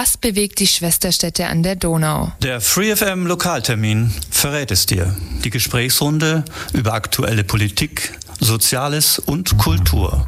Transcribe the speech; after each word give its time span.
Was 0.00 0.16
bewegt 0.16 0.60
die 0.60 0.68
Schwesterstädte 0.68 1.48
an 1.48 1.64
der 1.64 1.74
Donau? 1.74 2.30
Der 2.40 2.60
FreeFM 2.60 3.26
Lokaltermin 3.26 4.14
verrät 4.30 4.70
es 4.70 4.86
dir. 4.86 5.16
Die 5.42 5.50
Gesprächsrunde 5.50 6.44
über 6.72 6.92
aktuelle 6.92 7.42
Politik, 7.42 8.16
Soziales 8.38 9.18
und 9.18 9.58
Kultur. 9.58 10.24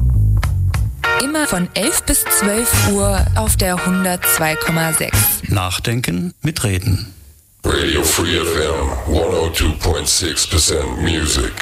Immer 1.23 1.47
von 1.47 1.69
11 1.73 2.03
bis 2.03 2.25
12 2.25 2.89
Uhr 2.91 3.25
auf 3.35 3.55
der 3.55 3.77
102,6. 3.77 5.53
Nachdenken 5.53 6.33
mit 6.41 6.65
Reden. 6.65 7.13
Radio 7.63 8.03
Free 8.03 8.41
FM 8.41 8.89
102.6% 9.07 10.83
Music. 10.97 11.53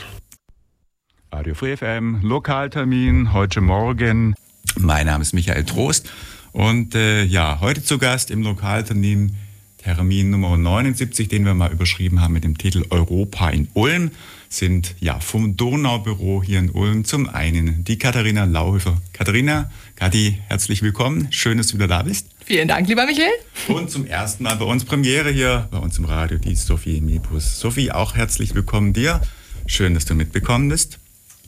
Radio 1.32 1.54
Free 1.54 1.78
FM, 1.78 2.22
Lokaltermin, 2.24 3.34
heute 3.34 3.62
Morgen. 3.62 4.34
Mein 4.76 5.06
Name 5.06 5.22
ist 5.22 5.34
Michael 5.34 5.64
Trost 5.66 6.10
und 6.52 6.96
äh, 6.96 7.24
ja, 7.24 7.60
heute 7.62 7.84
zu 7.84 7.98
Gast 7.98 8.32
im 8.32 8.42
Lokaltermin 8.44 9.36
Termin 9.82 10.30
Nummer 10.30 10.58
79, 10.58 11.30
den 11.30 11.46
wir 11.46 11.54
mal 11.54 11.72
überschrieben 11.72 12.22
haben 12.22 12.34
mit 12.34 12.44
dem 12.44 12.58
Titel 12.58 12.86
Europa 12.90 13.50
in 13.50 13.70
Ulm, 13.74 14.12
sind 14.50 14.96
ja 15.00 15.20
vom 15.20 15.56
Donaubüro 15.56 16.44
hier 16.44 16.60
in 16.60 16.70
Ulm 16.70 17.06
zum 17.06 17.30
einen 17.30 17.84
die 17.86 17.98
Katharina 17.98 18.44
Lauhöfer. 18.44 19.02
Katharina, 19.14 19.72
Kathi, 19.96 20.40
herzlich 20.48 20.82
willkommen. 20.82 21.28
Schön, 21.32 21.58
dass 21.58 21.68
du 21.68 21.76
wieder 21.76 21.88
da 21.88 22.04
bist. 22.04 22.28
Vielen 22.46 22.68
Dank, 22.68 22.88
lieber 22.88 23.06
Michael. 23.06 23.32
Und 23.68 23.90
zum 23.90 24.06
ersten 24.06 24.44
Mal 24.44 24.56
bei 24.56 24.66
uns 24.66 24.84
Premiere 24.84 25.32
hier, 25.32 25.68
bei 25.72 25.78
uns 25.78 25.98
im 25.98 26.06
Radio, 26.06 26.38
die 26.38 26.56
Sophie 26.56 27.00
Mibus. 27.00 27.60
Sophie, 27.60 27.92
auch 27.92 28.16
herzlich 28.16 28.56
willkommen 28.56 28.92
dir. 28.92 29.22
Schön, 29.66 29.94
dass 29.94 30.06
du 30.06 30.16
mitbekommen 30.16 30.68
bist. 30.68 31.00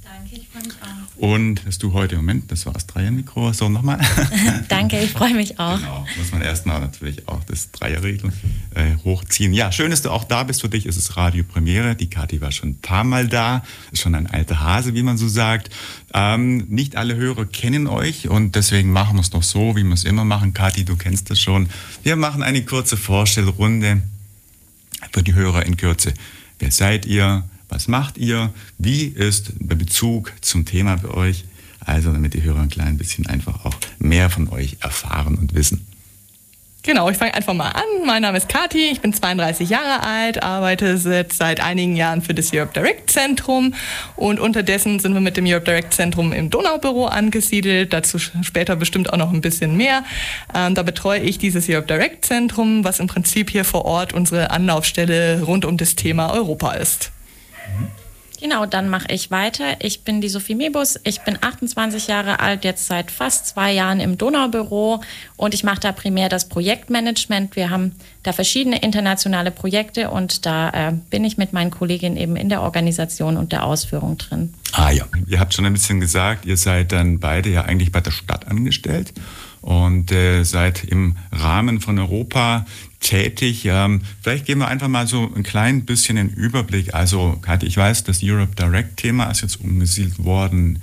Danke, 0.04 0.36
ich 0.36 0.48
freue 0.48 0.64
mich 0.64 0.74
auch. 0.82 1.01
Und 1.22 1.68
dass 1.68 1.78
du 1.78 1.94
heute, 1.94 2.16
Moment, 2.16 2.52
das 2.52 2.66
war 2.66 2.74
das 2.74 2.88
Dreiermikro, 2.88 3.54
so 3.54 3.70
nochmal. 3.70 4.00
Danke, 4.70 4.98
ich 4.98 5.12
freue 5.12 5.36
mich 5.36 5.60
auch. 5.60 5.78
Genau, 5.78 6.08
muss 6.18 6.32
man 6.32 6.42
erstmal 6.42 6.82
natürlich 6.82 7.28
auch 7.28 7.44
das 7.44 7.70
Dreierregel 7.70 8.34
äh, 8.74 8.96
hochziehen. 9.04 9.54
Ja, 9.54 9.72
schön, 9.72 9.92
dass 9.92 10.02
du 10.02 10.10
auch 10.10 10.24
da 10.24 10.42
bist. 10.42 10.62
Für 10.62 10.70
dich 10.70 10.88
ist 10.88 10.98
es 10.98 11.18
Radio 11.18 11.44
Premiere. 11.44 11.96
Die 11.96 12.10
Kathi 12.10 12.42
war 12.42 12.52
schon 12.52 12.70
ein 12.70 12.80
paar 12.80 13.04
Mal 13.04 13.28
da. 13.28 13.64
Ist 13.92 14.02
schon 14.02 14.16
ein 14.16 14.26
alter 14.26 14.62
Hase, 14.62 14.96
wie 14.96 15.04
man 15.04 15.20
so 15.20 15.28
sagt. 15.28 15.70
Ähm, 16.12 16.66
nicht 16.70 16.96
alle 16.96 17.16
Hörer 17.16 17.46
kennen 17.46 17.86
euch 17.86 18.28
und 18.28 18.56
deswegen 18.56 18.92
machen 18.92 19.18
wir 19.18 19.22
es 19.22 19.30
doch 19.30 19.44
so, 19.44 19.76
wie 19.76 19.84
wir 19.84 19.94
es 19.94 20.06
immer 20.06 20.26
machen. 20.26 20.56
Kathi, 20.56 20.86
du 20.86 20.96
kennst 20.96 21.30
das 21.30 21.40
schon. 21.40 21.70
Wir 22.02 22.16
machen 22.16 22.42
eine 22.42 22.66
kurze 22.66 22.98
Vorstellrunde 22.98 24.02
für 25.14 25.22
die 25.22 25.36
Hörer 25.36 25.68
in 25.68 25.78
Kürze. 25.78 26.16
Wer 26.58 26.72
seid 26.72 27.06
ihr? 27.06 27.44
Was 27.72 27.88
macht 27.88 28.18
ihr? 28.18 28.54
Wie 28.78 29.06
ist 29.06 29.54
der 29.60 29.76
Bezug 29.76 30.34
zum 30.42 30.66
Thema 30.66 30.98
bei 30.98 31.10
euch? 31.10 31.46
Also, 31.80 32.12
damit 32.12 32.34
die 32.34 32.44
Hörer 32.44 32.60
ein 32.60 32.70
klein 32.70 32.98
bisschen 32.98 33.26
einfach 33.26 33.66
auch 33.66 33.74
mehr 33.98 34.30
von 34.30 34.50
euch 34.50 34.78
erfahren 34.82 35.36
und 35.36 35.56
wissen. 35.56 35.88
Genau, 36.84 37.10
ich 37.10 37.18
fange 37.18 37.34
einfach 37.34 37.54
mal 37.54 37.70
an. 37.70 37.84
Mein 38.06 38.24
Name 38.24 38.38
ist 38.40 38.50
Kati, 38.50 38.90
ich 38.92 39.02
bin 39.02 39.14
32 39.14 39.70
Jahre 39.70 40.04
alt, 40.04 40.42
arbeite 40.42 40.98
seit, 40.98 41.32
seit 41.32 41.62
einigen 41.62 41.96
Jahren 41.96 42.22
für 42.22 42.34
das 42.34 42.52
Europe 42.52 42.74
Direct 42.74 43.12
Zentrum 43.12 43.76
und 44.16 44.40
unterdessen 44.40 45.00
sind 45.00 45.14
wir 45.14 45.22
mit 45.22 45.38
dem 45.38 45.46
Europe 45.46 45.66
Direct 45.66 45.94
Zentrum 45.94 46.34
im 46.34 46.50
Donaubüro 46.50 47.06
angesiedelt, 47.06 47.94
dazu 47.94 48.18
später 48.18 48.76
bestimmt 48.76 49.14
auch 49.14 49.18
noch 49.18 49.32
ein 49.32 49.42
bisschen 49.42 49.78
mehr. 49.78 50.04
Ähm, 50.56 50.74
da 50.74 50.82
betreue 50.82 51.20
ich 51.20 51.38
dieses 51.38 51.70
Europe 51.70 51.88
Direct 51.88 52.26
Zentrum, 52.26 52.84
was 52.84 53.00
im 53.00 53.08
Prinzip 53.08 53.52
hier 53.52 53.64
vor 53.64 53.86
Ort 53.86 54.14
unsere 54.14 54.50
Anlaufstelle 54.50 55.44
rund 55.44 55.66
um 55.66 55.78
das 55.78 55.96
Thema 55.96 56.34
Europa 56.34 56.74
ist. 56.74 57.12
Genau, 58.42 58.66
dann 58.66 58.90
mache 58.90 59.06
ich 59.12 59.30
weiter. 59.30 59.76
Ich 59.82 60.02
bin 60.02 60.20
die 60.20 60.28
Sophie 60.28 60.56
Mebus. 60.56 61.00
Ich 61.04 61.22
bin 61.22 61.38
28 61.40 62.08
Jahre 62.08 62.40
alt, 62.40 62.64
jetzt 62.64 62.88
seit 62.88 63.12
fast 63.12 63.46
zwei 63.46 63.72
Jahren 63.72 64.00
im 64.00 64.18
Donaubüro 64.18 65.04
und 65.38 65.54
ich 65.54 65.64
mache 65.64 65.80
da 65.80 65.92
primär 65.92 66.28
das 66.28 66.50
Projektmanagement. 66.50 67.56
Wir 67.56 67.70
haben 67.70 67.92
da 68.24 68.34
verschiedene 68.34 68.82
internationale 68.82 69.52
Projekte 69.52 70.10
und 70.10 70.48
da 70.48 70.70
äh, 70.72 70.94
bin 71.12 71.24
ich 71.24 71.38
mit 71.38 71.54
meinen 71.54 71.70
Kolleginnen 71.70 72.18
eben 72.18 72.36
in 72.36 72.50
der 72.50 72.64
Organisation 72.64 73.38
und 73.38 73.52
der 73.52 73.64
Ausführung 73.64 74.18
drin. 74.18 74.56
Ah 74.74 74.90
ja, 74.90 75.06
ihr 75.28 75.40
habt 75.40 75.54
schon 75.54 75.68
ein 75.68 75.74
bisschen 75.74 76.00
gesagt, 76.00 76.46
ihr 76.46 76.58
seid 76.58 76.94
dann 76.94 77.20
beide 77.20 77.50
ja 77.52 77.66
eigentlich 77.66 77.92
bei 77.92 78.02
der 78.02 78.12
Stadt 78.12 78.48
angestellt 78.48 79.14
und 79.62 80.12
äh, 80.12 80.44
seid 80.44 80.84
im 80.84 81.16
Rahmen 81.32 81.80
von 81.80 82.00
Europa 82.00 82.66
tätig. 83.02 83.66
Ähm, 83.66 84.02
vielleicht 84.22 84.46
geben 84.46 84.62
wir 84.62 84.70
einfach 84.70 84.88
mal 84.88 85.08
so 85.08 85.30
ein 85.36 85.44
klein 85.44 85.86
bisschen 85.86 86.16
den 86.16 86.30
Überblick. 86.30 86.94
Also, 86.94 87.38
Kathi, 87.42 87.66
ich 87.66 87.76
weiß, 87.76 88.06
das 88.06 88.22
Europe 88.24 88.56
Direct-Thema 88.56 89.26
ist 89.26 89.42
jetzt 89.42 89.60
umgesiedelt 89.60 90.24
worden 90.24 90.82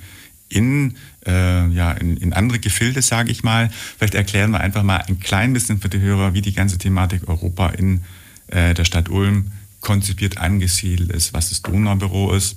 in, 0.49 0.95
äh, 1.27 1.69
ja, 1.69 1.93
in, 1.93 2.17
in 2.17 2.33
andere 2.33 2.59
Gefilde, 2.59 3.03
sage 3.03 3.31
ich 3.31 3.43
mal. 3.43 3.71
Vielleicht 3.97 4.15
erklären 4.15 4.51
wir 4.51 4.61
einfach 4.61 4.83
mal 4.83 4.99
ein 5.09 5.21
klein 5.21 5.53
bisschen 5.53 5.81
für 5.81 5.89
die 5.89 6.01
Hörer, 6.01 6.35
wie 6.35 6.43
die 6.43 6.55
ganze 6.55 6.79
Thematik 6.79 7.29
Europa 7.29 7.69
in 7.71 8.03
äh, 8.49 8.75
der 8.75 8.85
Stadt 8.85 9.09
Ulm 9.09 9.53
konzipiert 9.81 10.39
angesiedelt 10.39 11.13
ist, 11.13 11.33
was 11.33 11.51
das 11.51 11.63
Donaubüro 11.63 12.35
ist 12.35 12.57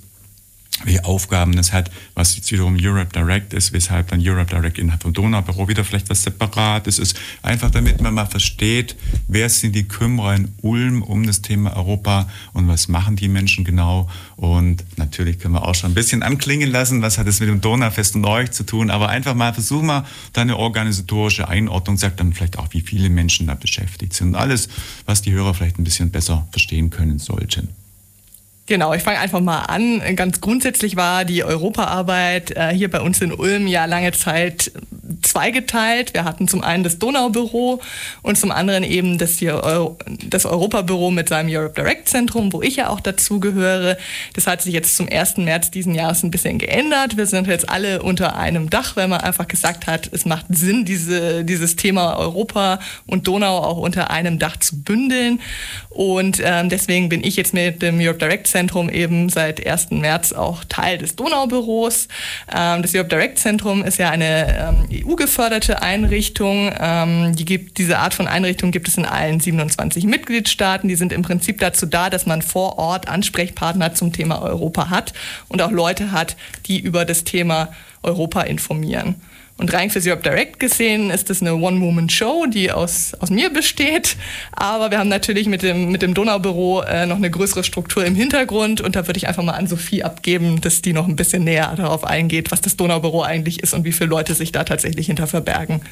welche 0.84 1.04
Aufgaben 1.04 1.56
es 1.58 1.72
hat, 1.72 1.90
was 2.14 2.36
jetzt 2.36 2.50
wiederum 2.50 2.76
Europe 2.80 3.10
Direct 3.14 3.52
ist, 3.52 3.72
weshalb 3.72 4.08
dann 4.08 4.20
Europe 4.22 4.54
Direct 4.54 4.78
innerhalb 4.78 5.02
vom 5.02 5.12
Donaubüro 5.12 5.68
wieder 5.68 5.84
vielleicht 5.84 6.10
was 6.10 6.22
Separates 6.22 6.98
ist. 6.98 7.16
Einfach 7.42 7.70
damit 7.70 8.00
man 8.00 8.14
mal 8.14 8.26
versteht, 8.26 8.96
wer 9.28 9.48
sind 9.48 9.74
die 9.74 9.84
Kümmerer 9.84 10.34
in 10.34 10.52
Ulm 10.62 11.02
um 11.02 11.26
das 11.26 11.42
Thema 11.42 11.76
Europa 11.76 12.28
und 12.52 12.68
was 12.68 12.88
machen 12.88 13.16
die 13.16 13.28
Menschen 13.28 13.64
genau. 13.64 14.08
Und 14.36 14.84
natürlich 14.96 15.38
können 15.38 15.54
wir 15.54 15.66
auch 15.66 15.74
schon 15.74 15.92
ein 15.92 15.94
bisschen 15.94 16.22
anklingen 16.22 16.70
lassen, 16.70 17.02
was 17.02 17.18
hat 17.18 17.26
es 17.26 17.40
mit 17.40 17.48
dem 17.48 17.60
Donaufest 17.60 18.16
und 18.16 18.24
euch 18.24 18.50
zu 18.50 18.64
tun. 18.64 18.90
Aber 18.90 19.08
einfach 19.08 19.34
mal 19.34 19.54
versuchen 19.54 19.86
wir 19.86 20.04
da 20.32 20.40
eine 20.40 20.56
organisatorische 20.56 21.48
Einordnung, 21.48 21.98
sagt 21.98 22.20
dann 22.20 22.32
vielleicht 22.32 22.58
auch, 22.58 22.68
wie 22.70 22.80
viele 22.80 23.08
Menschen 23.08 23.46
da 23.46 23.54
beschäftigt 23.54 24.14
sind. 24.14 24.28
Und 24.28 24.34
alles, 24.36 24.68
was 25.06 25.22
die 25.22 25.32
Hörer 25.32 25.54
vielleicht 25.54 25.78
ein 25.78 25.84
bisschen 25.84 26.10
besser 26.10 26.48
verstehen 26.50 26.90
können 26.90 27.18
sollten. 27.18 27.81
Genau, 28.66 28.94
ich 28.94 29.02
fange 29.02 29.18
einfach 29.18 29.40
mal 29.40 29.62
an. 29.62 30.00
Ganz 30.14 30.40
grundsätzlich 30.40 30.94
war 30.96 31.24
die 31.24 31.42
Europaarbeit 31.42 32.52
äh, 32.52 32.70
hier 32.70 32.90
bei 32.90 33.00
uns 33.00 33.20
in 33.20 33.32
Ulm 33.32 33.66
ja 33.66 33.86
lange 33.86 34.12
Zeit 34.12 34.70
zweigeteilt. 35.22 36.14
Wir 36.14 36.24
hatten 36.24 36.48
zum 36.48 36.62
einen 36.62 36.84
das 36.84 36.98
Donaubüro 36.98 37.80
und 38.22 38.38
zum 38.38 38.50
anderen 38.50 38.84
eben 38.84 39.18
das, 39.18 39.38
hier 39.38 39.62
Euro, 39.62 39.98
das 40.24 40.46
Europabüro 40.46 41.10
mit 41.10 41.28
seinem 41.28 41.54
Europe 41.54 41.74
Direct 41.74 42.08
Zentrum, 42.08 42.52
wo 42.52 42.62
ich 42.62 42.76
ja 42.76 42.88
auch 42.88 43.00
dazugehöre. 43.00 43.96
Das 44.34 44.46
hat 44.46 44.62
sich 44.62 44.72
jetzt 44.72 44.96
zum 44.96 45.08
1. 45.10 45.38
März 45.38 45.70
diesen 45.70 45.94
Jahres 45.94 46.22
ein 46.22 46.30
bisschen 46.30 46.58
geändert. 46.58 47.16
Wir 47.16 47.26
sind 47.26 47.46
jetzt 47.46 47.68
alle 47.68 48.02
unter 48.02 48.36
einem 48.36 48.70
Dach, 48.70 48.96
weil 48.96 49.08
man 49.08 49.20
einfach 49.20 49.48
gesagt 49.48 49.86
hat, 49.86 50.08
es 50.12 50.24
macht 50.24 50.46
Sinn, 50.50 50.84
diese, 50.84 51.44
dieses 51.44 51.76
Thema 51.76 52.16
Europa 52.16 52.80
und 53.06 53.26
Donau 53.26 53.58
auch 53.58 53.78
unter 53.78 54.10
einem 54.10 54.38
Dach 54.38 54.56
zu 54.56 54.82
bündeln. 54.82 55.40
Und 55.90 56.40
ähm, 56.44 56.68
deswegen 56.68 57.08
bin 57.08 57.22
ich 57.24 57.36
jetzt 57.36 57.54
mit 57.54 57.82
dem 57.82 58.00
Europe 58.00 58.18
Direct 58.18 58.46
Zentrum 58.46 58.88
eben 58.88 59.28
seit 59.28 59.66
1. 59.66 59.90
März 59.90 60.32
auch 60.32 60.64
Teil 60.64 60.98
des 60.98 61.16
Donaubüros. 61.16 62.08
Ähm, 62.54 62.82
das 62.82 62.94
Europe 62.94 63.08
Direct 63.08 63.38
Zentrum 63.38 63.84
ist 63.84 63.98
ja 63.98 64.10
eine 64.10 64.74
ähm, 64.90 65.01
EU-geförderte 65.04 65.82
Einrichtung. 65.82 66.72
Ähm, 66.78 67.34
die 67.36 67.44
gibt, 67.44 67.78
diese 67.78 67.98
Art 67.98 68.14
von 68.14 68.26
Einrichtung 68.26 68.70
gibt 68.70 68.88
es 68.88 68.96
in 68.96 69.04
allen 69.04 69.40
27 69.40 70.04
Mitgliedstaaten. 70.04 70.88
Die 70.88 70.94
sind 70.94 71.12
im 71.12 71.22
Prinzip 71.22 71.58
dazu 71.58 71.86
da, 71.86 72.10
dass 72.10 72.26
man 72.26 72.42
vor 72.42 72.78
Ort 72.78 73.08
Ansprechpartner 73.08 73.94
zum 73.94 74.12
Thema 74.12 74.42
Europa 74.42 74.90
hat 74.90 75.12
und 75.48 75.62
auch 75.62 75.70
Leute 75.70 76.12
hat, 76.12 76.36
die 76.66 76.80
über 76.80 77.04
das 77.04 77.24
Thema 77.24 77.68
Europa 78.02 78.42
informieren. 78.42 79.16
Und 79.58 79.72
rein 79.72 79.90
für 79.90 80.00
Europe 80.04 80.22
Direct 80.22 80.58
gesehen 80.58 81.10
ist 81.10 81.30
das 81.30 81.40
eine 81.40 81.54
One-Woman-Show, 81.54 82.46
die 82.46 82.72
aus, 82.72 83.14
aus 83.20 83.30
mir 83.30 83.50
besteht. 83.50 84.16
Aber 84.52 84.90
wir 84.90 84.98
haben 84.98 85.08
natürlich 85.08 85.46
mit 85.46 85.62
dem, 85.62 85.92
mit 85.92 86.02
dem 86.02 86.14
Donaubüro 86.14 86.82
äh, 86.82 87.06
noch 87.06 87.16
eine 87.16 87.30
größere 87.30 87.62
Struktur 87.62 88.04
im 88.04 88.16
Hintergrund. 88.16 88.80
Und 88.80 88.96
da 88.96 89.06
würde 89.06 89.18
ich 89.18 89.28
einfach 89.28 89.42
mal 89.42 89.52
an 89.52 89.66
Sophie 89.66 90.02
abgeben, 90.02 90.60
dass 90.60 90.82
die 90.82 90.92
noch 90.92 91.06
ein 91.06 91.16
bisschen 91.16 91.44
näher 91.44 91.72
darauf 91.76 92.04
eingeht, 92.04 92.50
was 92.50 92.60
das 92.60 92.76
Donaubüro 92.76 93.22
eigentlich 93.22 93.62
ist 93.62 93.74
und 93.74 93.84
wie 93.84 93.92
viele 93.92 94.10
Leute 94.10 94.34
sich 94.34 94.52
da 94.52 94.64
tatsächlich 94.64 95.06
hinter 95.06 95.26
verbergen. 95.26 95.82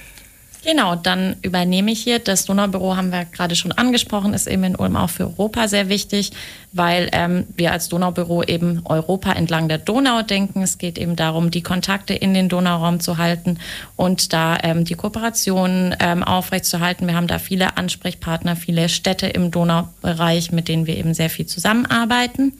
Genau, 0.63 0.95
dann 0.95 1.37
übernehme 1.43 1.91
ich 1.91 2.03
hier. 2.03 2.19
Das 2.19 2.45
Donaubüro 2.45 2.97
haben 2.97 3.13
wir 3.13 3.25
gerade 3.25 3.57
schon 3.57 3.73
angesprochen, 3.73 4.35
ist 4.35 4.47
eben 4.47 4.65
in 4.65 4.77
Ulm 4.77 4.95
auch 4.97 5.09
für 5.09 5.25
Europa 5.25 5.69
sehr 5.69 5.89
wichtig, 5.89 6.33
weil 6.73 7.09
ähm, 7.13 7.47
wir 7.57 7.73
als 7.73 7.89
Donaubüro 7.89 8.43
eben 8.43 8.83
Europa 8.85 9.33
entlang 9.33 9.69
der 9.69 9.79
Donau 9.79 10.23
denken. 10.23 10.63
Es 10.63 10.77
geht 10.77 10.99
eben 10.99 11.17
darum, 11.17 11.51
die 11.51 11.63
Kontakte 11.63 12.13
in 12.13 12.35
den 12.35 12.51
Donauraum 12.51 13.01
zu 13.01 13.17
halten 13.17 13.59
und 13.97 14.35
da 14.35 14.59
ähm, 14.63 14.85
die 14.85 14.95
Kooperationen 14.95 15.97
ähm, 15.99 16.23
aufrechtzuerhalten. 16.23 17.07
Wir 17.07 17.17
haben 17.17 17.27
da 17.27 17.39
viele 17.39 17.79
Ansprechpartner, 17.79 18.55
viele 18.55 18.91
Städte 18.91 19.29
im 19.29 19.51
Donaubereich, 19.51 20.53
mit 20.53 20.69
denen 20.69 20.87
wir 20.87 20.97
eben 20.97 21.15
sehr 21.15 21.31
viel 21.31 21.47
zusammenarbeiten. 21.47 22.53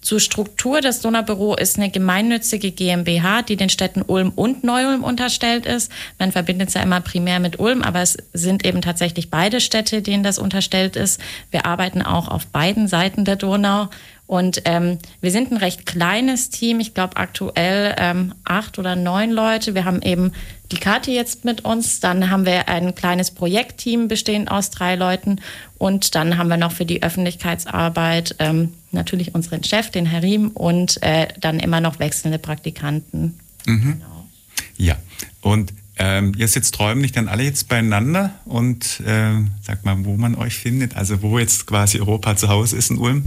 Zur 0.00 0.20
Struktur. 0.20 0.80
Das 0.80 1.00
Donaubüro 1.00 1.54
ist 1.56 1.76
eine 1.76 1.90
gemeinnützige 1.90 2.70
GmbH, 2.70 3.42
die 3.42 3.56
den 3.56 3.68
Städten 3.68 4.02
Ulm 4.02 4.32
und 4.34 4.64
Neu-Ulm 4.64 5.04
unterstellt 5.04 5.66
ist. 5.66 5.90
Man 6.18 6.32
verbindet 6.32 6.68
es 6.68 6.74
ja 6.74 6.82
immer 6.82 7.00
primär 7.00 7.40
mit 7.40 7.58
Ulm, 7.58 7.82
aber 7.82 8.00
es 8.02 8.16
sind 8.32 8.64
eben 8.64 8.80
tatsächlich 8.80 9.30
beide 9.30 9.60
Städte, 9.60 10.02
denen 10.02 10.22
das 10.22 10.38
unterstellt 10.38 10.96
ist. 10.96 11.20
Wir 11.50 11.66
arbeiten 11.66 12.02
auch 12.02 12.28
auf 12.28 12.46
beiden 12.46 12.88
Seiten 12.88 13.24
der 13.24 13.36
Donau 13.36 13.88
Und 14.26 14.60
ähm, 14.66 14.98
wir 15.22 15.30
sind 15.30 15.50
ein 15.50 15.56
recht 15.56 15.86
kleines 15.86 16.50
Team. 16.50 16.80
Ich 16.80 16.92
glaube 16.92 17.16
aktuell 17.16 17.94
ähm, 17.98 18.34
acht 18.44 18.78
oder 18.78 18.94
neun 18.94 19.30
Leute. 19.30 19.74
Wir 19.74 19.86
haben 19.86 20.02
eben 20.02 20.32
die 20.72 20.76
Kathi 20.76 21.14
jetzt 21.14 21.44
mit 21.44 21.64
uns. 21.64 22.00
Dann 22.00 22.30
haben 22.30 22.46
wir 22.46 22.68
ein 22.68 22.94
kleines 22.94 23.30
Projektteam 23.30 24.08
bestehend 24.08 24.50
aus 24.50 24.70
drei 24.70 24.96
Leuten. 24.96 25.40
Und 25.78 26.14
dann 26.14 26.38
haben 26.38 26.48
wir 26.48 26.56
noch 26.56 26.72
für 26.72 26.84
die 26.84 27.02
Öffentlichkeitsarbeit 27.02 28.36
ähm, 28.38 28.74
natürlich 28.92 29.34
unseren 29.34 29.64
Chef, 29.64 29.90
den 29.90 30.06
Herr 30.06 30.22
Riem, 30.22 30.48
und 30.48 31.02
äh, 31.02 31.28
dann 31.40 31.58
immer 31.58 31.80
noch 31.80 31.98
wechselnde 31.98 32.38
Praktikanten. 32.38 33.38
Mhm. 33.66 33.94
Genau. 33.94 34.26
Ja, 34.76 34.96
und 35.40 35.72
ähm, 35.98 36.32
ihr 36.36 36.48
sitzt 36.48 36.78
räumlich 36.78 37.12
dann 37.12 37.28
alle 37.28 37.42
jetzt 37.42 37.68
beieinander 37.68 38.34
und 38.44 39.00
äh, 39.00 39.32
sagt 39.62 39.84
mal, 39.84 39.96
wo 40.04 40.16
man 40.16 40.34
euch 40.36 40.54
findet, 40.54 40.96
also 40.96 41.22
wo 41.22 41.38
jetzt 41.38 41.66
quasi 41.66 41.98
Europa 41.98 42.36
zu 42.36 42.48
Hause 42.48 42.76
ist 42.76 42.90
in 42.90 42.98
Ulm. 42.98 43.24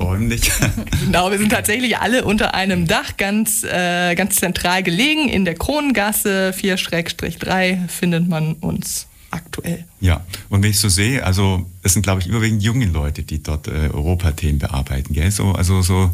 Räumlich. 0.00 0.50
Genau, 1.04 1.30
wir 1.30 1.38
sind 1.38 1.50
tatsächlich 1.50 1.98
alle 1.98 2.24
unter 2.24 2.54
einem 2.54 2.86
Dach 2.86 3.16
ganz, 3.16 3.62
äh, 3.62 4.14
ganz 4.14 4.36
zentral 4.36 4.82
gelegen. 4.82 5.28
In 5.28 5.44
der 5.44 5.54
Kronengasse 5.54 6.52
4-3 6.56 7.88
findet 7.88 8.28
man 8.28 8.54
uns 8.54 9.06
aktuell. 9.30 9.84
Ja, 10.00 10.24
und 10.48 10.62
wenn 10.62 10.70
ich 10.70 10.78
so 10.78 10.88
sehe, 10.88 11.24
also 11.24 11.66
es 11.82 11.92
sind, 11.92 12.02
glaube 12.02 12.20
ich, 12.20 12.26
überwiegend 12.26 12.62
junge 12.62 12.86
Leute, 12.86 13.22
die 13.22 13.42
dort 13.42 13.68
äh, 13.68 13.90
Europathemen 13.92 14.58
bearbeiten. 14.58 15.12
Gell? 15.12 15.30
So, 15.30 15.52
also 15.52 15.82
so 15.82 16.10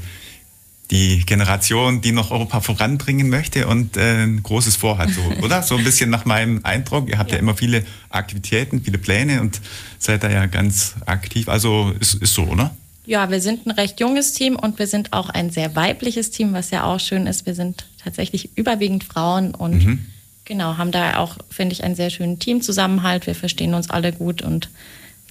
die 0.93 1.25
Generation, 1.25 2.03
die 2.03 2.13
noch 2.13 2.31
Europa 2.31 2.61
voranbringen 2.61 3.31
möchte 3.31 3.67
und 3.67 3.97
äh, 3.97 4.25
ein 4.25 4.43
großes 4.43 4.77
Vorhat, 4.77 5.09
so, 5.09 5.23
oder? 5.43 5.63
So 5.63 5.77
ein 5.77 5.85
bisschen 5.85 6.11
nach 6.11 6.27
meinem 6.27 6.61
Eindruck. 6.65 7.09
Ihr 7.09 7.19
habt 7.19 7.31
ja. 7.31 7.37
ja. 7.37 7.41
immer 7.41 7.57
viele 7.57 7.83
Aktivitäten, 8.11 8.83
viele 8.85 8.99
Pläne 8.99 9.41
und 9.41 9.63
seid 9.99 10.23
da 10.23 10.31
ja 10.31 10.45
ganz 10.45 10.95
aktiv. 11.07 11.49
Also 11.49 11.95
ist, 11.99 12.15
ist 12.15 12.35
so, 12.35 12.43
oder? 12.43 12.77
Ja, 13.07 13.31
wir 13.31 13.41
sind 13.41 13.67
ein 13.67 13.71
recht 13.71 14.01
junges 14.01 14.35
Team 14.35 14.55
und 14.55 14.79
wir 14.79 14.87
sind 14.87 15.15
auch 15.15 15.31
ein 15.31 15.51
sehr 15.51 15.75
weibliches 15.75 16.31
Team, 16.31 16.53
was 16.53 16.71
ja 16.71 16.85
auch 16.85 17.01
schön 17.01 17.27
ist. 17.27 17.47
Wir 17.47 17.55
sind 17.55 17.87
tatsächlich 18.05 18.51
überwiegend 18.57 19.03
Frauen 19.03 19.55
und 19.55 19.85
mhm. 19.85 20.07
genau, 20.45 20.77
haben 20.77 20.93
da 20.93 21.17
auch, 21.17 21.39
finde 21.49 21.73
ich, 21.73 21.85
einen 21.85 21.95
sehr 21.95 22.11
schönen 22.11 22.39
Teamzusammenhalt. 22.39 23.27
Wir 23.27 23.35
verstehen 23.35 23.73
uns 23.73 23.89
alle 23.89 24.13
gut 24.13 24.43
und 24.43 24.69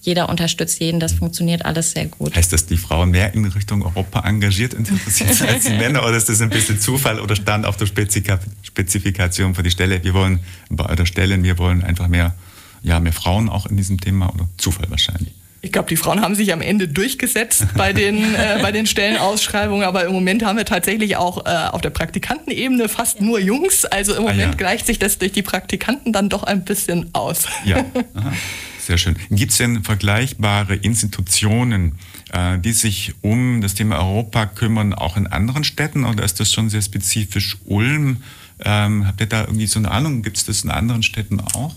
jeder 0.01 0.29
unterstützt 0.29 0.79
jeden, 0.79 0.99
das 0.99 1.13
funktioniert 1.13 1.63
alles 1.63 1.91
sehr 1.91 2.07
gut. 2.07 2.35
Heißt 2.35 2.51
das, 2.51 2.65
die 2.65 2.77
Frauen 2.77 3.11
mehr 3.11 3.33
in 3.33 3.45
Richtung 3.45 3.83
Europa 3.83 4.27
engagiert 4.27 4.73
interessiert 4.73 5.33
sind 5.33 5.49
als 5.49 5.65
die 5.65 5.73
Männer 5.77 6.03
oder 6.03 6.17
ist 6.17 6.27
das 6.27 6.41
ein 6.41 6.49
bisschen 6.49 6.79
Zufall 6.79 7.19
oder 7.19 7.35
stand 7.35 7.65
auf 7.65 7.77
der 7.77 7.85
Spezifikation 7.85 9.53
für 9.53 9.63
die 9.63 9.71
Stelle? 9.71 10.03
Wir 10.03 10.13
wollen 10.13 10.39
bei 10.69 10.95
der 10.95 11.05
Stelle, 11.05 11.41
wir 11.41 11.57
wollen 11.59 11.83
einfach 11.83 12.07
mehr, 12.07 12.33
ja, 12.81 12.99
mehr 12.99 13.13
Frauen 13.13 13.47
auch 13.47 13.67
in 13.67 13.77
diesem 13.77 14.01
Thema 14.01 14.33
oder 14.33 14.49
Zufall 14.57 14.89
wahrscheinlich? 14.89 15.33
Ich 15.63 15.71
glaube, 15.71 15.87
die 15.87 15.95
Frauen 15.95 16.21
haben 16.21 16.33
sich 16.33 16.51
am 16.51 16.61
Ende 16.61 16.87
durchgesetzt 16.87 17.67
bei 17.77 17.93
den, 17.93 18.17
äh, 18.35 18.57
bei 18.63 18.71
den 18.71 18.87
Stellenausschreibungen, 18.87 19.85
aber 19.85 20.05
im 20.05 20.13
Moment 20.13 20.43
haben 20.43 20.57
wir 20.57 20.65
tatsächlich 20.65 21.17
auch 21.17 21.45
äh, 21.45 21.49
auf 21.49 21.81
der 21.81 21.91
Praktikantenebene 21.91 22.89
fast 22.89 23.21
nur 23.21 23.39
Jungs. 23.39 23.85
Also 23.85 24.15
im 24.15 24.23
Moment 24.23 24.41
ah, 24.41 24.49
ja. 24.49 24.55
gleicht 24.55 24.87
sich 24.87 24.97
das 24.97 25.19
durch 25.19 25.31
die 25.31 25.43
Praktikanten 25.43 26.11
dann 26.11 26.29
doch 26.29 26.41
ein 26.41 26.65
bisschen 26.65 27.11
aus. 27.13 27.45
Ja, 27.63 27.85
Aha. 28.15 28.33
Sehr 28.81 28.97
schön. 28.97 29.15
Gibt 29.29 29.51
es 29.51 29.57
denn 29.59 29.83
vergleichbare 29.83 30.75
Institutionen, 30.75 31.99
äh, 32.33 32.57
die 32.57 32.73
sich 32.73 33.13
um 33.21 33.61
das 33.61 33.75
Thema 33.75 33.99
Europa 33.99 34.47
kümmern, 34.47 34.93
auch 34.93 35.17
in 35.17 35.27
anderen 35.27 35.63
Städten 35.63 36.03
oder 36.03 36.23
ist 36.23 36.39
das 36.39 36.51
schon 36.51 36.69
sehr 36.69 36.81
spezifisch 36.81 37.57
Ulm? 37.65 38.23
Ähm, 38.63 39.07
habt 39.07 39.21
ihr 39.21 39.27
da 39.27 39.41
irgendwie 39.41 39.67
so 39.67 39.79
eine 39.79 39.91
Ahnung? 39.91 40.23
Gibt 40.23 40.37
es 40.37 40.45
das 40.45 40.63
in 40.63 40.71
anderen 40.71 41.03
Städten 41.03 41.39
auch? 41.39 41.75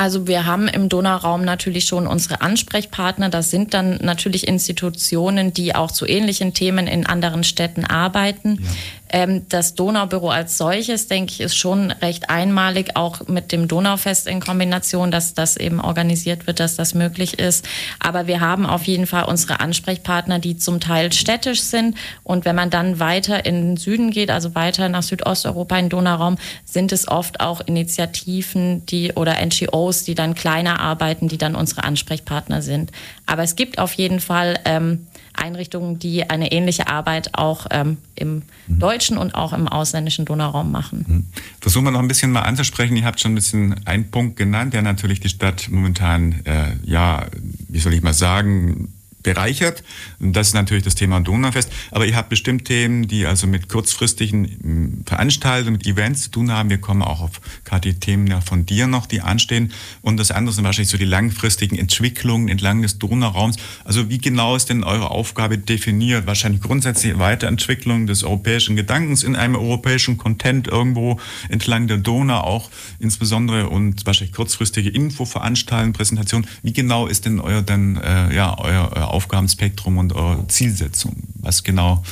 Also 0.00 0.26
wir 0.26 0.46
haben 0.46 0.66
im 0.66 0.88
Donauraum 0.88 1.44
natürlich 1.44 1.84
schon 1.84 2.06
unsere 2.06 2.40
Ansprechpartner. 2.40 3.28
Das 3.28 3.50
sind 3.50 3.74
dann 3.74 3.98
natürlich 4.00 4.48
Institutionen, 4.48 5.52
die 5.52 5.74
auch 5.74 5.90
zu 5.90 6.06
ähnlichen 6.06 6.54
Themen 6.54 6.86
in 6.86 7.04
anderen 7.04 7.44
Städten 7.44 7.84
arbeiten. 7.84 8.60
Ja. 8.62 8.70
Ähm, 9.10 9.46
das 9.48 9.74
Donaubüro 9.74 10.30
als 10.30 10.56
solches, 10.56 11.08
denke 11.08 11.32
ich, 11.32 11.40
ist 11.40 11.56
schon 11.56 11.90
recht 11.90 12.30
einmalig, 12.30 12.96
auch 12.96 13.26
mit 13.26 13.52
dem 13.52 13.66
Donaufest 13.68 14.26
in 14.28 14.40
Kombination, 14.40 15.10
dass 15.10 15.34
das 15.34 15.56
eben 15.56 15.80
organisiert 15.80 16.46
wird, 16.46 16.60
dass 16.60 16.76
das 16.76 16.94
möglich 16.94 17.38
ist. 17.38 17.66
Aber 17.98 18.26
wir 18.26 18.40
haben 18.40 18.66
auf 18.66 18.84
jeden 18.84 19.06
Fall 19.06 19.24
unsere 19.24 19.60
Ansprechpartner, 19.60 20.38
die 20.38 20.56
zum 20.56 20.80
Teil 20.80 21.12
städtisch 21.12 21.60
sind. 21.60 21.96
Und 22.22 22.44
wenn 22.44 22.54
man 22.54 22.70
dann 22.70 23.00
weiter 23.00 23.44
in 23.44 23.70
den 23.70 23.76
Süden 23.76 24.10
geht, 24.10 24.30
also 24.30 24.54
weiter 24.54 24.88
nach 24.88 25.02
Südosteuropa, 25.02 25.76
in 25.76 25.88
Donauraum, 25.88 26.36
sind 26.64 26.92
es 26.92 27.08
oft 27.08 27.40
auch 27.40 27.60
Initiativen, 27.60 28.86
die 28.86 29.12
oder 29.12 29.36
NGOs, 29.44 30.04
die 30.04 30.14
dann 30.14 30.34
kleiner 30.34 30.80
arbeiten, 30.80 31.28
die 31.28 31.38
dann 31.38 31.56
unsere 31.56 31.82
Ansprechpartner 31.82 32.62
sind. 32.62 32.92
Aber 33.26 33.42
es 33.42 33.56
gibt 33.56 33.78
auf 33.78 33.94
jeden 33.94 34.20
Fall 34.20 34.58
ähm, 34.64 35.06
Einrichtungen, 35.34 35.98
die 35.98 36.28
eine 36.28 36.52
ähnliche 36.52 36.88
Arbeit 36.88 37.30
auch 37.34 37.66
ähm, 37.70 37.98
im 38.14 38.42
mhm. 38.66 38.78
deutschen 38.78 39.18
und 39.18 39.34
auch 39.34 39.52
im 39.52 39.68
ausländischen 39.68 40.24
Donauraum 40.24 40.70
machen. 40.70 41.04
Mhm. 41.06 41.26
Versuchen 41.60 41.84
wir 41.84 41.90
noch 41.90 42.00
ein 42.00 42.08
bisschen 42.08 42.32
mal 42.32 42.42
anzusprechen. 42.42 42.96
Ihr 42.96 43.04
habt 43.04 43.20
schon 43.20 43.32
ein 43.32 43.36
bisschen 43.36 43.86
einen 43.86 44.10
Punkt 44.10 44.36
genannt, 44.36 44.74
der 44.74 44.82
natürlich 44.82 45.20
die 45.20 45.28
Stadt 45.28 45.68
momentan, 45.70 46.44
äh, 46.44 46.76
ja, 46.84 47.26
wie 47.68 47.78
soll 47.78 47.94
ich 47.94 48.02
mal 48.02 48.14
sagen, 48.14 48.92
bereichert. 49.22 49.82
Das 50.18 50.48
ist 50.48 50.54
natürlich 50.54 50.84
das 50.84 50.94
Thema 50.94 51.20
Donaufest. 51.20 51.70
Aber 51.90 52.06
ihr 52.06 52.16
habt 52.16 52.28
bestimmt 52.28 52.64
Themen, 52.64 53.08
die 53.08 53.26
also 53.26 53.46
mit 53.46 53.68
kurzfristigen 53.68 54.44
hm, 54.44 55.02
Veranstaltungen, 55.06 55.72
mit 55.72 55.86
Events 55.86 56.22
zu 56.22 56.30
tun 56.30 56.50
haben. 56.50 56.70
Wir 56.70 56.78
kommen 56.78 57.02
auch 57.02 57.20
auf 57.20 57.40
gerade 57.64 57.94
Themen 57.94 58.40
von 58.42 58.66
dir 58.66 58.86
noch, 58.86 59.06
die 59.06 59.20
anstehen. 59.20 59.72
Und 60.02 60.16
das 60.16 60.30
andere 60.30 60.54
sind 60.54 60.64
wahrscheinlich 60.64 60.90
so 60.90 60.98
die 60.98 61.04
langfristigen 61.04 61.76
Entwicklungen 61.76 62.48
entlang 62.48 62.82
des 62.82 62.98
Donauraums. 62.98 63.56
Also 63.84 64.08
wie 64.08 64.18
genau 64.18 64.56
ist 64.56 64.70
denn 64.70 64.84
eure 64.84 65.10
Aufgabe 65.10 65.58
definiert? 65.58 66.26
Wahrscheinlich 66.26 66.62
grundsätzlich 66.62 67.18
Weiterentwicklung 67.18 68.06
des 68.06 68.24
europäischen 68.24 68.76
Gedankens 68.76 69.22
in 69.22 69.36
einem 69.36 69.56
europäischen 69.56 70.16
Content 70.16 70.68
irgendwo 70.68 71.20
entlang 71.48 71.86
der 71.86 71.98
Donau 71.98 72.40
auch 72.40 72.70
insbesondere 72.98 73.68
und 73.68 74.06
wahrscheinlich 74.06 74.34
kurzfristige 74.34 74.90
Infoveranstaltungen, 74.90 75.92
Präsentationen. 75.92 76.48
Wie 76.62 76.72
genau 76.72 77.06
ist 77.06 77.26
denn 77.26 77.40
euer 77.40 77.62
dann 77.62 77.96
äh, 77.96 78.34
ja 78.34 78.56
euer, 78.58 78.90
euer 78.94 79.09
Aufgabenspektrum 79.10 79.98
und 79.98 80.12
eure 80.14 80.46
Zielsetzung? 80.48 81.16
Was 81.34 81.62
genau, 81.62 82.02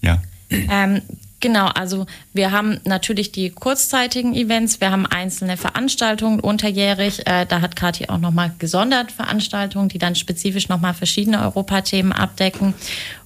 ja? 0.00 0.22
Ähm, 0.50 1.02
Genau, 1.40 1.66
also 1.66 2.06
wir 2.32 2.50
haben 2.50 2.80
natürlich 2.84 3.30
die 3.30 3.50
kurzzeitigen 3.50 4.34
Events, 4.34 4.80
wir 4.80 4.90
haben 4.90 5.04
einzelne 5.04 5.58
Veranstaltungen 5.58 6.40
unterjährig. 6.40 7.26
Äh, 7.26 7.44
da 7.44 7.60
hat 7.60 7.76
Kathi 7.76 8.08
auch 8.08 8.18
nochmal 8.18 8.52
gesondert 8.58 9.12
Veranstaltungen, 9.12 9.88
die 9.90 9.98
dann 9.98 10.14
spezifisch 10.14 10.68
nochmal 10.68 10.94
verschiedene 10.94 11.42
Europathemen 11.42 12.12
abdecken. 12.12 12.72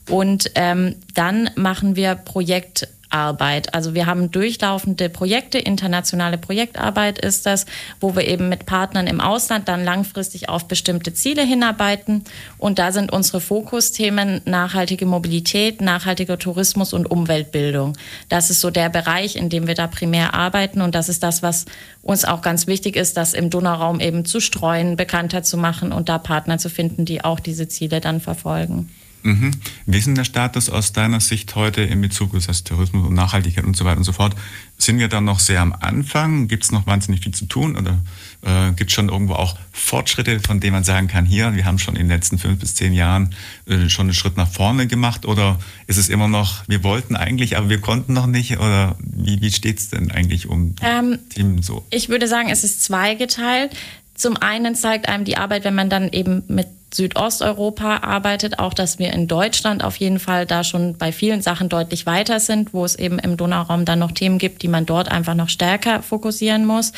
Und 0.09 0.51
ähm, 0.57 0.97
dann 1.15 1.51
machen 1.55 1.95
wir 1.95 2.17
Projekt 2.17 2.89
Arbeit. 3.11 3.75
Also 3.75 3.95
wir 3.95 4.07
haben 4.07 4.31
durchlaufende 4.31 5.09
Projekte, 5.09 5.59
internationale 5.59 6.39
Projektarbeit 6.39 7.19
ist 7.19 7.47
das, 7.47 7.67
wo 8.01 8.17
wir 8.17 8.27
eben 8.27 8.49
mit 8.49 8.67
Partnern 8.67 9.07
im 9.07 9.21
Ausland 9.21 9.69
dann 9.69 9.85
langfristig 9.85 10.49
auf 10.49 10.67
bestimmte 10.67 11.13
Ziele 11.13 11.43
hinarbeiten. 11.43 12.25
Und 12.59 12.79
da 12.79 12.93
sind 12.93 13.13
unsere 13.13 13.41
Fokusthemen 13.41 14.43
nachhaltige 14.45 15.07
Mobilität, 15.07 15.81
nachhaltiger 15.81 16.39
Tourismus 16.39 16.93
und 16.93 17.11
Umweltbildung. 17.11 17.97
Das 18.29 18.51
ist 18.51 18.61
so 18.61 18.71
der 18.71 18.89
Bereich, 18.89 19.37
in 19.37 19.49
dem 19.49 19.67
wir 19.67 19.75
da 19.75 19.87
primär 19.87 20.35
arbeiten. 20.35 20.81
Und 20.81 20.95
das 20.95 21.09
ist 21.09 21.23
das, 21.23 21.43
was 21.43 21.67
uns 22.03 22.25
auch 22.25 22.43
ganz 22.43 22.67
wichtig 22.67 22.97
ist, 22.97 23.17
das 23.17 23.35
im 23.35 23.51
Donauraum 23.51 24.01
eben 24.01 24.25
zu 24.25 24.41
streuen, 24.41 24.97
bekannter 24.97 25.43
zu 25.43 25.57
machen 25.57 25.93
und 25.93 26.09
da 26.09 26.19
Partner 26.19 26.59
zu 26.59 26.71
finden, 26.71 27.05
die 27.05 27.25
auch 27.25 27.41
diese 27.41 27.69
Ziele 27.69 28.01
dann 28.01 28.21
verfolgen. 28.21 28.89
Mhm. 29.23 29.51
Wie 29.87 29.99
ist 29.99 30.07
denn 30.07 30.15
der 30.15 30.25
Status 30.25 30.71
aus 30.71 30.93
deiner 30.93 31.21
Sicht 31.21 31.55
heute 31.55 31.83
in 31.83 32.01
Bezug 32.01 32.35
auf 32.35 32.47
das 32.47 32.65
Tourismus 32.65 33.07
und 33.07 33.15
Nachhaltigkeit 33.15 33.65
und 33.65 33.77
so 33.77 33.85
weiter 33.85 33.99
und 33.99 34.05
so 34.05 34.13
fort? 34.13 34.35
Sind 34.79 34.99
wir 34.99 35.09
da 35.09 35.21
noch 35.21 35.41
sehr 35.41 35.61
am 35.61 35.75
Anfang? 35.79 36.49
Gibt 36.49 36.65
es 36.65 36.73
noch 36.73 36.87
wahnsinnig 36.87 37.23
viel 37.23 37.33
zu 37.33 37.45
tun? 37.45 37.77
Oder 37.77 37.99
äh, 38.43 38.73
gibt 38.73 38.91
es 38.91 38.95
schon 38.95 39.11
irgendwo 39.11 39.35
auch 39.35 39.59
Fortschritte, 39.73 40.41
von 40.41 40.61
denen 40.61 40.73
man 40.73 40.85
sagen 40.85 41.07
kann, 41.07 41.27
hier, 41.27 41.55
wir 41.55 41.67
haben 41.67 41.79
schon 41.79 41.97
in 41.97 42.03
den 42.03 42.17
letzten 42.17 42.39
fünf 42.39 42.61
bis 42.61 42.75
zehn 42.75 42.95
Jahren 42.95 43.35
äh, 43.67 43.91
schon 43.91 44.07
einen 44.07 44.15
Schritt 44.15 44.39
nach 44.39 44.49
vorne 44.49 44.87
gemacht? 44.87 45.27
Oder 45.27 45.59
ist 45.87 45.99
es 45.99 46.09
immer 46.09 46.29
noch, 46.29 46.67
wir 46.67 46.83
wollten 46.83 47.15
eigentlich, 47.15 47.59
aber 47.59 47.69
wir 47.69 47.81
konnten 47.81 48.15
noch 48.15 48.27
nicht? 48.27 48.59
Oder 48.59 48.97
wie, 49.01 49.43
wie 49.43 49.53
steht 49.53 49.79
es 49.79 49.91
denn 49.91 50.11
eigentlich 50.11 50.49
um 50.49 50.75
ähm, 50.83 51.19
Themen 51.29 51.63
so? 51.63 51.85
Ich 51.91 52.09
würde 52.09 52.27
sagen, 52.27 52.49
es 52.49 52.65
ist 52.65 52.83
zweigeteilt. 52.83 53.77
Zum 54.15 54.37
einen 54.37 54.75
zeigt 54.75 55.09
einem 55.09 55.25
die 55.25 55.37
Arbeit, 55.37 55.65
wenn 55.65 55.75
man 55.75 55.91
dann 55.91 56.09
eben 56.11 56.43
mit 56.49 56.69
Südosteuropa 56.93 57.99
arbeitet, 57.99 58.59
auch 58.59 58.75
dass 58.75 58.99
wir 58.99 59.13
in 59.13 59.29
Deutschland 59.29 59.85
auf 59.85 59.97
jeden 59.97 60.19
Fall 60.19 60.45
da 60.45 60.65
schon 60.65 60.97
bei 60.97 61.13
vielen 61.13 61.41
Sachen 61.41 61.69
deutlich 61.69 62.05
weiter 62.05 62.41
sind, 62.41 62.75
wo 62.75 62.85
es 62.85 62.97
eben 62.97 63.19
im 63.21 63.37
Donauraum 63.37 63.85
dann 63.85 64.01
noch 64.01 64.11
Themen 64.11 64.39
gibt, 64.39 64.63
die 64.63 64.69
man 64.69 64.87
dort 64.87 65.11
einfach 65.11 65.35
noch 65.35 65.49
stärker 65.49 66.03
fokussieren 66.03 66.67
muss. 66.67 66.93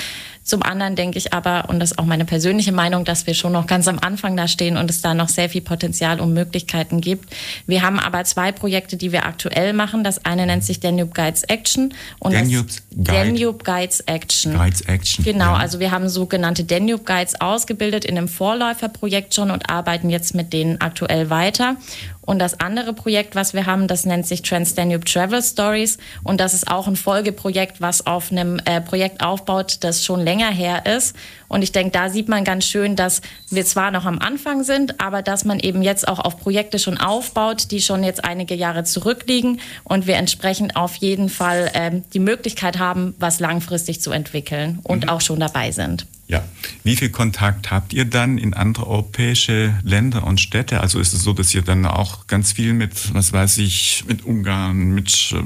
Zum 0.45 0.63
anderen 0.63 0.97
denke 0.97 1.19
ich 1.19 1.33
aber, 1.33 1.69
und 1.69 1.79
das 1.79 1.93
ist 1.93 1.99
auch 1.99 2.05
meine 2.05 2.25
persönliche 2.25 2.73
Meinung, 2.73 3.05
dass 3.05 3.29
wir 3.29 3.35
schon 3.35 3.53
noch 3.53 3.69
ganz 3.69 3.87
am 3.87 4.01
Anfang 4.01 4.37
da 4.37 4.49
stehen 4.49 4.77
und 4.77 4.91
es 4.91 5.01
da 5.01 5.15
noch 5.15 5.29
sehr 5.29 5.49
viel 5.49 5.61
Potenzial 5.61 6.21
und 6.21 6.33
Möglichkeiten 6.33 7.01
gibt. 7.01 7.33
Wir 7.69 7.83
haben 7.83 8.01
aber 8.01 8.25
zwei 8.25 8.51
Projekte, 8.51 8.97
die 8.97 9.13
wir 9.13 9.25
aktuell 9.25 9.73
machen. 9.73 10.03
Das 10.03 10.25
eine 10.25 10.47
nennt 10.47 10.65
sich 10.65 10.81
Danube 10.81 11.13
Guides 11.15 11.45
Action 11.45 11.95
und 12.19 12.35
Danube's 12.35 12.83
das 12.91 13.07
Guide. 13.07 13.35
Danube 13.35 13.63
Guides 13.63 14.01
Action. 14.01 14.55
Guides 14.55 14.81
Action. 14.81 15.25
Genau, 15.25 15.53
ja. 15.53 15.57
also 15.57 15.79
wir 15.79 15.93
haben 15.93 16.09
sogenannte 16.09 16.65
Danube 16.65 17.05
Guides 17.05 17.41
ausgebildet 17.41 18.05
in 18.05 18.19
einem 18.19 18.27
Vorläuferprojekt 18.27 19.35
schon 19.35 19.53
und 19.53 19.71
arbeiten 19.71 19.82
jetzt 20.11 20.35
mit 20.35 20.53
denen 20.53 20.81
aktuell 20.81 21.31
weiter. 21.31 21.77
Und 22.25 22.39
das 22.39 22.61
andere 22.61 22.93
Projekt, 22.93 23.35
was 23.35 23.53
wir 23.53 23.67
haben, 23.67 23.89
das 23.89 24.07
nennt 24.07 24.27
sich 24.27 24.43
Transdanube 24.43 25.05
Travel 25.05 25.43
Stories. 25.43 25.99
Und 26.23 26.41
das 26.41 26.55
ist 26.55 26.71
auch 26.71 26.87
ein 26.87 26.97
Folgeprojekt, 26.97 27.81
was 27.81 28.07
auf 28.07 28.31
einem 28.31 28.61
äh, 28.65 28.81
Projekt 28.81 29.23
aufbaut, 29.23 29.79
das 29.81 30.05
schon 30.05 30.21
länger 30.21 30.51
her 30.51 30.87
ist. 30.87 31.17
Und 31.49 31.63
ich 31.63 31.73
denke, 31.73 31.91
da 31.91 32.09
sieht 32.09 32.29
man 32.29 32.45
ganz 32.45 32.65
schön, 32.65 32.97
dass 32.97 33.21
wir 33.51 33.67
zwar 33.67 33.91
noch 33.91 34.07
am 34.07 34.19
Anfang 34.21 34.63
sind, 34.63 35.01
aber 35.01 35.21
dass 35.21 35.45
man 35.45 35.61
eben 35.61 35.83
jetzt 35.83 36.09
auch 36.09 36.19
auf 36.19 36.41
Projekte 36.41 36.79
schon 36.79 36.97
aufbaut, 36.97 37.71
die 37.71 37.83
schon 37.83 38.05
jetzt 38.05 38.25
einige 38.25 38.55
Jahre 38.55 38.85
zurückliegen 38.85 39.61
und 39.85 40.07
wir 40.07 40.17
entsprechend 40.17 40.77
auf 40.77 40.97
jeden 40.97 41.29
Fall 41.29 41.71
ähm, 41.75 42.05
die 42.15 42.21
Möglichkeit 42.21 42.79
haben, 42.79 43.15
was 43.19 43.39
langfristig 43.39 44.01
zu 44.01 44.13
entwickeln 44.13 44.79
und 44.83 45.05
mhm. 45.05 45.09
auch 45.11 45.21
schon 45.21 45.41
dabei 45.41 45.73
sind. 45.73 46.07
Ja. 46.33 46.43
Wie 46.83 46.97
viel 46.97 47.11
Kontakt 47.11 47.71
habt 47.71 47.93
ihr 47.93 48.07
dann 48.07 48.39
in 48.39 48.55
andere 48.55 48.87
europäische 48.87 49.75
Länder 49.85 50.25
und 50.25 50.41
Städte? 50.41 50.81
Also 50.81 50.99
ist 50.99 51.13
es 51.13 51.23
so, 51.23 51.35
dass 51.35 51.55
ihr 51.55 51.61
dann 51.61 51.85
auch 51.85 52.12
ganz 52.27 52.53
viel 52.53 52.73
mit, 52.73 53.15
was 53.15 53.33
weiß 53.33 53.59
ich, 53.59 54.05
mit 54.07 54.25
Ungarn, 54.25 54.95
mit 54.95 55.33
äh, 55.33 55.43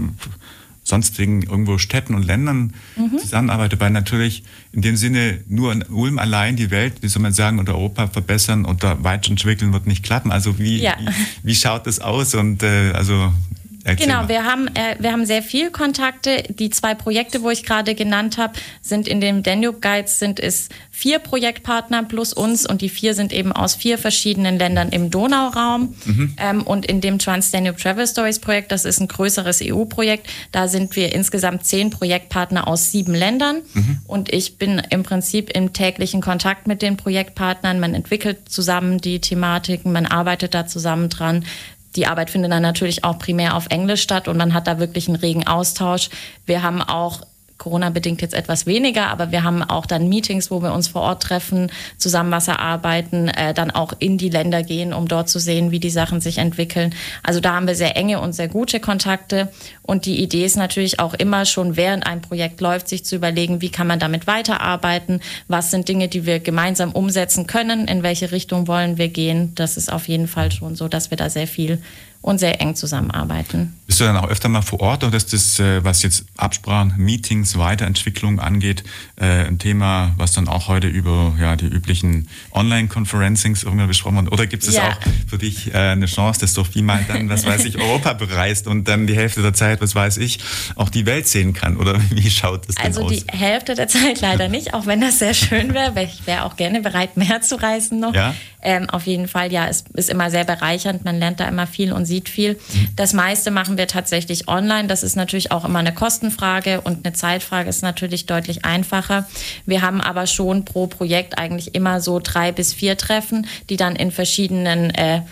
sonstigen 0.87 1.43
irgendwo 1.43 1.79
Städten 1.79 2.15
und 2.15 2.25
Ländern 2.25 2.73
mhm. 2.97 3.19
zusammenarbeitet, 3.19 3.81
weil 3.81 3.91
natürlich 3.91 4.45
in 4.73 4.83
dem 4.83 4.97
Sinne 4.97 5.41
nur 5.49 5.73
in 5.73 5.83
Ulm 5.83 6.19
allein 6.19 6.57
die 6.57 6.71
Welt, 6.71 6.95
wie 7.01 7.09
soll 7.09 7.23
man 7.23 7.33
sagen, 7.33 7.59
oder 7.59 7.75
Europa 7.75 8.07
verbessern 8.07 8.65
oder 8.65 9.03
weiterentwickeln 9.03 9.73
wird 9.73 9.87
nicht 9.87 10.05
klappen. 10.05 10.31
Also 10.31 10.59
wie, 10.59 10.81
ja. 10.81 10.97
wie, 11.01 11.09
wie, 11.43 11.55
schaut 11.55 11.87
das 11.87 11.99
aus? 11.99 12.35
Und 12.35 12.63
äh, 12.63 12.93
also 12.93 13.33
Erzähl 13.87 14.07
genau, 14.07 14.29
wir 14.29 14.45
haben, 14.45 14.67
äh, 14.75 14.97
wir 14.99 15.13
haben 15.13 15.25
sehr 15.27 15.43
viel 15.43 15.71
Kontakte. 15.71 16.43
Die 16.49 16.71
zwei 16.71 16.95
Projekte, 16.95 17.43
wo 17.43 17.51
ich 17.51 17.63
gerade 17.63 17.95
genannt 17.95 18.37
habe, 18.37 18.55
sind 18.83 19.07
in 19.07 19.21
den 19.21 19.45
Danube 19.45 19.79
Guides 19.79 20.19
sind 20.19 20.41
es 20.41 20.69
vier 20.91 21.21
Projektpartner 21.21 22.03
plus 22.03 22.33
uns 22.33 22.67
und 22.69 22.81
die 22.81 22.89
vier 22.89 23.15
sind 23.15 23.33
eben 23.33 23.53
aus 23.53 23.77
vier 23.77 23.97
verschiedenen 23.97 24.59
Ländern 24.59 24.89
im 24.89 25.11
Donauraum. 25.11 25.95
Mhm. 26.05 26.35
Ähm, 26.37 26.63
und 26.63 26.85
in 26.87 27.01
dem 27.01 27.21
Trans-Danube 27.21 27.77
Travel 27.77 28.09
Stories 28.09 28.41
Projekt, 28.41 28.73
das 28.73 28.85
ist 28.85 28.99
ein 28.99 29.07
größeres 29.07 29.61
EU-Projekt, 29.63 30.27
da 30.51 30.67
sind 30.67 30.97
wir 30.97 31.15
insgesamt 31.15 31.65
zehn 31.65 31.91
Projektpartner 31.91 32.67
aus 32.67 32.91
sieben 32.91 33.15
Ländern. 33.15 33.63
Mhm. 33.75 33.99
Und 34.09 34.33
ich 34.33 34.59
bin 34.59 34.83
im 34.91 35.05
Prinzip 35.05 35.51
im 35.51 35.73
täglichen 35.73 36.21
Kontakt 36.21 36.67
mit 36.67 36.83
den 36.83 36.97
Projektpartnern. 36.97 37.79
Man 37.79 37.95
entwickelt 37.95 38.49
zusammen 38.49 38.99
die 38.99 39.21
Thematiken, 39.21 39.93
man 39.93 40.07
arbeitet 40.07 40.55
da 40.55 40.67
zusammen 40.67 41.09
dran 41.09 41.45
die 41.97 42.07
Arbeit 42.07 42.31
findet 42.31 42.53
dann 42.53 42.63
natürlich 42.63 43.05
auch 43.05 43.19
primär 43.19 43.57
auf 43.57 43.67
Englisch 43.71 44.03
statt 44.03 44.29
und 44.29 44.37
man 44.37 44.55
hat 44.55 44.67
da 44.67 44.79
wirklich 44.79 45.09
einen 45.09 45.17
regen 45.17 45.47
Austausch. 45.47 46.11
Wir 46.45 46.63
haben 46.63 46.83
auch 46.83 47.23
Corona-bedingt 47.59 48.23
jetzt 48.23 48.35
etwas 48.35 48.67
weniger, 48.67 49.09
aber 49.09 49.33
wir 49.33 49.43
haben 49.43 49.63
auch 49.63 49.87
dann 49.87 50.09
Meetings, 50.09 50.51
wo 50.51 50.63
wir 50.63 50.73
uns 50.73 50.89
vor 50.89 51.03
Ort 51.03 51.23
treffen, 51.23 51.71
zusammen 51.97 52.31
was 52.31 52.49
erarbeiten, 52.49 53.29
äh, 53.29 53.55
dann 53.55 53.71
auch 53.71 53.93
in 53.99 54.19
die 54.19 54.29
Länder 54.29 54.63
gehen, 54.63 54.93
um 54.93 55.09
dort 55.09 55.29
zu 55.29 55.39
sehen, 55.39 55.71
wie 55.71 55.81
die 55.81 55.91
Sachen 55.91 56.21
sich 56.21 56.39
entwickeln. 56.39 56.95
Also 57.23 57.41
da 57.41 57.55
haben 57.55 57.67
wir 57.67 57.75
sehr 57.75 57.97
enge 57.97 58.21
und 58.21 58.35
sehr 58.35 58.49
gute 58.49 58.81
Kontakte. 58.81 59.51
Und 59.83 60.07
die 60.07 60.23
Idee 60.23 60.45
ist 60.45 60.57
natürlich 60.57 61.01
auch 61.01 61.15
immer 61.15 61.45
schon 61.45 61.77
während 61.77 62.07
ein 62.07 62.21
Projekt 62.21 62.61
läuft, 62.61 62.89
sich 62.89 63.05
zu 63.05 63.17
überlegen, 63.17 63.61
wie 63.61 63.71
kann 63.71 63.87
man 63.87 63.99
damit 63.99 64.27
weiterarbeiten, 64.27 65.21
was 65.49 65.71
sind 65.71 65.89
Dinge, 65.89 66.09
die 66.09 66.27
wir 66.27 66.41
gemeinsam 66.41 66.93
umsetzen 66.93 67.47
können, 67.47 67.89
in 67.89 68.03
welche 68.03 68.33
Richtung 68.33 68.69
wollen 68.69 68.99
wir 68.99 69.09
gehen. 69.09 69.53
Das 69.55 69.77
ist 69.77 69.93
auf 69.93 70.09
jeden 70.09 70.29
Fall 70.29 70.53
schon 70.53 70.75
so, 70.75 70.89
dass 70.89 71.11
wir 71.11 71.17
da 71.17 71.31
sehr 71.31 71.47
viel 71.47 71.81
und 72.27 72.39
sehr 72.39 72.61
eng 72.61 72.75
zusammenarbeiten. 72.75 73.75
Bist 73.87 74.01
du 74.01 74.05
dann 74.05 74.17
auch 74.17 74.29
öfter 74.29 74.49
mal 74.49 74.63
vor 74.63 74.81
Ort 74.81 75.05
oder 75.05 75.17
ist 75.17 75.33
das, 75.33 75.61
äh, 75.61 75.85
was 75.85 76.03
jetzt 76.03 76.25
Absprachen, 76.37 76.95
Meetings, 76.97 77.57
Weiterentwicklung 77.57 78.41
angeht, 78.41 78.83
äh, 79.15 79.47
ein 79.47 79.61
Thema, 79.61 80.13
was 80.17 80.33
dann 80.33 80.49
auch 80.49 80.67
heute 80.67 80.89
über 80.89 81.35
ja, 81.41 81.55
die 81.55 81.67
üblichen 81.67 82.29
Online-Conferencings 82.51 83.63
irgendwie 83.63 83.87
besprochen 83.87 84.17
wird? 84.17 84.33
Oder 84.33 84.47
gibt 84.49 84.65
es 84.65 84.75
ja. 84.75 84.89
auch 84.89 84.97
für 85.29 85.39
dich 85.39 85.73
äh, 85.73 85.79
eine 85.79 86.07
Chance, 86.07 86.41
dass 86.41 86.53
Sophie 86.53 86.83
mal 86.83 87.05
dann, 87.07 87.29
was 87.29 87.47
weiß 87.47 87.65
ich, 87.65 87.79
Europa 87.81 88.15
bereist 88.15 88.67
und 88.67 88.89
dann 88.89 89.07
die 89.07 89.15
Hälfte 89.15 89.41
der 89.43 89.55
Zeit, 89.55 89.81
was 89.81 89.95
weiß 89.95 90.17
ich, 90.17 90.41
auch 90.75 90.89
die 90.89 91.07
Welt 91.07 91.29
sehen 91.29 91.53
kann? 91.53 91.77
Oder 91.77 92.01
wie 92.11 92.29
schaut 92.29 92.69
das 92.69 92.75
denn 92.75 92.87
also 92.87 93.05
aus? 93.05 93.13
Also 93.13 93.25
die 93.25 93.39
Hälfte 93.39 93.77
der 93.77 93.87
Zeit 93.87 94.21
leider 94.21 94.49
nicht, 94.49 94.75
auch 94.75 94.87
wenn 94.87 95.01
das 95.01 95.21
sehr 95.21 95.35
schön 95.35 95.75
wäre. 95.75 96.03
Ich 96.03 96.27
wäre 96.27 96.45
auch 96.45 96.57
gerne 96.57 96.81
bereit, 96.81 97.17
mehr 97.17 97.41
zu 97.41 97.55
reisen 97.55 98.01
noch. 98.01 98.15
Ja? 98.17 98.35
Ähm, 98.63 98.91
auf 98.91 99.07
jeden 99.07 99.29
Fall, 99.29 99.53
ja, 99.53 99.69
es 99.69 99.85
ist 99.95 100.11
immer 100.11 100.29
sehr 100.29 100.43
bereichernd. 100.43 101.05
Man 101.05 101.21
lernt 101.21 101.39
da 101.39 101.47
immer 101.47 101.69
viel 101.69 101.93
und 101.93 102.05
sieht 102.05 102.16
viel. 102.25 102.59
Das 102.97 103.13
meiste 103.13 103.51
machen 103.51 103.79
wir 103.79 103.87
tatsächlich 103.87 104.49
online. 104.49 104.89
Das 104.89 105.03
ist 105.03 105.17
natürlich 105.17 105.53
auch 105.53 105.65
immer 105.65 105.79
eine 105.79 105.95
Kostenfrage 105.95 106.81
und 106.81 107.05
eine 107.05 107.15
Zeitfrage 107.15 107.69
ist 107.69 107.83
natürlich 107.83 108.27
deutlich 108.27 108.65
einfacher. 108.65 109.29
Wir 109.67 109.83
haben 109.83 110.01
aber 110.01 110.27
schon 110.27 110.65
pro 110.65 110.87
Projekt 110.87 111.39
eigentlich 111.39 111.75
immer 111.75 112.01
so 112.01 112.21
drei 112.23 112.53
bis 112.53 112.73
vier 112.73 112.97
Treffen, 112.97 113.47
die 113.69 113.77
dann 113.77 113.97
in 113.97 114.11
verschiedenen 114.11 114.91
äh, 114.91 115.23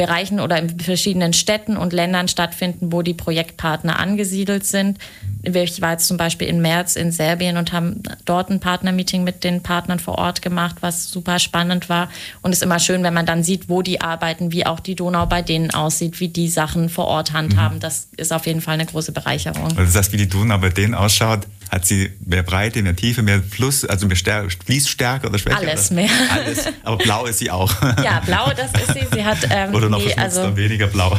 Bereichen 0.00 0.40
oder 0.40 0.56
in 0.58 0.80
verschiedenen 0.80 1.34
Städten 1.34 1.76
und 1.76 1.92
Ländern 1.92 2.26
stattfinden, 2.26 2.90
wo 2.90 3.02
die 3.02 3.12
Projektpartner 3.12 3.98
angesiedelt 3.98 4.64
sind. 4.64 4.96
Ich 5.42 5.82
war 5.82 5.92
jetzt 5.92 6.08
zum 6.08 6.16
Beispiel 6.16 6.48
im 6.48 6.62
März 6.62 6.96
in 6.96 7.12
Serbien 7.12 7.58
und 7.58 7.74
haben 7.74 8.02
dort 8.24 8.48
ein 8.48 8.60
Partnermeeting 8.60 9.24
mit 9.24 9.44
den 9.44 9.62
Partnern 9.62 9.98
vor 9.98 10.16
Ort 10.16 10.40
gemacht, 10.40 10.76
was 10.80 11.10
super 11.10 11.38
spannend 11.38 11.90
war. 11.90 12.08
Und 12.40 12.52
es 12.52 12.60
ist 12.60 12.62
immer 12.62 12.78
schön, 12.78 13.02
wenn 13.02 13.12
man 13.12 13.26
dann 13.26 13.44
sieht, 13.44 13.68
wo 13.68 13.82
die 13.82 14.00
arbeiten, 14.00 14.52
wie 14.52 14.64
auch 14.64 14.80
die 14.80 14.94
Donau 14.94 15.26
bei 15.26 15.42
denen 15.42 15.70
aussieht, 15.70 16.18
wie 16.18 16.28
die 16.28 16.48
Sachen 16.48 16.88
vor 16.88 17.04
Ort 17.04 17.34
handhaben. 17.34 17.76
Mhm. 17.76 17.80
Das 17.80 18.08
ist 18.16 18.32
auf 18.32 18.46
jeden 18.46 18.62
Fall 18.62 18.74
eine 18.74 18.86
große 18.86 19.12
Bereicherung. 19.12 19.76
Also 19.76 19.92
das 19.92 20.12
wie 20.12 20.16
die 20.16 20.30
Donau 20.30 20.56
bei 20.56 20.70
denen 20.70 20.94
ausschaut, 20.94 21.40
hat 21.70 21.86
sie 21.86 22.10
mehr 22.24 22.42
Breite, 22.42 22.82
mehr 22.82 22.96
Tiefe, 22.96 23.22
mehr 23.22 23.42
Fluss, 23.42 23.84
also 23.84 24.06
mehr 24.06 24.16
Stär 24.16 24.48
Fließstärke 24.64 25.28
oder 25.28 25.38
Schwäche? 25.38 25.56
Alles 25.56 25.90
mehr. 25.90 26.10
Alles. 26.30 26.64
Aber 26.82 26.98
blau 26.98 27.26
ist 27.26 27.38
sie 27.38 27.50
auch. 27.50 27.72
Ja, 28.02 28.20
blau, 28.24 28.50
das 28.56 28.72
ist 28.72 28.94
sie. 28.94 29.06
Sie 29.12 29.24
hat 29.24 29.38
ähm, 29.50 29.74
oder 29.74 29.88
noch 29.88 30.04
nee, 30.04 30.14
also, 30.14 30.56
weniger 30.56 30.86
blau. 30.86 31.16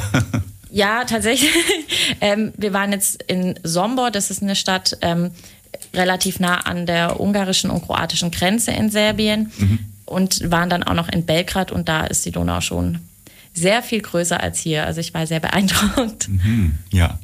Ja, 0.71 1.03
tatsächlich. 1.05 1.51
ähm, 2.21 2.53
wir 2.57 2.73
waren 2.73 2.91
jetzt 2.91 3.21
in 3.23 3.59
Sombor, 3.63 4.11
das 4.11 4.31
ist 4.31 4.41
eine 4.41 4.55
Stadt 4.55 4.97
ähm, 5.01 5.31
relativ 5.93 6.39
nah 6.39 6.57
an 6.61 6.85
der 6.85 7.19
ungarischen 7.19 7.69
und 7.69 7.85
kroatischen 7.85 8.31
Grenze 8.31 8.71
in 8.71 8.89
Serbien 8.89 9.51
mhm. 9.57 9.79
und 10.05 10.49
waren 10.49 10.69
dann 10.69 10.83
auch 10.83 10.93
noch 10.93 11.09
in 11.09 11.25
Belgrad 11.25 11.71
und 11.71 11.87
da 11.87 12.05
ist 12.05 12.25
die 12.25 12.31
Donau 12.31 12.61
schon 12.61 12.99
sehr 13.53 13.83
viel 13.83 14.01
größer 14.01 14.41
als 14.41 14.59
hier. 14.59 14.85
Also 14.85 15.01
ich 15.01 15.13
war 15.13 15.27
sehr 15.27 15.39
beeindruckt. 15.39 16.29
Mhm, 16.29 16.75
ja. 16.91 17.19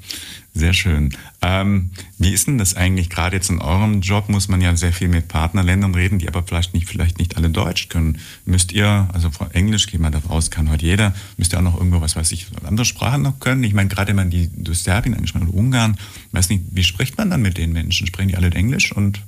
Sehr 0.57 0.73
schön. 0.73 1.13
Ähm, 1.43 1.91
wie 2.17 2.33
ist 2.33 2.47
denn 2.47 2.57
das 2.57 2.75
eigentlich? 2.75 3.11
Gerade 3.11 3.35
jetzt 3.35 3.51
in 3.51 3.59
eurem 3.59 4.01
Job 4.01 4.27
muss 4.27 4.47
man 4.47 4.59
ja 4.59 4.75
sehr 4.75 4.91
viel 4.91 5.07
mit 5.07 5.27
Partnerländern 5.27 5.93
reden, 5.93 6.17
die 6.17 6.27
aber 6.27 6.41
vielleicht 6.41 6.73
nicht, 6.73 6.89
vielleicht 6.89 7.19
nicht 7.19 7.37
alle 7.37 7.51
Deutsch 7.51 7.89
können. 7.89 8.17
Müsst 8.45 8.71
ihr, 8.71 9.07
also 9.13 9.29
Englisch 9.53 9.85
geht 9.85 9.99
man 9.99 10.11
davon 10.11 10.31
aus, 10.31 10.49
kann 10.49 10.71
heute 10.71 10.83
jeder, 10.83 11.13
müsst 11.37 11.53
ihr 11.53 11.59
auch 11.59 11.63
noch 11.63 11.77
irgendwo, 11.77 12.01
was 12.01 12.15
weiß 12.15 12.31
ich, 12.31 12.47
andere 12.63 12.85
Sprachen 12.85 13.21
noch 13.21 13.39
können? 13.39 13.63
Ich 13.63 13.73
meine, 13.73 13.87
gerade 13.87 14.09
wenn 14.09 14.15
man 14.15 14.31
die 14.31 14.49
durch 14.55 14.79
Serbien 14.79 15.13
angesprochen 15.13 15.47
oder 15.47 15.57
Ungarn, 15.57 15.97
weiß 16.31 16.49
nicht, 16.49 16.63
wie 16.71 16.83
spricht 16.83 17.19
man 17.19 17.29
dann 17.29 17.43
mit 17.43 17.59
den 17.59 17.71
Menschen? 17.71 18.07
Sprechen 18.07 18.29
die 18.29 18.35
alle 18.35 18.49
Englisch 18.49 18.91
und 18.91 19.21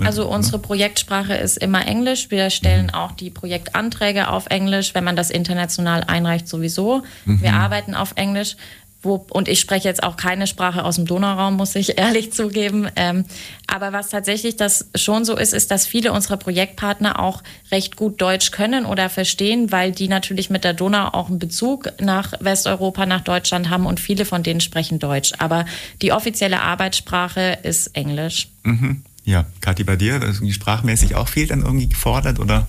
also 0.00 0.28
unsere 0.28 0.58
Projektsprache 0.58 1.34
ist 1.34 1.58
immer 1.58 1.86
Englisch. 1.86 2.30
Wir 2.30 2.50
stellen 2.50 2.86
mhm. 2.86 2.94
auch 2.94 3.12
die 3.12 3.30
Projektanträge 3.30 4.28
auf 4.28 4.46
Englisch, 4.46 4.94
wenn 4.94 5.04
man 5.04 5.16
das 5.16 5.30
international 5.30 6.04
einreicht 6.04 6.48
sowieso. 6.48 7.02
Mhm. 7.24 7.42
Wir 7.42 7.54
arbeiten 7.54 7.94
auf 7.94 8.12
Englisch. 8.16 8.56
Wo, 9.02 9.26
und 9.30 9.48
ich 9.48 9.58
spreche 9.60 9.88
jetzt 9.88 10.02
auch 10.02 10.16
keine 10.16 10.46
Sprache 10.46 10.84
aus 10.84 10.96
dem 10.96 11.06
Donauraum, 11.06 11.56
muss 11.56 11.74
ich 11.74 11.98
ehrlich 11.98 12.32
zugeben. 12.32 12.88
Ähm, 12.96 13.24
aber 13.66 13.92
was 13.92 14.10
tatsächlich 14.10 14.56
das 14.56 14.88
schon 14.94 15.24
so 15.24 15.36
ist, 15.36 15.52
ist, 15.52 15.70
dass 15.70 15.86
viele 15.86 16.12
unserer 16.12 16.36
Projektpartner 16.36 17.18
auch 17.18 17.42
recht 17.70 17.96
gut 17.96 18.20
Deutsch 18.20 18.52
können 18.52 18.84
oder 18.84 19.08
verstehen, 19.08 19.72
weil 19.72 19.92
die 19.92 20.08
natürlich 20.08 20.50
mit 20.50 20.64
der 20.64 20.72
Donau 20.72 21.08
auch 21.08 21.28
einen 21.28 21.38
Bezug 21.38 21.92
nach 22.00 22.32
Westeuropa, 22.40 23.06
nach 23.06 23.22
Deutschland 23.22 23.70
haben 23.70 23.86
und 23.86 23.98
viele 23.98 24.24
von 24.24 24.42
denen 24.42 24.60
sprechen 24.60 24.98
Deutsch. 24.98 25.32
Aber 25.38 25.64
die 26.00 26.12
offizielle 26.12 26.60
Arbeitssprache 26.60 27.58
ist 27.62 27.96
Englisch. 27.96 28.48
Mhm. 28.62 29.02
Ja, 29.24 29.46
Kathi, 29.60 29.84
bei 29.84 29.96
dir, 29.96 30.20
ist 30.22 30.42
die 30.42 30.52
sprachmäßig 30.52 31.14
auch 31.14 31.28
viel 31.28 31.46
dann 31.46 31.62
irgendwie 31.62 31.88
gefordert 31.88 32.40
oder? 32.40 32.66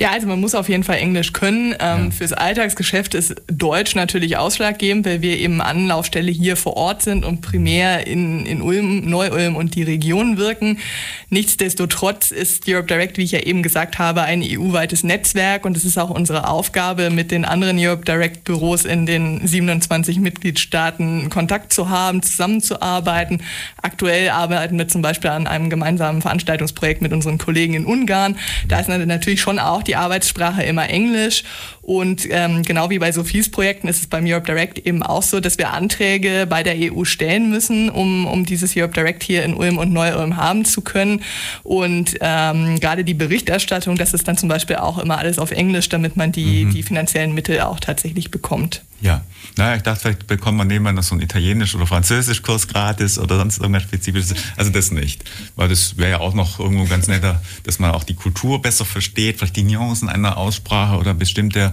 Ja, 0.00 0.12
also 0.12 0.26
man 0.26 0.40
muss 0.40 0.54
auf 0.54 0.70
jeden 0.70 0.82
Fall 0.82 0.96
Englisch 0.96 1.34
können. 1.34 1.74
Ähm, 1.78 2.04
ja. 2.06 2.10
Fürs 2.10 2.32
Alltagsgeschäft 2.32 3.14
ist 3.14 3.34
Deutsch 3.48 3.94
natürlich 3.94 4.38
ausschlaggebend, 4.38 5.04
weil 5.04 5.20
wir 5.20 5.38
eben 5.38 5.60
Anlaufstelle 5.60 6.32
hier 6.32 6.56
vor 6.56 6.78
Ort 6.78 7.02
sind 7.02 7.22
und 7.22 7.42
primär 7.42 8.06
in, 8.06 8.46
in 8.46 8.62
Ulm, 8.62 9.10
Neu-Ulm 9.10 9.56
und 9.56 9.74
die 9.74 9.82
Region 9.82 10.38
wirken. 10.38 10.78
Nichtsdestotrotz 11.28 12.30
ist 12.30 12.66
Europe 12.66 12.86
Direct, 12.86 13.18
wie 13.18 13.24
ich 13.24 13.32
ja 13.32 13.40
eben 13.40 13.62
gesagt 13.62 13.98
habe, 13.98 14.22
ein 14.22 14.42
EU-weites 14.42 15.04
Netzwerk 15.04 15.66
und 15.66 15.76
es 15.76 15.84
ist 15.84 15.98
auch 15.98 16.08
unsere 16.08 16.48
Aufgabe, 16.48 17.10
mit 17.10 17.30
den 17.30 17.44
anderen 17.44 17.78
Europe 17.78 18.06
Direct 18.06 18.44
Büros 18.44 18.86
in 18.86 19.04
den 19.04 19.46
27 19.46 20.18
Mitgliedstaaten 20.18 21.28
Kontakt 21.28 21.74
zu 21.74 21.90
haben, 21.90 22.22
zusammenzuarbeiten. 22.22 23.42
Aktuell 23.82 24.30
arbeiten 24.30 24.78
wir 24.78 24.88
zum 24.88 25.02
Beispiel 25.02 25.28
an 25.28 25.46
einem 25.46 25.68
gemeinsamen 25.68 26.22
Veranstaltungsprojekt 26.22 27.02
mit 27.02 27.12
unseren 27.12 27.36
Kollegen 27.36 27.74
in 27.74 27.84
Ungarn. 27.84 28.38
Da 28.66 28.80
ist 28.80 28.88
natürlich 28.88 29.42
schon 29.42 29.58
auch 29.58 29.82
die 29.82 29.89
die 29.90 29.96
Arbeitssprache 29.96 30.62
immer 30.62 30.88
Englisch. 30.88 31.42
Und 31.82 32.26
ähm, 32.30 32.62
genau 32.62 32.90
wie 32.90 32.98
bei 32.98 33.10
Sophies 33.10 33.50
Projekten 33.50 33.88
ist 33.88 34.00
es 34.00 34.06
beim 34.06 34.26
Europe 34.26 34.46
Direct 34.46 34.78
eben 34.86 35.02
auch 35.02 35.22
so, 35.22 35.40
dass 35.40 35.56
wir 35.56 35.72
Anträge 35.72 36.46
bei 36.48 36.62
der 36.62 36.74
EU 36.76 37.04
stellen 37.04 37.48
müssen, 37.48 37.88
um, 37.88 38.26
um 38.26 38.44
dieses 38.44 38.76
Europe 38.76 38.92
Direct 38.92 39.22
hier 39.22 39.44
in 39.44 39.54
Ulm 39.54 39.78
und 39.78 39.92
Neu-Ulm 39.92 40.36
haben 40.36 40.64
zu 40.64 40.82
können. 40.82 41.22
Und 41.62 42.16
ähm, 42.20 42.78
gerade 42.80 43.02
die 43.02 43.14
Berichterstattung, 43.14 43.96
das 43.96 44.12
ist 44.12 44.28
dann 44.28 44.36
zum 44.36 44.48
Beispiel 44.48 44.76
auch 44.76 44.98
immer 44.98 45.18
alles 45.18 45.38
auf 45.38 45.52
Englisch, 45.52 45.88
damit 45.88 46.16
man 46.16 46.32
die, 46.32 46.66
mhm. 46.66 46.70
die 46.72 46.82
finanziellen 46.82 47.34
Mittel 47.34 47.60
auch 47.60 47.80
tatsächlich 47.80 48.30
bekommt. 48.30 48.82
Ja, 49.02 49.22
naja, 49.56 49.76
ich 49.76 49.82
dachte, 49.82 50.00
vielleicht 50.00 50.26
bekommt 50.26 50.58
man 50.58 50.68
nebenan 50.68 50.94
noch 50.94 51.02
so 51.02 51.14
einen 51.14 51.22
Italienisch- 51.22 51.74
oder 51.74 51.86
Französischkurs 51.86 52.68
gratis 52.68 53.18
oder 53.18 53.38
sonst 53.38 53.58
irgendwas 53.58 53.84
Spezifisches. 53.84 54.34
Also 54.56 54.70
das 54.70 54.90
nicht. 54.90 55.24
Weil 55.56 55.68
das 55.70 55.96
wäre 55.96 56.10
ja 56.10 56.20
auch 56.20 56.34
noch 56.34 56.60
irgendwo 56.60 56.84
ganz 56.84 57.08
netter, 57.08 57.40
dass 57.62 57.78
man 57.78 57.92
auch 57.92 58.04
die 58.04 58.14
Kultur 58.14 58.60
besser 58.60 58.84
versteht, 58.84 59.38
vielleicht 59.38 59.56
die 59.56 59.62
Nuancen 59.62 60.10
einer 60.10 60.36
Aussprache 60.36 60.98
oder 60.98 61.14
bestimmte 61.14 61.69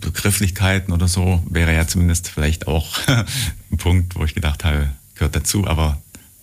Begrifflichkeiten 0.00 0.92
oder 0.92 1.08
so, 1.08 1.42
wäre 1.48 1.74
ja 1.74 1.86
zumindest 1.86 2.28
vielleicht 2.28 2.66
auch 2.66 2.98
ein 3.06 3.76
Punkt, 3.78 4.16
wo 4.16 4.24
ich 4.24 4.34
gedacht 4.34 4.64
habe, 4.64 4.90
gehört 5.14 5.36
dazu, 5.36 5.66
aber 5.66 6.00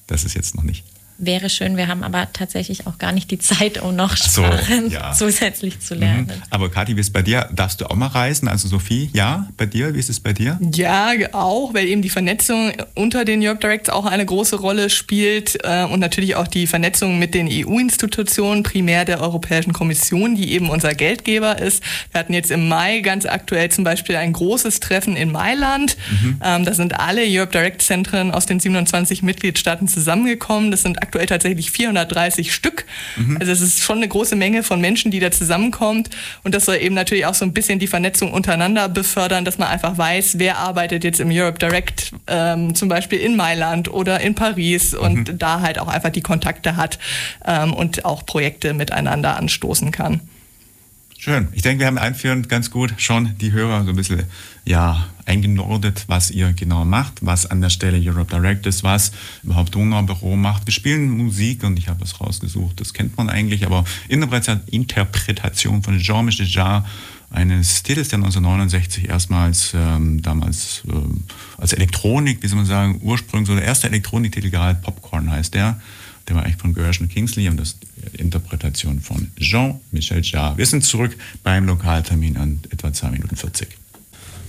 das 0.08 0.24
ist 0.24 0.34
jetzt 0.34 0.56
noch 0.56 0.63
nicht 0.63 0.84
wäre 1.20 1.50
schön. 1.50 1.78
Wir 1.78 1.88
haben 1.88 2.04
aber 2.04 2.28
tatsächlich 2.34 2.88
auch 2.88 2.98
gar 2.98 3.12
nicht 3.12 3.30
die 3.30 3.40
Zeit, 3.40 3.82
um 3.82 3.96
noch 3.96 4.16
Sprachen 4.18 4.90
so, 4.90 4.96
ja. 4.96 5.12
zusätzlich 5.12 5.80
zu 5.80 5.94
lernen. 5.94 6.28
Mhm. 6.28 6.42
Aber 6.50 6.70
Kathi, 6.72 6.96
wie 6.96 7.02
ist 7.02 7.08
es 7.08 7.14
bei 7.14 7.22
dir? 7.22 7.50
Darfst 7.54 7.82
du 7.82 7.86
auch 7.86 7.96
mal 7.96 8.08
reisen? 8.08 8.48
Also 8.48 8.68
Sophie, 8.68 9.10
ja, 9.14 9.48
bei 9.58 9.66
dir? 9.66 9.94
Wie 9.94 10.00
ist 10.00 10.10
es 10.10 10.20
bei 10.20 10.34
dir? 10.34 10.58
Ja, 10.74 11.12
auch, 11.34 11.74
weil 11.74 11.88
eben 11.88 12.02
die 12.02 12.10
Vernetzung 12.10 12.72
unter 12.96 13.26
den 13.26 13.42
York 13.42 13.62
Directs 13.62 13.90
auch 13.90 14.06
eine 14.06 14.26
große 14.26 14.58
Rolle 14.58 14.90
spielt 14.90 15.60
äh, 15.64 15.84
und 15.84 16.00
natürlich 16.00 16.36
auch 16.36 16.48
die 16.48 16.68
Vernetzung 16.68 17.20
mit 17.20 17.34
den 17.34 17.48
EU-Institutionen, 17.52 18.64
primär 18.64 19.06
der 19.06 19.22
Europäischen 19.22 19.74
Kommission, 19.74 20.36
die 20.36 20.54
eben 20.54 20.70
unser 20.70 20.94
Geldgeber 20.94 21.60
ist. 21.60 21.84
Wir 22.12 22.20
hatten 22.20 22.34
jetzt 22.34 22.52
im 22.52 22.68
Mai 22.68 23.02
ganz 23.02 23.26
aktuell 23.26 23.70
zum 23.70 23.84
Beispiel 23.84 24.16
ein 24.16 24.34
großes 24.34 24.80
Treffen 24.80 25.16
in 25.16 25.32
Mailand. 25.32 25.98
Mhm. 26.10 26.42
Ähm, 26.44 26.66
da 26.66 26.74
sind 26.74 27.00
alle 27.00 27.24
Europe 27.26 27.52
Direct 27.52 27.82
Zentren 27.82 28.32
aus 28.32 28.46
den 28.46 28.60
27 28.60 29.24
Mitgliedstaaten 29.24 29.88
zusammengekommen. 29.88 30.72
Das 30.72 30.84
sind 30.84 31.02
aktuell 31.10 31.25
tatsächlich 31.25 31.72
430 31.72 32.54
Stück. 32.54 32.86
Mhm. 33.18 33.38
Also 33.39 33.51
es 33.51 33.62
ist 33.62 33.82
schon 33.82 33.98
eine 33.98 34.08
große 34.08 34.36
Menge 34.36 34.62
von 34.62 34.80
Menschen, 34.80 35.10
die 35.10 35.20
da 35.20 35.32
zusammenkommt. 35.32 36.10
Und 36.44 36.54
das 36.54 36.66
soll 36.66 36.75
eben 36.75 36.94
natürlich 36.94 37.25
auch 37.25 37.34
so 37.34 37.46
ein 37.46 37.51
bisschen 37.51 37.80
die 37.80 37.88
Vernetzung 37.88 38.32
untereinander 38.32 38.88
befördern, 38.89 39.44
dass 39.44 39.58
man 39.58 39.70
einfach 39.70 39.98
weiß, 39.98 40.38
wer 40.38 40.60
arbeitet 40.60 41.04
jetzt 41.04 41.20
im 41.20 41.32
Europe 41.32 41.58
Direct, 41.58 42.13
ähm, 42.28 42.75
zum 42.75 42.89
Beispiel 42.89 43.20
in 43.20 43.36
Mailand 43.36 43.92
oder 43.92 44.20
in 44.20 44.36
Paris 44.36 44.94
und 44.94 45.30
mhm. 45.30 45.39
da 45.39 45.62
halt 45.62 45.80
auch 45.80 45.88
einfach 45.88 46.12
die 46.12 46.22
Kontakte 46.22 46.75
hat 46.75 47.00
ähm, 47.44 47.74
und 47.74 48.06
auch 48.06 48.25
Projekte 48.25 48.75
miteinander 48.75 49.36
anstoßen 49.36 49.92
kann. 49.92 50.22
Schön. 51.22 51.50
Ich 51.52 51.64
denke, 51.64 51.82
wir 51.82 51.88
haben 51.88 51.98
einführend 51.98 52.48
ganz 52.48 52.72
gut 52.72 52.94
schon 52.96 53.38
die 53.40 53.52
Hörer 53.52 53.84
so 53.84 53.90
ein 53.90 53.96
bisschen 53.98 54.24
ja, 54.64 55.06
eingenordet, 55.26 56.06
was 56.08 56.32
ihr 56.32 56.54
genau 56.54 56.86
macht, 56.86 57.16
was 57.20 57.46
an 57.46 57.60
der 57.60 57.70
Stelle 57.70 58.00
Europe 58.02 58.34
Direct 58.34 58.66
ist, 58.66 58.86
was 58.86 59.12
überhaupt 59.44 59.76
Donaubüro 59.76 60.38
macht. 60.38 60.66
Wir 60.66 60.72
spielen 60.72 61.10
Musik 61.10 61.66
und 61.66 61.78
ich 61.78 61.90
habe 61.90 62.00
das 62.00 62.22
rausgesucht, 62.22 62.80
das 62.80 62.94
kennt 62.94 63.18
man 63.18 63.30
eigentlich, 63.30 63.66
aber 63.66 63.84
Interpretation 64.08 65.84
von 65.84 66.00
Jean-Michel 66.00 66.46
Jarre, 66.46 66.86
eines 67.32 67.84
Titels, 67.84 68.08
der 68.08 68.20
1969 68.20 69.10
erstmals 69.10 69.74
ähm, 69.76 70.22
damals 70.22 70.84
ähm, 70.88 71.26
als 71.58 71.74
Elektronik, 71.74 72.42
wie 72.42 72.48
soll 72.48 72.60
man 72.60 72.66
sagen, 72.66 73.02
ursprünglich 73.04 73.50
so 73.50 73.56
der 73.56 73.66
erste 73.66 73.88
Elektroniktitel 73.88 74.50
gehalten, 74.50 74.82
Popcorn 74.82 75.30
heißt 75.30 75.54
der. 75.54 75.82
Der 76.29 76.36
war 76.36 76.43
eigentlich 76.43 76.57
von 76.57 76.75
Gershon 76.75 77.09
Kingsley 77.09 77.50
und 77.50 77.57
das 77.57 77.77
Interpretation 78.13 79.01
von 79.01 79.31
Jean-Michel 79.39 80.21
Jarre. 80.21 80.59
Wir 80.59 80.67
sind 80.67 80.86
zurück 80.86 81.17
beim 81.43 81.65
Lokaltermin 81.65 82.38
an 82.38 82.59
etwa 82.69 82.93
2 82.93 83.09
Minuten 83.09 83.36
40. 83.36 83.67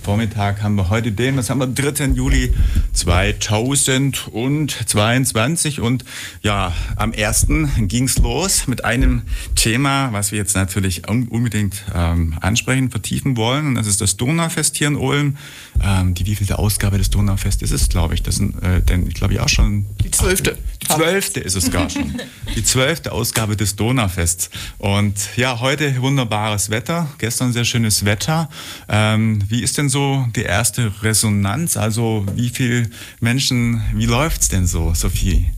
Vormittag 0.03 0.61
haben 0.63 0.75
wir 0.75 0.89
heute 0.89 1.11
den, 1.11 1.37
was 1.37 1.51
haben 1.51 1.59
wir, 1.59 1.67
3. 1.67 2.13
Juli 2.13 2.51
2022 2.93 5.79
und 5.79 6.03
ja, 6.41 6.73
am 6.95 7.13
1. 7.13 7.45
ging 7.81 8.05
es 8.05 8.17
los 8.17 8.65
mit 8.67 8.85
einem 8.85 9.21
Thema, 9.55 10.11
was 10.11 10.31
wir 10.31 10.39
jetzt 10.39 10.55
natürlich 10.55 11.07
unbedingt 11.07 11.83
ähm, 11.93 12.35
ansprechen, 12.41 12.89
vertiefen 12.89 13.37
wollen 13.37 13.67
und 13.67 13.75
das 13.75 13.85
ist 13.85 14.01
das 14.01 14.17
Donaufest 14.17 14.75
hier 14.75 14.87
in 14.87 14.95
Ulm. 14.95 15.37
Ähm, 15.83 16.13
die 16.13 16.25
wievielte 16.25 16.59
Ausgabe 16.59 16.97
des 16.97 17.09
Donaufest 17.09 17.61
ist 17.61 17.71
es, 17.71 17.89
glaube 17.89 18.13
ich, 18.13 18.23
das 18.23 18.35
sind, 18.35 18.61
äh, 18.61 18.81
denn 18.81 19.07
ich 19.07 19.13
glaube 19.13 19.33
ich 19.33 19.39
auch 19.39 19.49
schon... 19.49 19.85
Die 20.03 20.11
zwölfte. 20.11 20.57
Die 20.81 20.87
zwölfte 20.87 21.39
ist 21.39 21.55
es 21.55 21.71
gar 21.71 21.89
schon. 21.89 22.19
Die 22.55 22.63
zwölfte 22.63 23.11
Ausgabe 23.11 23.55
des 23.55 23.75
Donaufests 23.75 24.49
und 24.77 25.15
ja, 25.37 25.59
heute 25.59 26.01
wunderbares 26.01 26.69
Wetter, 26.69 27.07
gestern 27.17 27.53
sehr 27.53 27.65
schönes 27.65 28.05
Wetter. 28.05 28.49
Ähm, 28.89 29.41
wie 29.47 29.61
ist 29.61 29.77
denn 29.77 29.89
so 29.89 30.27
die 30.35 30.43
erste 30.43 30.91
Resonanz? 31.01 31.77
Also 31.77 32.25
wie 32.35 32.49
viele 32.49 32.89
Menschen, 33.19 33.81
wie 33.93 34.05
läuft 34.05 34.41
es 34.41 34.49
denn 34.49 34.67
so, 34.67 34.93
Sophie? 34.93 35.51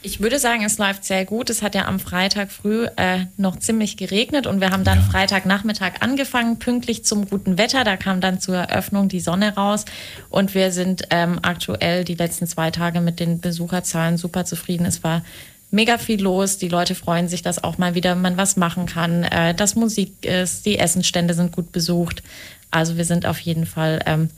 Ich 0.00 0.20
würde 0.20 0.38
sagen, 0.38 0.64
es 0.64 0.78
läuft 0.78 1.04
sehr 1.04 1.24
gut. 1.24 1.50
Es 1.50 1.60
hat 1.60 1.74
ja 1.74 1.86
am 1.86 1.98
Freitag 1.98 2.52
früh 2.52 2.86
äh, 2.96 3.26
noch 3.36 3.58
ziemlich 3.58 3.96
geregnet 3.96 4.46
und 4.46 4.60
wir 4.60 4.70
haben 4.70 4.84
dann 4.84 4.98
ja. 4.98 5.04
Freitagnachmittag 5.04 5.94
angefangen, 6.00 6.60
pünktlich 6.60 7.04
zum 7.04 7.28
guten 7.28 7.58
Wetter. 7.58 7.82
Da 7.82 7.96
kam 7.96 8.20
dann 8.20 8.40
zur 8.40 8.56
Eröffnung 8.56 9.08
die 9.08 9.18
Sonne 9.18 9.56
raus 9.56 9.86
und 10.30 10.54
wir 10.54 10.70
sind 10.70 11.08
ähm, 11.10 11.40
aktuell 11.42 12.04
die 12.04 12.14
letzten 12.14 12.46
zwei 12.46 12.70
Tage 12.70 13.00
mit 13.00 13.18
den 13.18 13.40
Besucherzahlen 13.40 14.18
super 14.18 14.44
zufrieden. 14.44 14.86
Es 14.86 15.02
war 15.02 15.24
mega 15.72 15.98
viel 15.98 16.22
los. 16.22 16.58
Die 16.58 16.68
Leute 16.68 16.94
freuen 16.94 17.26
sich, 17.26 17.42
dass 17.42 17.64
auch 17.64 17.76
mal 17.78 17.96
wieder 17.96 18.14
man 18.14 18.36
was 18.36 18.56
machen 18.56 18.86
kann, 18.86 19.24
äh, 19.24 19.52
dass 19.52 19.74
Musik 19.74 20.24
ist, 20.24 20.64
die 20.64 20.78
Essenstände 20.78 21.34
sind 21.34 21.50
gut 21.50 21.72
besucht. 21.72 22.22
Also 22.70 22.96
wir 22.96 23.04
sind 23.04 23.26
auf 23.26 23.40
jeden 23.40 23.66
Fall 23.66 24.00
ähm, 24.06 24.30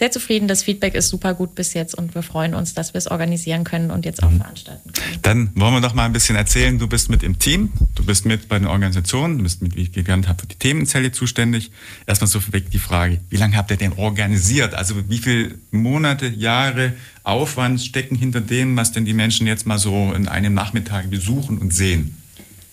sehr 0.00 0.10
zufrieden. 0.10 0.48
Das 0.48 0.62
Feedback 0.62 0.94
ist 0.94 1.10
super 1.10 1.34
gut 1.34 1.54
bis 1.54 1.74
jetzt 1.74 1.94
und 1.94 2.14
wir 2.14 2.22
freuen 2.22 2.54
uns, 2.54 2.72
dass 2.72 2.94
wir 2.94 2.98
es 2.98 3.06
organisieren 3.06 3.64
können 3.64 3.90
und 3.90 4.06
jetzt 4.06 4.22
auch 4.22 4.30
mhm. 4.30 4.38
veranstalten 4.38 4.92
können. 4.94 5.18
Dann 5.20 5.50
wollen 5.54 5.74
wir 5.74 5.82
doch 5.82 5.92
mal 5.92 6.06
ein 6.06 6.14
bisschen 6.14 6.36
erzählen. 6.36 6.78
Du 6.78 6.88
bist 6.88 7.10
mit 7.10 7.22
im 7.22 7.38
Team, 7.38 7.70
du 7.96 8.06
bist 8.06 8.24
mit 8.24 8.48
bei 8.48 8.58
den 8.58 8.66
Organisationen, 8.66 9.36
du 9.36 9.44
bist 9.44 9.60
mit, 9.60 9.76
wie 9.76 9.82
ich 9.82 9.92
gelernt 9.92 10.26
habe, 10.26 10.40
für 10.40 10.46
die 10.46 10.56
Themenzelle 10.56 11.12
zuständig. 11.12 11.70
Erstmal 12.06 12.28
so 12.28 12.40
weg 12.50 12.70
die 12.70 12.78
Frage, 12.78 13.20
wie 13.28 13.36
lange 13.36 13.58
habt 13.58 13.70
ihr 13.70 13.76
denn 13.76 13.92
organisiert? 13.92 14.72
Also 14.72 14.94
wie 15.10 15.18
viele 15.18 15.56
Monate, 15.70 16.28
Jahre 16.28 16.94
Aufwand 17.22 17.82
stecken 17.82 18.16
hinter 18.16 18.40
dem, 18.40 18.78
was 18.78 18.92
denn 18.92 19.04
die 19.04 19.12
Menschen 19.12 19.46
jetzt 19.46 19.66
mal 19.66 19.78
so 19.78 20.14
in 20.14 20.28
einem 20.28 20.54
Nachmittag 20.54 21.10
besuchen 21.10 21.58
und 21.58 21.74
sehen? 21.74 22.16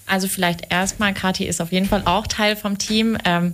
Also 0.06 0.30
vielleicht 0.30 0.72
erstmal, 0.72 1.14
Kathi 1.14 1.44
ist 1.44 1.60
auf 1.60 1.74
jeden 1.74 1.88
Fall 1.88 2.04
auch 2.06 2.26
Teil 2.26 2.56
vom 2.56 2.78
Team. 2.78 3.18
Ähm, 3.26 3.54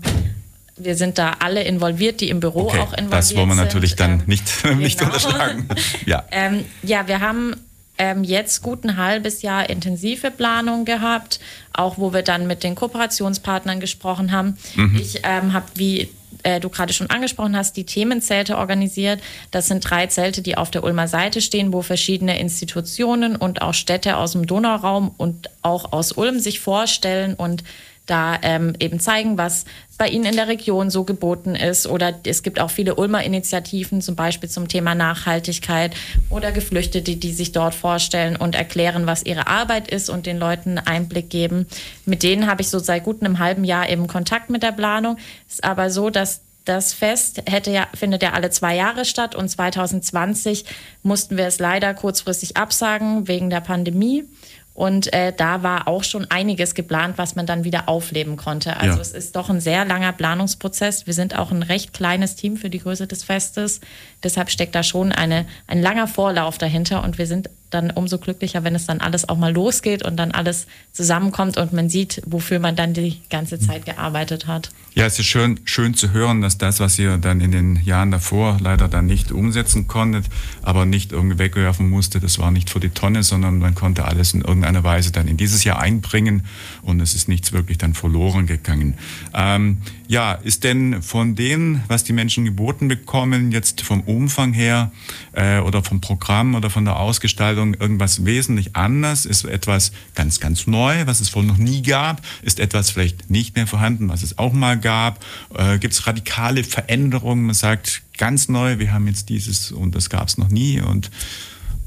wir 0.76 0.96
sind 0.96 1.18
da 1.18 1.38
alle 1.40 1.64
involviert, 1.64 2.22
die 2.22 2.30
im 2.30 2.40
Büro 2.40 2.68
okay, 2.68 2.80
auch 2.80 2.94
involviert 2.94 3.00
sind. 3.00 3.14
Das 3.14 3.36
wollen 3.36 3.50
wir 3.50 3.56
natürlich 3.56 3.92
sind. 3.92 4.00
dann 4.00 4.12
ähm, 4.20 4.26
nicht, 4.26 4.44
genau. 4.64 4.76
nicht 4.76 5.02
unterschlagen. 5.02 5.68
Ja. 6.06 6.26
Ähm, 6.32 6.66
ja, 6.82 7.08
wir 7.08 7.20
haben 7.20 7.56
ähm, 7.98 8.24
jetzt 8.24 8.62
gut 8.62 8.84
ein 8.84 8.98
halbes 8.98 9.42
Jahr 9.42 9.70
intensive 9.70 10.32
Planung 10.32 10.86
gehabt, 10.86 11.40
auch 11.74 11.98
wo 11.98 12.14
wir 12.14 12.24
dann 12.24 12.48
mit 12.48 12.64
den 12.64 12.76
Kooperationspartnern 12.76 13.80
gesprochen 13.80 14.32
haben. 14.32 14.58
Mhm. 14.76 14.96
Ich 15.00 15.22
ähm, 15.24 15.54
habe, 15.54 15.66
wie 15.76 16.10
äh, 16.44 16.60
du 16.60 16.70
gerade 16.70 16.94
schon 16.94 17.10
angesprochen 17.10 17.56
hast, 17.56 17.78
die 17.78 17.86
Themenzelte 17.86 18.58
organisiert. 18.58 19.22
Das 19.52 19.68
sind 19.68 19.88
drei 19.88 20.08
Zelte, 20.08 20.42
die 20.42 20.58
auf 20.58 20.72
der 20.72 20.84
Ulmer 20.84 21.08
Seite 21.08 21.42
stehen, 21.42 21.72
wo 21.72 21.82
verschiedene 21.82 22.40
Institutionen 22.40 23.36
und 23.36 23.62
auch 23.62 23.74
Städte 23.74 24.18
aus 24.18 24.34
dem 24.34 24.46
Donauraum 24.46 25.14
und 25.18 25.50
auch 25.62 25.92
aus 25.94 26.12
Ulm 26.14 26.40
sich 26.40 26.60
vorstellen 26.60 27.36
und 27.36 27.64
da 28.06 28.38
ähm, 28.42 28.74
eben 28.80 29.00
zeigen, 29.00 29.38
was 29.38 29.66
bei 29.98 30.08
Ihnen 30.08 30.26
in 30.26 30.36
der 30.36 30.48
Region 30.48 30.90
so 30.90 31.04
geboten 31.04 31.56
ist. 31.56 31.88
Oder 31.88 32.14
es 32.26 32.44
gibt 32.44 32.60
auch 32.60 32.72
viele 32.72 32.96
Ulmer 32.96 33.24
Initiativen, 33.24 34.02
zum 34.02 34.16
Beispiel 34.16 34.50
zum 34.50 34.68
Thema 34.68 34.96
Nachhaltigkeit 34.96 35.96
oder 36.30 36.52
Geflüchtete, 36.52 37.16
die 37.16 37.32
sich 37.32 37.54
dort 37.54 37.74
vorstellen 37.76 38.36
und 38.36 38.56
erklären, 38.56 39.06
was 39.06 39.24
ihre 39.24 39.48
Arbeit 39.48 39.90
ist 39.90 40.10
und 40.10 40.26
den 40.26 40.38
Leuten 40.38 40.78
Einblick 40.78 41.30
geben. 41.30 41.68
Mit 42.06 42.24
denen 42.24 42.48
habe 42.48 42.62
ich 42.62 42.70
so 42.70 42.80
seit 42.80 43.04
gut 43.04 43.22
einem 43.22 43.40
halben 43.40 43.64
Jahr 43.64 43.90
eben 43.90 44.08
Kontakt 44.08 44.50
mit 44.50 44.64
der 44.64 44.74
Planung. 44.74 45.18
Ist 45.48 45.64
aber 45.64 45.90
so, 45.90 46.10
dass 46.10 46.42
das 46.66 46.94
Fest 46.94 47.44
hätte 47.46 47.72
ja, 47.72 47.88
findet 47.94 48.24
ja 48.24 48.32
alle 48.34 48.50
zwei 48.50 48.76
Jahre 48.76 49.06
statt 49.06 49.36
und 49.36 49.50
2020 49.50 50.66
mussten 51.02 51.38
wir 51.38 51.46
es 51.46 51.60
leider 51.60 51.94
kurzfristig 51.94 52.56
absagen 52.58 53.28
wegen 53.28 53.50
der 53.50 53.60
Pandemie. 53.60 54.26
Und 54.74 55.14
äh, 55.14 55.32
da 55.36 55.62
war 55.62 55.88
auch 55.88 56.04
schon 56.04 56.26
einiges 56.32 56.74
geplant, 56.74 57.18
was 57.18 57.36
man 57.36 57.46
dann 57.46 57.64
wieder 57.64 57.88
aufleben 57.88 58.38
konnte. 58.38 58.78
Also 58.78 58.96
ja. 58.96 59.02
es 59.02 59.12
ist 59.12 59.36
doch 59.36 59.50
ein 59.50 59.62
sehr 59.62 59.86
langer 59.86 60.14
Planungsprozess. 60.14 61.06
Wir 61.06 61.14
sind 61.14 61.38
auch 61.38 61.52
ein 61.52 61.62
recht 61.62 61.94
kleines 61.94 62.36
Team 62.36 62.58
für 62.58 62.72
die 62.72 62.80
Größe 62.80 63.06
des 63.06 63.24
Festes. 63.24 63.82
Deshalb 64.24 64.50
steckt 64.50 64.74
da 64.74 64.82
schon 64.82 65.12
eine, 65.12 65.46
ein 65.68 65.82
langer 65.82 66.08
Vorlauf 66.08 66.58
dahinter 66.58 67.04
und 67.04 67.20
wir 67.20 67.28
sind 67.28 67.50
dann 67.74 67.92
umso 67.92 68.18
glücklicher, 68.18 68.64
wenn 68.64 68.76
es 68.76 68.86
dann 68.86 69.00
alles 69.00 69.28
auch 69.28 69.38
mal 69.38 69.54
losgeht 69.54 70.04
und 70.06 70.18
dann 70.18 70.32
alles 70.32 70.68
zusammenkommt 70.92 71.58
und 71.58 71.74
man 71.74 71.90
sieht, 71.90 72.22
wofür 72.26 72.60
man 72.60 72.76
dann 72.76 72.94
die 72.94 73.22
ganze 73.30 73.60
Zeit 73.60 73.86
gearbeitet 73.86 74.48
hat. 74.48 74.70
Ja, 74.96 75.06
es 75.06 75.18
ist 75.18 75.26
schön, 75.26 75.60
schön 75.66 75.96
zu 75.96 76.12
hören, 76.12 76.42
dass 76.42 76.58
das, 76.58 76.80
was 76.80 77.00
ihr 77.00 77.18
dann 77.18 77.42
in 77.42 77.52
den 77.52 77.78
Jahren 77.84 78.12
davor 78.12 78.58
leider 78.62 78.88
dann 78.88 79.08
nicht 79.08 79.32
umsetzen 79.32 79.88
konntet, 79.88 80.26
aber 80.62 80.86
nicht 80.86 81.12
irgendwie 81.12 81.40
wegwerfen 81.40 81.90
musste, 81.90 82.20
das 82.20 82.38
war 82.40 82.52
nicht 82.52 82.70
für 82.70 82.80
die 82.80 82.90
Tonne, 82.90 83.24
sondern 83.24 83.58
man 83.58 83.74
konnte 83.74 84.06
alles 84.06 84.34
in 84.34 84.42
irgendeiner 84.42 84.84
Weise 84.84 85.12
dann 85.12 85.28
in 85.28 85.38
dieses 85.38 85.64
Jahr 85.64 85.80
einbringen 85.80 86.46
und 86.84 87.00
es 87.00 87.16
ist 87.16 87.28
nichts 87.28 87.54
wirklich 87.54 87.78
dann 87.78 87.94
verloren 87.94 88.46
gegangen. 88.46 88.96
Ähm, 89.34 89.78
ja, 90.08 90.34
ist 90.34 90.64
denn 90.64 91.02
von 91.02 91.36
dem, 91.36 91.82
was 91.88 92.04
die 92.04 92.14
Menschen 92.14 92.46
geboten 92.46 92.88
bekommen, 92.88 93.52
jetzt 93.52 93.82
vom 93.82 94.02
Umfang 94.02 94.54
her 94.54 94.92
äh, 95.32 95.60
oder 95.60 95.84
vom 95.84 96.02
Programm 96.02 96.56
oder 96.56 96.70
von 96.70 96.86
der 96.86 97.00
Ausgestaltung 97.00 97.74
irgendwas 97.74 98.26
wesentlich 98.26 98.76
anders? 98.76 99.26
Ist 99.26 99.46
etwas 99.46 99.92
ganz, 100.14 100.40
ganz 100.40 100.68
neu, 100.68 101.08
was 101.08 101.22
es 101.22 101.30
vorher 101.30 101.52
noch 101.52 101.58
nie 101.58 101.82
gab? 101.82 102.22
Ist 102.42 102.60
etwas 102.60 102.92
vielleicht 102.92 103.30
nicht 103.30 103.56
mehr 103.56 103.66
vorhanden, 103.66 104.10
was 104.10 104.22
es 104.22 104.38
auch 104.38 104.54
mal 104.54 104.80
gab? 104.80 105.24
Äh, 105.56 105.80
Gibt 105.80 105.94
es 105.94 106.06
radikale 106.06 106.64
Veränderungen? 106.64 107.46
Man 107.46 107.56
sagt 107.56 108.04
ganz 108.18 108.50
neu, 108.50 108.80
wir 108.80 108.94
haben 108.94 109.08
jetzt 109.08 109.30
dieses 109.30 109.72
und 109.72 109.96
das 109.96 110.10
gab 110.10 110.28
es 110.28 110.38
noch 110.38 110.50
nie 110.50 110.82
und 110.82 111.10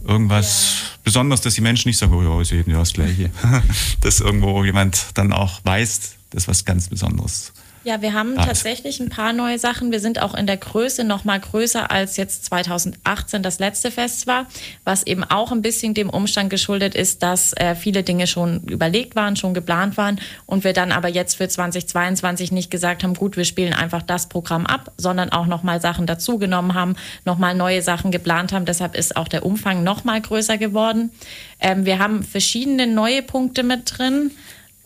irgendwas 0.06 0.76
ja. 0.80 0.98
Besonderes, 1.04 1.40
dass 1.40 1.54
die 1.54 1.60
Menschen 1.60 1.88
nicht 1.88 1.98
sagen, 1.98 2.14
oh 2.14 2.22
ja, 2.22 2.40
ist 2.40 2.52
eben 2.52 2.70
ja 2.70 2.78
das 2.78 2.92
Gleiche. 2.92 3.30
dass 4.00 4.20
irgendwo 4.20 4.64
jemand 4.64 5.06
dann 5.14 5.32
auch 5.32 5.60
weiß, 5.64 6.16
das 6.30 6.44
ist 6.44 6.48
was 6.48 6.64
ganz 6.64 6.88
Besonderes. 6.88 7.52
Ja, 7.86 8.02
wir 8.02 8.14
haben 8.14 8.36
ah, 8.36 8.44
tatsächlich 8.44 8.98
ein 8.98 9.10
paar 9.10 9.32
neue 9.32 9.60
Sachen. 9.60 9.92
Wir 9.92 10.00
sind 10.00 10.20
auch 10.20 10.34
in 10.34 10.48
der 10.48 10.56
Größe 10.56 11.04
noch 11.04 11.22
mal 11.22 11.38
größer 11.38 11.88
als 11.88 12.16
jetzt 12.16 12.44
2018 12.46 13.44
das 13.44 13.60
letzte 13.60 13.92
Fest 13.92 14.26
war, 14.26 14.48
was 14.82 15.04
eben 15.04 15.22
auch 15.22 15.52
ein 15.52 15.62
bisschen 15.62 15.94
dem 15.94 16.10
Umstand 16.10 16.50
geschuldet 16.50 16.96
ist, 16.96 17.22
dass 17.22 17.52
äh, 17.52 17.76
viele 17.76 18.02
Dinge 18.02 18.26
schon 18.26 18.62
überlegt 18.64 19.14
waren, 19.14 19.36
schon 19.36 19.54
geplant 19.54 19.96
waren 19.96 20.18
und 20.46 20.64
wir 20.64 20.72
dann 20.72 20.90
aber 20.90 21.06
jetzt 21.06 21.36
für 21.36 21.46
2022 21.46 22.50
nicht 22.50 22.72
gesagt 22.72 23.04
haben, 23.04 23.14
gut, 23.14 23.36
wir 23.36 23.44
spielen 23.44 23.72
einfach 23.72 24.02
das 24.02 24.28
Programm 24.28 24.66
ab, 24.66 24.90
sondern 24.96 25.30
auch 25.30 25.46
noch 25.46 25.62
mal 25.62 25.80
Sachen 25.80 26.08
dazugenommen 26.08 26.74
haben, 26.74 26.96
noch 27.24 27.38
mal 27.38 27.54
neue 27.54 27.82
Sachen 27.82 28.10
geplant 28.10 28.52
haben. 28.52 28.64
Deshalb 28.64 28.96
ist 28.96 29.16
auch 29.16 29.28
der 29.28 29.46
Umfang 29.46 29.84
noch 29.84 30.02
mal 30.02 30.20
größer 30.20 30.58
geworden. 30.58 31.12
Ähm, 31.60 31.84
wir 31.84 32.00
haben 32.00 32.24
verschiedene 32.24 32.88
neue 32.88 33.22
Punkte 33.22 33.62
mit 33.62 33.96
drin. 33.96 34.32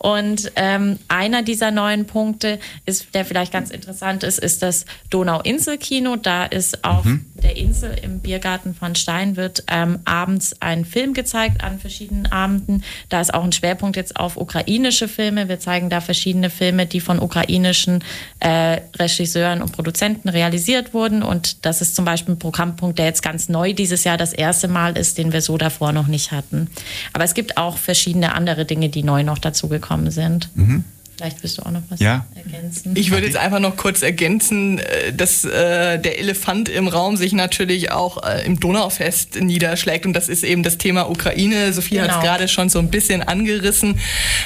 Und 0.01 0.51
ähm, 0.55 0.97
einer 1.09 1.43
dieser 1.43 1.69
neuen 1.69 2.07
Punkte 2.07 2.57
ist, 2.87 3.13
der 3.13 3.23
vielleicht 3.23 3.53
ganz 3.53 3.69
interessant 3.69 4.23
ist, 4.23 4.39
ist 4.39 4.63
das 4.63 4.85
Donau-Insel-Kino. 5.11 6.15
Da 6.15 6.45
ist 6.45 6.83
auf 6.83 7.05
mhm. 7.05 7.27
der 7.35 7.55
Insel 7.55 7.95
im 8.01 8.19
Biergarten 8.19 8.73
von 8.73 8.95
Stein 8.95 9.37
wird 9.37 9.63
ähm, 9.67 9.99
abends 10.05 10.59
ein 10.59 10.85
Film 10.85 11.13
gezeigt 11.13 11.63
an 11.63 11.79
verschiedenen 11.79 12.31
Abenden. 12.31 12.83
Da 13.09 13.21
ist 13.21 13.31
auch 13.31 13.43
ein 13.43 13.51
Schwerpunkt 13.51 13.95
jetzt 13.95 14.15
auf 14.15 14.37
ukrainische 14.37 15.07
Filme. 15.07 15.47
Wir 15.49 15.59
zeigen 15.59 15.91
da 15.91 16.01
verschiedene 16.01 16.49
Filme, 16.49 16.87
die 16.87 16.99
von 16.99 17.19
ukrainischen 17.19 18.03
äh, 18.39 18.81
Regisseuren 18.97 19.61
und 19.61 19.71
Produzenten 19.71 20.29
realisiert 20.29 20.95
wurden. 20.95 21.21
Und 21.21 21.63
das 21.63 21.81
ist 21.81 21.95
zum 21.95 22.05
Beispiel 22.05 22.33
ein 22.33 22.39
Programmpunkt, 22.39 22.97
der 22.97 23.05
jetzt 23.05 23.21
ganz 23.21 23.49
neu 23.49 23.73
dieses 23.73 24.03
Jahr 24.03 24.17
das 24.17 24.33
erste 24.33 24.67
Mal 24.67 24.97
ist, 24.97 25.19
den 25.19 25.31
wir 25.31 25.41
so 25.41 25.59
davor 25.59 25.91
noch 25.91 26.07
nicht 26.07 26.31
hatten. 26.31 26.71
Aber 27.13 27.23
es 27.23 27.35
gibt 27.35 27.57
auch 27.57 27.77
verschiedene 27.77 28.33
andere 28.33 28.65
Dinge, 28.65 28.89
die 28.89 29.03
neu 29.03 29.21
noch 29.21 29.37
dazu 29.37 29.69
gekommen 29.91 30.11
sind. 30.11 30.49
Mhm. 30.55 30.83
Vielleicht 31.21 31.43
willst 31.43 31.59
du 31.59 31.61
auch 31.61 31.69
noch 31.69 31.83
was 31.89 31.99
ja. 31.99 32.25
ergänzen. 32.33 32.93
Ich 32.95 33.11
würde 33.11 33.27
jetzt 33.27 33.37
einfach 33.37 33.59
noch 33.59 33.77
kurz 33.77 34.01
ergänzen, 34.01 34.79
äh, 34.79 35.13
dass 35.13 35.45
äh, 35.45 35.99
der 35.99 36.17
Elefant 36.17 36.67
im 36.67 36.87
Raum 36.87 37.15
sich 37.15 37.33
natürlich 37.33 37.91
auch 37.91 38.23
äh, 38.27 38.43
im 38.43 38.59
Donaufest 38.59 39.39
niederschlägt. 39.39 40.07
Und 40.07 40.13
das 40.13 40.29
ist 40.29 40.43
eben 40.43 40.63
das 40.63 40.79
Thema 40.79 41.11
Ukraine. 41.11 41.73
Sophie 41.73 41.97
genau. 41.97 42.07
hat 42.07 42.17
es 42.17 42.23
gerade 42.23 42.47
schon 42.47 42.69
so 42.69 42.79
ein 42.79 42.89
bisschen 42.89 43.21
angerissen. 43.21 43.99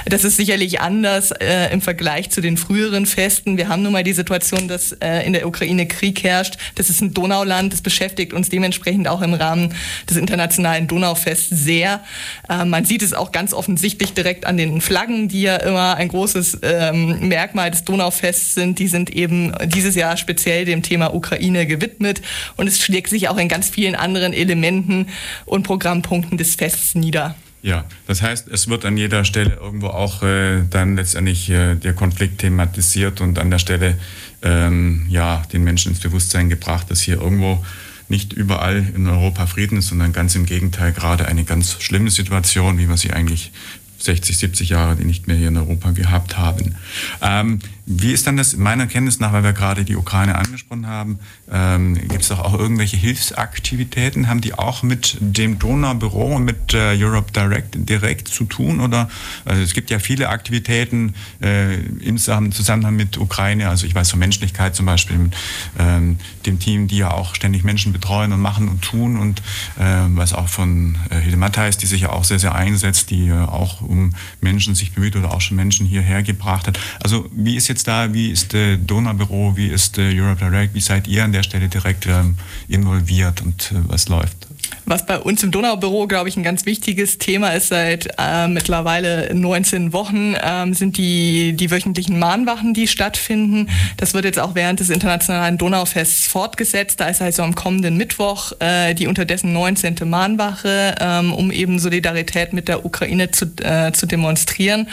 Das 0.05 0.25
ist 0.25 0.35
sicherlich 0.35 0.81
anders 0.81 1.31
äh, 1.31 1.71
im 1.71 1.79
Vergleich 1.79 2.29
zu 2.29 2.41
den 2.41 2.57
früheren 2.57 3.05
Festen. 3.05 3.55
Wir 3.55 3.69
haben 3.69 3.81
nun 3.81 3.93
mal 3.93 4.03
die 4.03 4.11
Situation, 4.11 4.67
dass 4.67 4.91
in 4.91 5.33
der 5.33 5.47
Ukraine 5.47 5.87
Krieg 5.87 6.23
herrscht. 6.23 6.57
Das 6.75 6.89
ist 6.89 7.01
ein 7.01 7.13
Donauland. 7.13 7.71
Das 7.71 7.81
beschäftigt 7.81 8.33
uns 8.33 8.49
dementsprechend 8.49 9.07
auch 9.07 9.21
im 9.21 9.33
Rahmen 9.33 9.73
des 10.09 10.17
internationalen 10.17 10.87
Donaufests 10.87 11.49
sehr. 11.49 12.01
Man 12.47 12.85
sieht 12.85 13.01
es 13.01 13.13
auch 13.13 13.31
ganz 13.31 13.53
offensichtlich 13.53 14.13
direkt 14.13 14.45
an 14.45 14.57
den 14.57 14.81
Flaggen, 14.81 15.27
die 15.27 15.43
ja 15.43 15.57
immer 15.57 15.95
ein 15.95 16.07
großes 16.07 16.59
ähm, 16.65 17.27
Merkmal 17.27 17.71
des 17.71 17.83
Donaufests 17.83 18.55
sind, 18.55 18.79
die 18.79 18.87
sind 18.87 19.09
eben 19.09 19.53
dieses 19.65 19.95
Jahr 19.95 20.17
speziell 20.17 20.65
dem 20.65 20.81
Thema 20.81 21.13
Ukraine 21.13 21.65
gewidmet 21.65 22.21
und 22.57 22.67
es 22.67 22.81
schlägt 22.81 23.09
sich 23.09 23.29
auch 23.29 23.37
in 23.37 23.47
ganz 23.47 23.69
vielen 23.69 23.95
anderen 23.95 24.33
Elementen 24.33 25.07
und 25.45 25.63
Programmpunkten 25.63 26.37
des 26.37 26.55
Fests 26.55 26.95
nieder. 26.95 27.35
Ja, 27.61 27.83
das 28.05 28.21
heißt, 28.21 28.47
es 28.49 28.67
wird 28.67 28.85
an 28.85 28.95
jeder 28.95 29.25
Stelle 29.25 29.57
irgendwo 29.59 29.87
auch 29.87 30.21
äh, 30.21 30.61
dann 30.69 30.95
letztendlich 30.95 31.49
äh, 31.49 31.73
der 31.73 31.93
Konflikt 31.93 32.37
thematisiert 32.37 33.21
und 33.21 33.39
an 33.39 33.49
der 33.49 33.57
Stelle 33.57 33.97
ähm, 34.43 35.07
ja, 35.09 35.41
den 35.51 35.63
Menschen 35.63 35.93
ins 35.93 35.99
Bewusstsein 35.99 36.47
gebracht, 36.49 36.91
dass 36.91 37.01
hier 37.01 37.19
irgendwo 37.19 37.65
nicht 38.07 38.33
überall 38.33 38.85
in 38.95 39.07
Europa 39.07 39.47
Frieden 39.47 39.79
ist, 39.79 39.87
sondern 39.87 40.13
ganz 40.13 40.35
im 40.35 40.45
Gegenteil 40.45 40.91
gerade 40.91 41.25
eine 41.27 41.43
ganz 41.43 41.81
schlimme 41.81 42.11
Situation, 42.11 42.77
wie 42.77 42.87
wir 42.87 42.97
sie 42.97 43.11
eigentlich 43.13 43.51
60, 43.97 44.37
70 44.37 44.69
Jahre, 44.69 44.95
die 44.95 45.05
nicht 45.05 45.27
mehr 45.27 45.35
hier 45.35 45.49
in 45.49 45.57
Europa 45.57 45.91
gehabt 45.91 46.37
haben. 46.37 46.75
Ähm, 47.21 47.59
wie 47.87 48.13
ist 48.13 48.25
dann 48.25 48.35
das 48.35 48.57
meiner 48.57 48.87
Kenntnis 48.87 49.19
nach, 49.19 49.31
weil 49.31 49.43
wir 49.43 49.53
gerade 49.53 49.85
die 49.85 49.95
Ukraine 49.95 50.35
angesprochen 50.35 50.87
haben, 50.87 51.19
ähm, 51.51 51.95
gibt 51.95 52.23
es 52.23 52.29
doch 52.29 52.39
auch 52.39 52.57
irgendwelche 52.57 52.97
Hilfsaktivitäten? 52.97 54.27
Haben 54.27 54.41
die 54.41 54.55
auch 54.55 54.81
mit 54.81 55.17
dem 55.19 55.59
Donaubüro 55.59 56.35
und 56.35 56.45
mit 56.45 56.73
äh, 56.73 56.95
Europe 56.97 57.31
Direct 57.31 57.75
direkt 57.77 58.27
zu 58.27 58.45
tun? 58.45 58.79
Oder 58.79 59.07
also 59.45 59.61
es 59.61 59.73
gibt 59.73 59.91
ja 59.91 59.99
viele 59.99 60.29
Aktivitäten 60.29 61.13
äh, 61.41 61.75
im 61.75 62.17
Zusammenhang 62.17 62.95
mit 62.95 63.19
Ukraine. 63.19 63.69
Also 63.69 63.85
ich 63.85 63.93
weiß 63.93 64.09
von 64.09 64.19
Menschlichkeit 64.19 64.75
zum 64.75 64.87
Beispiel, 64.87 65.17
mit 65.17 65.35
ähm, 65.77 66.17
dem 66.47 66.59
Team, 66.59 66.87
die 66.87 66.97
ja 66.97 67.11
auch 67.11 67.35
ständig 67.35 67.63
Menschen 67.63 67.93
betreuen 67.93 68.33
und 68.33 68.41
machen 68.41 68.67
und 68.67 68.81
tun 68.81 69.17
und 69.17 69.39
äh, 69.77 70.05
was 70.09 70.33
auch 70.33 70.49
von 70.49 70.97
äh, 71.11 71.19
Hilde 71.19 71.37
Matthijs, 71.37 71.77
die 71.77 71.85
sich 71.85 72.01
ja 72.01 72.09
auch 72.09 72.23
sehr, 72.23 72.39
sehr 72.39 72.55
einsetzt, 72.55 73.11
die 73.11 73.27
äh, 73.27 73.33
auch 73.33 73.81
um 73.81 74.15
Menschen 74.41 74.73
sich 74.73 74.93
bemüht 74.93 75.15
oder 75.15 75.33
auch 75.33 75.41
schon 75.41 75.55
Menschen 75.55 75.85
hierher 75.85 76.23
gebracht 76.23 76.67
hat. 76.67 76.79
Also 77.03 77.29
wie 77.31 77.55
ist 77.55 77.67
jetzt 77.67 77.74
jetzt 77.75 77.89
da? 77.89 78.13
Wie 78.13 78.31
ist 78.31 78.53
äh, 78.53 78.77
Donaubüro? 78.77 79.57
Wie 79.57 79.67
ist 79.67 79.97
äh, 79.97 80.17
Europe 80.17 80.39
Direct? 80.39 80.73
Wie 80.73 80.79
seid 80.79 81.07
ihr 81.09 81.25
an 81.25 81.33
der 81.33 81.43
Stelle 81.43 81.67
direkt 81.67 82.05
ähm, 82.07 82.35
involviert 82.69 83.41
und 83.41 83.71
äh, 83.73 83.75
was 83.87 84.07
läuft? 84.07 84.44
Was 84.87 85.05
bei 85.05 85.17
uns 85.17 85.41
im 85.41 85.49
Donaubüro, 85.49 86.07
glaube 86.07 86.29
ich, 86.29 86.37
ein 86.37 86.43
ganz 86.43 86.65
wichtiges 86.67 87.17
Thema 87.17 87.49
ist, 87.49 87.69
seit 87.69 88.07
äh, 88.19 88.47
mittlerweile 88.47 89.33
19 89.33 89.93
Wochen 89.93 90.35
ähm, 90.41 90.75
sind 90.75 90.97
die, 90.97 91.53
die 91.53 91.71
wöchentlichen 91.71 92.19
Mahnwachen, 92.19 92.73
die 92.73 92.87
stattfinden. 92.87 93.69
Das 93.97 94.13
wird 94.13 94.25
jetzt 94.25 94.39
auch 94.39 94.53
während 94.53 94.79
des 94.79 94.89
Internationalen 94.89 95.57
Donaufests 95.57 96.27
fortgesetzt. 96.27 96.99
Da 96.99 97.07
ist 97.07 97.21
also 97.21 97.43
am 97.43 97.55
kommenden 97.55 97.97
Mittwoch 97.97 98.51
äh, 98.59 98.93
die 98.93 99.07
unterdessen 99.07 99.53
19. 99.53 99.95
Mahnwache, 100.05 100.95
ähm, 100.99 101.33
um 101.33 101.51
eben 101.51 101.79
Solidarität 101.79 102.53
mit 102.53 102.67
der 102.67 102.85
Ukraine 102.85 103.31
zu, 103.31 103.45
äh, 103.61 103.91
zu 103.91 104.05
demonstrieren. 104.05 104.87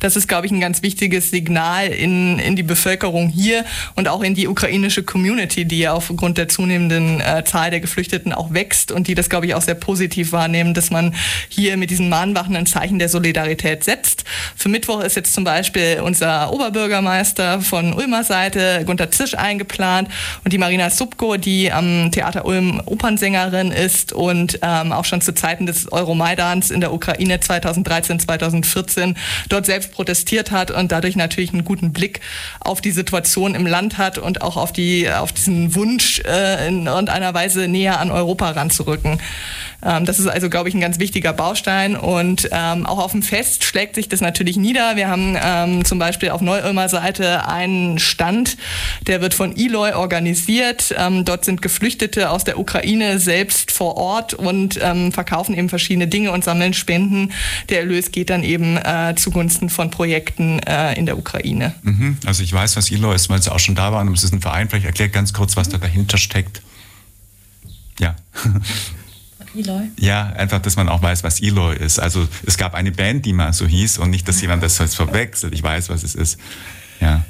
Das 0.00 0.16
ist, 0.16 0.28
glaube 0.28 0.46
ich, 0.46 0.52
ein 0.52 0.60
ganz 0.60 0.82
wichtiges 0.82 1.30
Signal 1.30 1.88
in, 1.88 2.38
in 2.38 2.54
die 2.54 2.62
Bevölkerung 2.62 3.28
hier 3.28 3.64
und 3.96 4.08
auch 4.08 4.22
in 4.22 4.34
die 4.34 4.46
ukrainische 4.46 5.02
Community, 5.02 5.64
die 5.64 5.88
aufgrund 5.88 6.36
der 6.36 6.48
zunehmenden 6.48 7.20
äh, 7.20 7.44
Zahl 7.44 7.70
der 7.70 7.80
Geflüchteten 7.80 8.32
auch 8.32 8.52
wächst 8.52 8.92
und 8.92 9.08
die 9.08 9.14
das, 9.18 9.28
glaube 9.28 9.46
ich, 9.46 9.54
auch 9.54 9.62
sehr 9.62 9.74
positiv 9.74 10.32
wahrnehmen, 10.32 10.74
dass 10.74 10.90
man 10.90 11.14
hier 11.48 11.76
mit 11.76 11.90
diesen 11.90 12.08
Mahnwachen 12.08 12.56
ein 12.56 12.66
Zeichen 12.66 12.98
der 12.98 13.08
Solidarität 13.08 13.84
setzt. 13.84 14.24
Für 14.56 14.68
Mittwoch 14.68 15.00
ist 15.00 15.16
jetzt 15.16 15.34
zum 15.34 15.44
Beispiel 15.44 16.00
unser 16.02 16.52
Oberbürgermeister 16.52 17.60
von 17.60 17.92
Ulmer 17.92 18.24
Seite, 18.24 18.84
Gunter 18.86 19.10
Zisch, 19.10 19.36
eingeplant 19.36 20.08
und 20.44 20.52
die 20.52 20.58
Marina 20.58 20.90
Subko, 20.90 21.36
die 21.36 21.72
am 21.72 22.10
Theater 22.12 22.44
Ulm 22.44 22.80
Opernsängerin 22.86 23.72
ist 23.72 24.12
und 24.12 24.60
ähm, 24.62 24.92
auch 24.92 25.04
schon 25.04 25.20
zu 25.20 25.34
Zeiten 25.34 25.66
des 25.66 25.90
Euromaidans 25.90 26.70
in 26.70 26.80
der 26.80 26.92
Ukraine 26.92 27.40
2013, 27.40 28.20
2014 28.20 29.16
dort 29.48 29.66
selbst 29.66 29.92
protestiert 29.92 30.50
hat 30.50 30.70
und 30.70 30.92
dadurch 30.92 31.16
natürlich 31.16 31.52
einen 31.52 31.64
guten 31.64 31.92
Blick 31.92 32.20
auf 32.60 32.80
die 32.80 32.92
Situation 32.92 33.54
im 33.54 33.66
Land 33.66 33.98
hat 33.98 34.18
und 34.18 34.42
auch 34.42 34.56
auf, 34.56 34.72
die, 34.72 35.10
auf 35.10 35.32
diesen 35.32 35.74
Wunsch, 35.74 36.20
äh, 36.20 36.68
in 36.68 36.86
irgendeiner 36.86 37.34
Weise 37.34 37.66
näher 37.66 37.98
an 37.98 38.10
Europa 38.10 38.50
ranzurücken 38.50 39.07
wirken. 39.08 39.22
Ähm, 39.80 40.04
das 40.04 40.18
ist 40.18 40.26
also, 40.26 40.50
glaube 40.50 40.68
ich, 40.68 40.74
ein 40.74 40.80
ganz 40.80 40.98
wichtiger 40.98 41.32
Baustein. 41.32 41.96
Und 41.96 42.48
ähm, 42.50 42.84
auch 42.86 42.98
auf 42.98 43.12
dem 43.12 43.22
Fest 43.22 43.64
schlägt 43.64 43.94
sich 43.94 44.08
das 44.08 44.20
natürlich 44.20 44.56
nieder. 44.56 44.96
Wir 44.96 45.08
haben 45.08 45.36
ähm, 45.40 45.84
zum 45.84 45.98
Beispiel 45.98 46.30
auf 46.30 46.40
Neu-Ulmer 46.40 46.88
Seite 46.88 47.46
einen 47.46 47.98
Stand, 47.98 48.56
der 49.06 49.20
wird 49.20 49.34
von 49.34 49.56
Eloy 49.56 49.92
organisiert. 49.92 50.94
Ähm, 50.96 51.24
dort 51.24 51.44
sind 51.44 51.62
Geflüchtete 51.62 52.30
aus 52.30 52.44
der 52.44 52.58
Ukraine 52.58 53.18
selbst 53.18 53.70
vor 53.70 53.96
Ort 53.96 54.34
und 54.34 54.78
ähm, 54.82 55.12
verkaufen 55.12 55.56
eben 55.56 55.68
verschiedene 55.68 56.08
Dinge 56.08 56.32
und 56.32 56.44
sammeln 56.44 56.74
Spenden. 56.74 57.32
Der 57.68 57.80
Erlös 57.80 58.10
geht 58.10 58.30
dann 58.30 58.42
eben 58.42 58.76
äh, 58.76 59.14
zugunsten 59.16 59.70
von 59.70 59.90
Projekten 59.90 60.58
äh, 60.60 60.94
in 60.94 61.06
der 61.06 61.18
Ukraine. 61.18 61.74
Mhm. 61.82 62.18
Also 62.26 62.42
ich 62.42 62.52
weiß, 62.52 62.76
was 62.76 62.90
Eloy 62.90 63.14
ist, 63.14 63.30
weil 63.30 63.40
sie 63.40 63.52
auch 63.52 63.60
schon 63.60 63.76
da 63.76 63.92
waren. 63.92 64.12
Es 64.12 64.24
ist 64.24 64.32
ein 64.32 64.40
Verein. 64.40 64.68
Vielleicht 64.68 64.86
erklärt 64.86 65.12
ganz 65.12 65.32
kurz, 65.32 65.56
was 65.56 65.68
da 65.68 65.78
dahinter 65.78 66.18
steckt. 66.18 66.62
Ja. 68.00 68.16
Eloy? 69.54 69.88
Ja, 69.98 70.28
einfach, 70.30 70.60
dass 70.60 70.76
man 70.76 70.88
auch 70.88 71.02
weiß, 71.02 71.24
was 71.24 71.40
Eloy 71.40 71.76
ist. 71.76 71.98
Also 71.98 72.28
es 72.46 72.56
gab 72.56 72.74
eine 72.74 72.92
Band, 72.92 73.24
die 73.26 73.32
mal 73.32 73.52
so 73.52 73.66
hieß 73.66 73.98
und 73.98 74.10
nicht, 74.10 74.28
dass 74.28 74.40
jemand 74.40 74.62
das 74.62 74.76
verwechselt. 74.94 75.54
Ich 75.54 75.62
weiß, 75.62 75.88
was 75.88 76.02
es 76.02 76.14
ist. 76.14 76.38
Ja. 77.00 77.24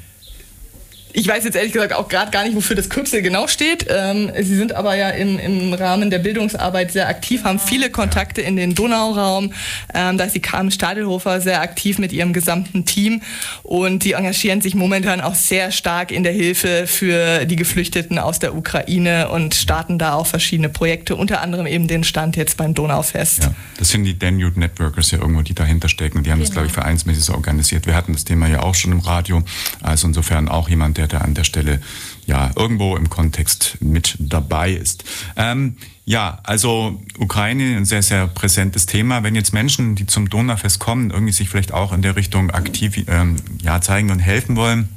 Ich 1.11 1.27
weiß 1.27 1.43
jetzt 1.43 1.55
ehrlich 1.55 1.73
gesagt 1.73 1.93
auch 1.93 2.07
gerade 2.07 2.29
gar 2.31 2.43
nicht, 2.43 2.55
wofür 2.55 2.75
das 2.75 2.89
Kürzel 2.89 3.21
genau 3.21 3.47
steht. 3.47 3.87
Ähm, 3.89 4.31
Sie 4.39 4.55
sind 4.55 4.73
aber 4.73 4.95
ja 4.95 5.09
im, 5.09 5.39
im 5.39 5.73
Rahmen 5.73 6.11
der 6.11 6.19
Bildungsarbeit 6.19 6.91
sehr 6.91 7.07
aktiv, 7.07 7.43
haben 7.43 7.59
viele 7.59 7.89
Kontakte 7.89 8.41
in 8.41 8.55
den 8.55 8.75
Donauraum. 8.75 9.53
Ähm, 9.93 10.17
da 10.17 10.25
ist 10.25 10.35
die 10.35 10.41
Carmen 10.41 10.71
Stadelhofer 10.71 11.41
sehr 11.41 11.61
aktiv 11.61 11.97
mit 11.97 12.13
ihrem 12.13 12.31
gesamten 12.33 12.85
Team 12.85 13.21
und 13.63 14.03
die 14.03 14.13
engagieren 14.13 14.61
sich 14.61 14.75
momentan 14.75 15.19
auch 15.21 15.35
sehr 15.35 15.71
stark 15.71 16.11
in 16.11 16.23
der 16.23 16.33
Hilfe 16.33 16.85
für 16.85 17.45
die 17.45 17.55
Geflüchteten 17.55 18.19
aus 18.19 18.39
der 18.39 18.55
Ukraine 18.55 19.29
und 19.29 19.55
starten 19.55 19.97
da 19.97 20.13
auch 20.13 20.27
verschiedene 20.27 20.69
Projekte, 20.69 21.15
unter 21.15 21.41
anderem 21.41 21.65
eben 21.65 21.87
den 21.87 22.03
Stand 22.03 22.35
jetzt 22.35 22.57
beim 22.57 22.75
Donaufest. 22.75 23.43
Ja, 23.43 23.55
das 23.77 23.89
sind 23.89 24.03
die 24.03 24.17
Danube 24.17 24.59
Networkers 24.59 25.09
ja 25.11 25.19
irgendwo, 25.19 25.41
die 25.41 25.55
dahinter 25.55 25.89
stecken. 25.89 26.21
Die 26.23 26.31
haben 26.31 26.37
genau. 26.37 26.47
das, 26.47 26.53
glaube 26.53 26.67
ich, 26.67 26.73
vereinsmäßig 26.73 27.23
so 27.23 27.33
organisiert. 27.33 27.87
Wir 27.87 27.95
hatten 27.95 28.13
das 28.13 28.25
Thema 28.25 28.47
ja 28.47 28.61
auch 28.61 28.75
schon 28.75 28.91
im 28.91 28.99
Radio. 28.99 29.41
Also 29.81 30.07
insofern 30.07 30.47
auch 30.47 30.69
jemand, 30.69 30.98
der 30.99 31.07
da 31.07 31.19
an 31.19 31.33
der 31.33 31.45
Stelle 31.45 31.79
ja 32.25 32.51
irgendwo 32.55 32.97
im 32.97 33.09
Kontext 33.09 33.77
mit 33.79 34.17
dabei 34.19 34.71
ist. 34.71 35.05
Ähm, 35.37 35.77
ja, 36.05 36.39
also 36.43 37.01
Ukraine 37.17 37.77
ein 37.77 37.85
sehr, 37.85 38.01
sehr 38.01 38.27
präsentes 38.27 38.85
Thema. 38.85 39.23
Wenn 39.23 39.35
jetzt 39.35 39.53
Menschen, 39.53 39.95
die 39.95 40.07
zum 40.07 40.29
Donaufest 40.29 40.79
kommen, 40.79 41.09
irgendwie 41.11 41.31
sich 41.31 41.49
vielleicht 41.49 41.73
auch 41.73 41.93
in 41.93 42.01
der 42.01 42.15
Richtung 42.15 42.51
aktiv 42.51 43.05
ähm, 43.07 43.37
ja, 43.61 43.79
zeigen 43.79 44.11
und 44.11 44.19
helfen 44.19 44.55
wollen, 44.55 44.89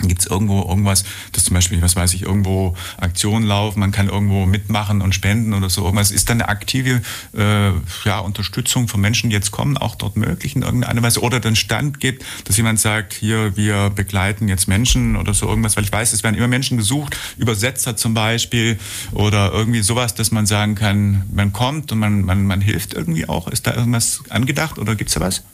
Gibt 0.00 0.22
es 0.22 0.26
irgendwo 0.26 0.60
irgendwas, 0.62 1.04
dass 1.32 1.44
zum 1.44 1.54
Beispiel, 1.54 1.80
was 1.80 1.94
weiß 1.94 2.14
ich, 2.14 2.22
irgendwo 2.22 2.74
Aktionen 2.98 3.46
laufen, 3.46 3.78
man 3.78 3.92
kann 3.92 4.08
irgendwo 4.08 4.44
mitmachen 4.44 5.00
und 5.00 5.14
spenden 5.14 5.54
oder 5.54 5.70
so 5.70 5.84
irgendwas? 5.84 6.10
Ist 6.10 6.28
da 6.28 6.32
eine 6.32 6.48
aktive 6.48 7.00
äh, 7.32 7.70
ja, 8.04 8.18
Unterstützung 8.18 8.88
von 8.88 9.00
Menschen, 9.00 9.30
die 9.30 9.36
jetzt 9.36 9.52
kommen, 9.52 9.78
auch 9.78 9.94
dort 9.94 10.16
möglich 10.16 10.56
in 10.56 10.62
irgendeiner 10.62 11.00
Weise? 11.02 11.20
Oder 11.20 11.38
den 11.38 11.54
Stand 11.54 12.00
gibt, 12.00 12.24
dass 12.44 12.56
jemand 12.56 12.80
sagt, 12.80 13.12
hier, 13.12 13.56
wir 13.56 13.90
begleiten 13.90 14.48
jetzt 14.48 14.66
Menschen 14.66 15.16
oder 15.16 15.32
so 15.32 15.46
irgendwas? 15.46 15.76
Weil 15.76 15.84
ich 15.84 15.92
weiß, 15.92 16.12
es 16.12 16.24
werden 16.24 16.34
immer 16.34 16.48
Menschen 16.48 16.76
gesucht, 16.76 17.16
Übersetzer 17.36 17.96
zum 17.96 18.14
Beispiel 18.14 18.78
oder 19.12 19.52
irgendwie 19.52 19.82
sowas, 19.82 20.14
dass 20.14 20.32
man 20.32 20.46
sagen 20.46 20.74
kann, 20.74 21.22
man 21.32 21.52
kommt 21.52 21.92
und 21.92 22.00
man, 22.00 22.22
man, 22.22 22.46
man 22.46 22.60
hilft 22.60 22.94
irgendwie 22.94 23.28
auch. 23.28 23.46
Ist 23.46 23.66
da 23.66 23.74
irgendwas 23.74 24.22
angedacht 24.28 24.78
oder 24.78 24.96
gibt 24.96 25.10
es 25.10 25.14
da 25.14 25.20
was? 25.20 25.44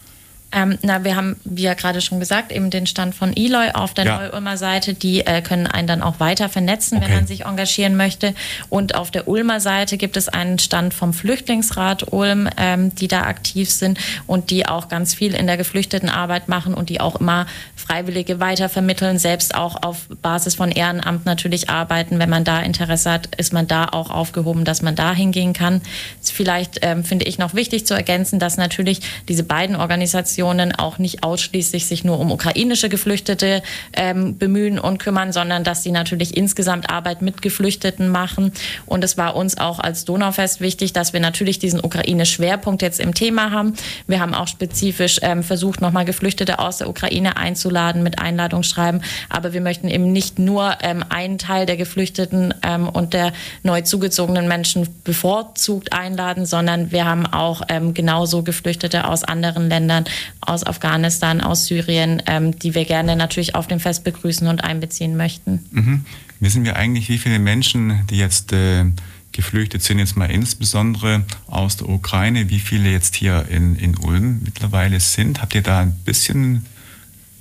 Ähm, 0.52 0.78
na, 0.82 1.04
wir 1.04 1.14
haben, 1.14 1.36
wie 1.44 1.62
ja 1.62 1.74
gerade 1.74 2.00
schon 2.00 2.18
gesagt, 2.18 2.50
eben 2.50 2.70
den 2.70 2.86
Stand 2.86 3.14
von 3.14 3.36
Eloy 3.36 3.70
auf 3.72 3.94
der 3.94 4.04
ja. 4.04 4.18
Neu-Ulmer 4.18 4.56
Seite. 4.56 4.94
Die 4.94 5.24
äh, 5.24 5.42
können 5.42 5.68
einen 5.68 5.86
dann 5.86 6.02
auch 6.02 6.18
weiter 6.18 6.48
vernetzen, 6.48 6.98
okay. 6.98 7.06
wenn 7.06 7.14
man 7.14 7.26
sich 7.26 7.44
engagieren 7.44 7.96
möchte. 7.96 8.34
Und 8.68 8.96
auf 8.96 9.12
der 9.12 9.28
Ulmer 9.28 9.60
Seite 9.60 9.96
gibt 9.96 10.16
es 10.16 10.28
einen 10.28 10.58
Stand 10.58 10.92
vom 10.92 11.12
Flüchtlingsrat 11.12 12.12
Ulm, 12.12 12.48
ähm, 12.56 12.92
die 12.96 13.06
da 13.06 13.22
aktiv 13.22 13.70
sind 13.70 13.98
und 14.26 14.50
die 14.50 14.66
auch 14.66 14.88
ganz 14.88 15.14
viel 15.14 15.34
in 15.34 15.46
der 15.46 15.56
Geflüchtetenarbeit 15.56 16.48
machen 16.48 16.74
und 16.74 16.88
die 16.88 17.00
auch 17.00 17.20
immer 17.20 17.46
Freiwillige 17.76 18.40
weitervermitteln, 18.40 19.18
selbst 19.18 19.54
auch 19.54 19.82
auf 19.82 20.08
Basis 20.20 20.56
von 20.56 20.72
Ehrenamt 20.72 21.26
natürlich 21.26 21.70
arbeiten. 21.70 22.18
Wenn 22.18 22.30
man 22.30 22.42
da 22.42 22.60
Interesse 22.60 23.10
hat, 23.12 23.34
ist 23.36 23.52
man 23.52 23.68
da 23.68 23.86
auch 23.86 24.10
aufgehoben, 24.10 24.64
dass 24.64 24.82
man 24.82 24.96
da 24.96 25.12
hingehen 25.12 25.52
kann. 25.52 25.80
Vielleicht 26.20 26.80
ähm, 26.82 27.04
finde 27.04 27.26
ich 27.26 27.38
noch 27.38 27.54
wichtig 27.54 27.86
zu 27.86 27.94
ergänzen, 27.94 28.40
dass 28.40 28.56
natürlich 28.56 29.00
diese 29.28 29.44
beiden 29.44 29.76
Organisationen 29.76 30.39
Organisationen 30.42 30.74
auch 30.74 30.98
nicht 30.98 31.22
ausschließlich 31.22 31.87
sich 31.87 32.05
nur 32.05 32.18
um 32.18 32.31
ukrainische 32.31 32.88
Geflüchtete 32.88 33.62
ähm, 33.92 34.38
bemühen 34.38 34.79
und 34.79 34.98
kümmern, 34.98 35.33
sondern 35.33 35.64
dass 35.64 35.83
sie 35.83 35.90
natürlich 35.90 36.37
insgesamt 36.37 36.90
Arbeit 36.90 37.22
mit 37.22 37.42
Geflüchteten 37.42 38.09
machen. 38.09 38.53
Und 38.87 39.05
es 39.05 39.16
war 39.16 39.37
uns 39.37 39.59
auch 39.59 39.79
als 39.79 40.05
Donaufest 40.05 40.61
wichtig, 40.61 40.92
dass 40.92 41.12
wir 41.12 41.20
natürlich 41.20 41.59
diesen 41.59 41.81
Ukraine-Schwerpunkt 41.83 42.83
jetzt 42.83 43.00
im 43.00 43.14
Thema 43.14 43.50
haben. 43.50 43.74
Wir 44.07 44.20
haben 44.20 44.35
auch 44.35 44.48
spezifisch 44.48 45.18
ähm, 45.22 45.42
versucht, 45.42 45.81
nochmal 45.81 46.05
Geflüchtete 46.05 46.59
aus 46.59 46.79
der 46.79 46.88
Ukraine 46.88 47.37
einzuladen 47.37 48.03
mit 48.03 48.18
Einladungsschreiben. 48.18 49.03
Aber 49.29 49.53
wir 49.53 49.61
möchten 49.61 49.88
eben 49.88 50.12
nicht 50.12 50.38
nur 50.38 50.76
ähm, 50.83 51.05
einen 51.09 51.38
Teil 51.38 51.66
der 51.66 51.76
Geflüchteten 51.76 52.55
ähm, 52.62 52.88
und 52.88 53.12
der 53.12 53.33
neu 53.62 53.83
zugezogenen 53.83 54.48
Menschen 54.48 54.88
bevorzugt 55.05 55.92
einladen, 55.92 56.46
sondern 56.46 56.92
wir 56.92 57.05
haben 57.05 57.26
auch 57.26 57.62
ähm, 57.68 57.94
genauso 57.94 58.42
Geflüchtete 58.42 59.07
aus 59.07 59.24
anderen 59.24 59.68
Ländern 59.68 60.05
aus 60.40 60.64
Afghanistan, 60.64 61.40
aus 61.40 61.66
Syrien, 61.66 62.22
ähm, 62.26 62.58
die 62.58 62.74
wir 62.74 62.84
gerne 62.84 63.16
natürlich 63.16 63.54
auf 63.54 63.66
dem 63.66 63.80
Fest 63.80 64.04
begrüßen 64.04 64.46
und 64.48 64.64
einbeziehen 64.64 65.16
möchten. 65.16 65.64
Mhm. 65.70 66.04
Wissen 66.40 66.64
wir 66.64 66.76
eigentlich, 66.76 67.08
wie 67.08 67.18
viele 67.18 67.38
Menschen, 67.38 68.06
die 68.08 68.16
jetzt 68.16 68.52
äh, 68.52 68.84
geflüchtet 69.32 69.82
sind, 69.82 69.98
jetzt 69.98 70.16
mal 70.16 70.30
insbesondere 70.30 71.24
aus 71.46 71.76
der 71.76 71.88
Ukraine, 71.88 72.50
wie 72.50 72.58
viele 72.58 72.90
jetzt 72.90 73.14
hier 73.14 73.46
in, 73.48 73.76
in 73.76 73.96
Ulm 73.96 74.40
mittlerweile 74.44 75.00
sind? 75.00 75.42
Habt 75.42 75.54
ihr 75.54 75.62
da 75.62 75.80
ein 75.80 75.92
bisschen 76.04 76.66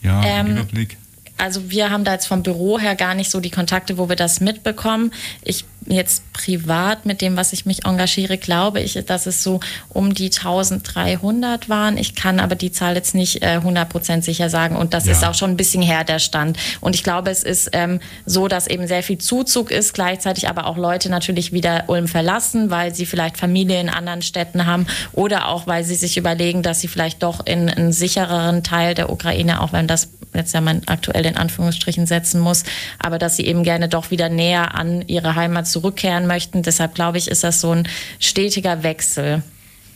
ja, 0.01 0.23
ähm, 0.23 0.47
Überblick? 0.47 0.97
Also 1.37 1.71
wir 1.71 1.89
haben 1.89 2.03
da 2.03 2.13
jetzt 2.13 2.27
vom 2.27 2.43
Büro 2.43 2.79
her 2.79 2.95
gar 2.95 3.15
nicht 3.15 3.31
so 3.31 3.39
die 3.39 3.49
Kontakte, 3.49 3.97
wo 3.97 4.09
wir 4.09 4.17
das 4.17 4.41
mitbekommen. 4.41 5.11
Ich 5.43 5.63
jetzt 5.89 6.31
privat 6.33 7.05
mit 7.05 7.21
dem, 7.21 7.35
was 7.35 7.53
ich 7.53 7.65
mich 7.65 7.85
engagiere, 7.85 8.37
glaube 8.37 8.79
ich, 8.79 8.93
dass 9.05 9.25
es 9.25 9.43
so 9.43 9.59
um 9.89 10.13
die 10.13 10.31
1300 10.31 11.69
waren. 11.69 11.97
Ich 11.97 12.15
kann 12.15 12.39
aber 12.39 12.55
die 12.55 12.71
Zahl 12.71 12.95
jetzt 12.95 13.15
nicht 13.15 13.41
äh, 13.41 13.59
100% 13.63 14.21
sicher 14.21 14.49
sagen 14.49 14.75
und 14.75 14.93
das 14.93 15.05
ja. 15.05 15.11
ist 15.13 15.25
auch 15.25 15.33
schon 15.33 15.51
ein 15.51 15.57
bisschen 15.57 15.81
her, 15.81 16.03
der 16.03 16.19
Stand. 16.19 16.57
Und 16.79 16.95
ich 16.95 17.03
glaube, 17.03 17.29
es 17.31 17.43
ist 17.43 17.69
ähm, 17.73 17.99
so, 18.25 18.47
dass 18.47 18.67
eben 18.67 18.87
sehr 18.87 19.03
viel 19.03 19.17
Zuzug 19.17 19.71
ist, 19.71 19.93
gleichzeitig 19.93 20.47
aber 20.47 20.67
auch 20.67 20.77
Leute 20.77 21.09
natürlich 21.09 21.51
wieder 21.51 21.85
Ulm 21.87 22.07
verlassen, 22.07 22.69
weil 22.69 22.93
sie 22.93 23.05
vielleicht 23.05 23.37
Familie 23.37 23.81
in 23.81 23.89
anderen 23.89 24.21
Städten 24.21 24.65
haben 24.65 24.87
oder 25.13 25.47
auch, 25.47 25.67
weil 25.67 25.83
sie 25.83 25.95
sich 25.95 26.17
überlegen, 26.17 26.63
dass 26.63 26.81
sie 26.81 26.87
vielleicht 26.87 27.23
doch 27.23 27.45
in 27.45 27.69
einen 27.69 27.91
sichereren 27.91 28.63
Teil 28.63 28.93
der 28.93 29.11
Ukraine, 29.11 29.61
auch 29.61 29.73
wenn 29.73 29.87
das 29.87 30.09
jetzt 30.33 30.53
ja 30.53 30.61
man 30.61 30.81
aktuell 30.85 31.25
in 31.25 31.37
Anführungsstrichen 31.37 32.05
setzen 32.05 32.39
muss, 32.39 32.63
aber 32.99 33.17
dass 33.17 33.35
sie 33.35 33.45
eben 33.45 33.63
gerne 33.63 33.89
doch 33.89 34.11
wieder 34.11 34.29
näher 34.29 34.75
an 34.75 35.03
ihre 35.07 35.35
Heimat 35.35 35.67
zurückkehren 35.79 36.27
möchten. 36.27 36.63
Deshalb 36.63 36.95
glaube 36.95 37.17
ich, 37.17 37.27
ist 37.27 37.43
das 37.43 37.61
so 37.61 37.71
ein 37.71 37.87
stetiger 38.19 38.83
Wechsel. 38.83 39.43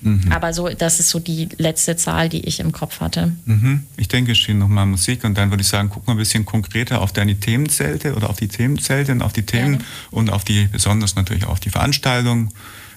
Mhm. 0.01 0.31
Aber 0.31 0.53
so, 0.53 0.67
das 0.69 0.99
ist 0.99 1.09
so 1.09 1.19
die 1.19 1.47
letzte 1.57 1.95
Zahl, 1.95 2.27
die 2.27 2.45
ich 2.45 2.59
im 2.59 2.71
Kopf 2.71 2.99
hatte. 2.99 3.31
Mhm. 3.45 3.83
Ich 3.95 4.09
denke, 4.09 4.33
es 4.33 4.37
steht 4.37 4.57
nochmal 4.57 4.85
Musik 4.85 5.23
und 5.23 5.37
dann 5.37 5.49
würde 5.49 5.61
ich 5.61 5.67
sagen, 5.67 5.89
gucken 5.89 6.07
wir 6.07 6.15
ein 6.15 6.17
bisschen 6.17 6.45
konkreter 6.45 7.01
auf 7.01 7.13
deine 7.13 7.39
Themenzelte 7.39 8.13
oder 8.15 8.29
auf 8.29 8.37
die 8.37 8.49
Themenzelte 8.49 9.13
und 9.13 9.21
auf 9.21 9.33
die 9.33 9.43
Themen 9.43 9.75
ja. 9.75 9.79
und 10.11 10.29
auf 10.29 10.43
die, 10.43 10.67
besonders 10.71 11.15
natürlich 11.15 11.45
auf 11.45 11.59
die 11.59 11.69
Veranstaltung. 11.69 12.51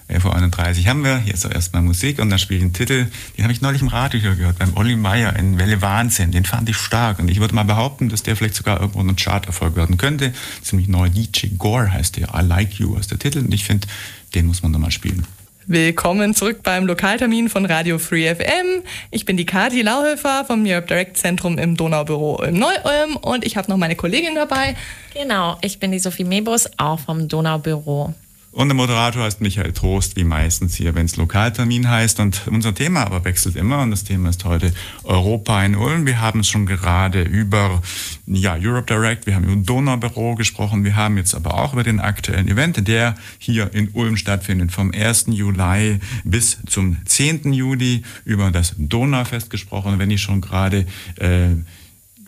11.31 0.09 0.79
Uhr 0.79 0.85
haben 0.87 1.03
wir, 1.03 1.17
hier 1.17 1.33
ist 1.33 1.45
auch 1.45 1.51
erstmal 1.51 1.81
Musik 1.81 2.19
und 2.19 2.29
dann 2.29 2.39
spiele 2.39 2.59
ich 2.59 2.63
einen 2.63 2.73
Titel, 2.73 3.07
den 3.37 3.43
habe 3.43 3.51
ich 3.51 3.61
neulich 3.61 3.81
im 3.81 3.89
Radio 3.89 4.21
gehört, 4.21 4.57
beim 4.57 4.75
Olli 4.77 4.95
Meyer 4.95 5.35
in 5.35 5.59
Welle 5.59 5.81
Wahnsinn, 5.81 6.31
den 6.31 6.45
fand 6.45 6.69
ich 6.69 6.77
stark 6.77 7.19
und 7.19 7.29
ich 7.29 7.41
würde 7.41 7.53
mal 7.53 7.63
behaupten, 7.63 8.07
dass 8.07 8.23
der 8.23 8.37
vielleicht 8.37 8.55
sogar 8.55 8.79
irgendwo 8.79 9.01
ein 9.01 9.15
Chart-Erfolg 9.17 9.75
werden 9.75 9.97
könnte. 9.97 10.33
Ziemlich 10.61 10.87
neu, 10.87 11.09
DJ 11.09 11.47
Gore 11.57 11.91
heißt 11.91 12.15
der, 12.15 12.29
I 12.33 12.41
Like 12.41 12.75
You 12.75 12.95
ist 12.95 13.11
der 13.11 13.19
Titel 13.19 13.39
und 13.39 13.53
ich 13.53 13.65
finde, 13.65 13.87
den 14.33 14.45
muss 14.45 14.63
man 14.63 14.71
nochmal 14.71 14.91
spielen. 14.91 15.27
Willkommen 15.69 16.33
zurück 16.33 16.63
beim 16.63 16.85
Lokaltermin 16.85 17.49
von 17.49 17.65
Radio 17.65 17.99
Free 17.99 18.33
FM. 18.33 18.83
Ich 19.11 19.25
bin 19.25 19.35
die 19.35 19.45
Kati 19.45 19.81
Lauhöfer 19.81 20.45
vom 20.45 20.65
Europe 20.65 20.87
Direct 20.87 21.17
Zentrum 21.17 21.57
im 21.57 21.75
Donaubüro 21.75 22.41
im 22.43 22.57
Neu-Ulm 22.57 23.17
und 23.17 23.45
ich 23.45 23.57
habe 23.57 23.69
noch 23.69 23.75
meine 23.75 23.97
Kollegin 23.97 24.35
dabei. 24.35 24.77
Genau, 25.13 25.57
ich 25.61 25.79
bin 25.79 25.91
die 25.91 25.99
Sophie 25.99 26.23
Mebus, 26.23 26.69
auch 26.77 27.01
vom 27.01 27.27
Donaubüro. 27.27 28.15
Und 28.57 28.69
der 28.69 28.75
Moderator 28.75 29.21
heißt 29.21 29.39
Michael 29.39 29.71
Trost, 29.71 30.15
wie 30.15 30.23
meistens 30.23 30.73
hier, 30.73 30.95
wenn 30.95 31.05
es 31.05 31.15
Lokaltermin 31.15 31.87
heißt. 31.87 32.19
Und 32.19 32.47
unser 32.47 32.73
Thema 32.73 33.05
aber 33.05 33.23
wechselt 33.23 33.55
immer. 33.55 33.83
Und 33.83 33.91
das 33.91 34.03
Thema 34.03 34.29
ist 34.29 34.45
heute 34.45 34.73
Europa 35.03 35.63
in 35.63 35.75
Ulm. 35.75 36.07
Wir 36.07 36.21
haben 36.21 36.39
es 36.39 36.47
schon 36.47 36.65
gerade 36.65 37.21
über 37.21 37.83
ja, 38.25 38.57
Europe 38.59 38.87
Direct, 38.91 39.27
wir 39.27 39.35
haben 39.35 39.43
über 39.43 39.57
Donaubüro 39.57 40.33
gesprochen. 40.33 40.83
Wir 40.83 40.95
haben 40.95 41.17
jetzt 41.17 41.35
aber 41.35 41.53
auch 41.53 41.73
über 41.73 41.83
den 41.83 41.99
aktuellen 41.99 42.47
Event, 42.47 42.87
der 42.87 43.13
hier 43.37 43.71
in 43.75 43.89
Ulm 43.89 44.17
stattfindet, 44.17 44.71
vom 44.71 44.91
1. 44.91 45.25
Juli 45.27 45.99
bis 46.23 46.57
zum 46.65 46.97
10. 47.05 47.53
Juli, 47.53 48.01
über 48.25 48.49
das 48.49 48.73
Donaufest 48.79 49.51
gesprochen. 49.51 49.99
Wenn 49.99 50.09
ich 50.09 50.23
schon 50.23 50.41
gerade 50.41 50.87
äh, 51.17 51.49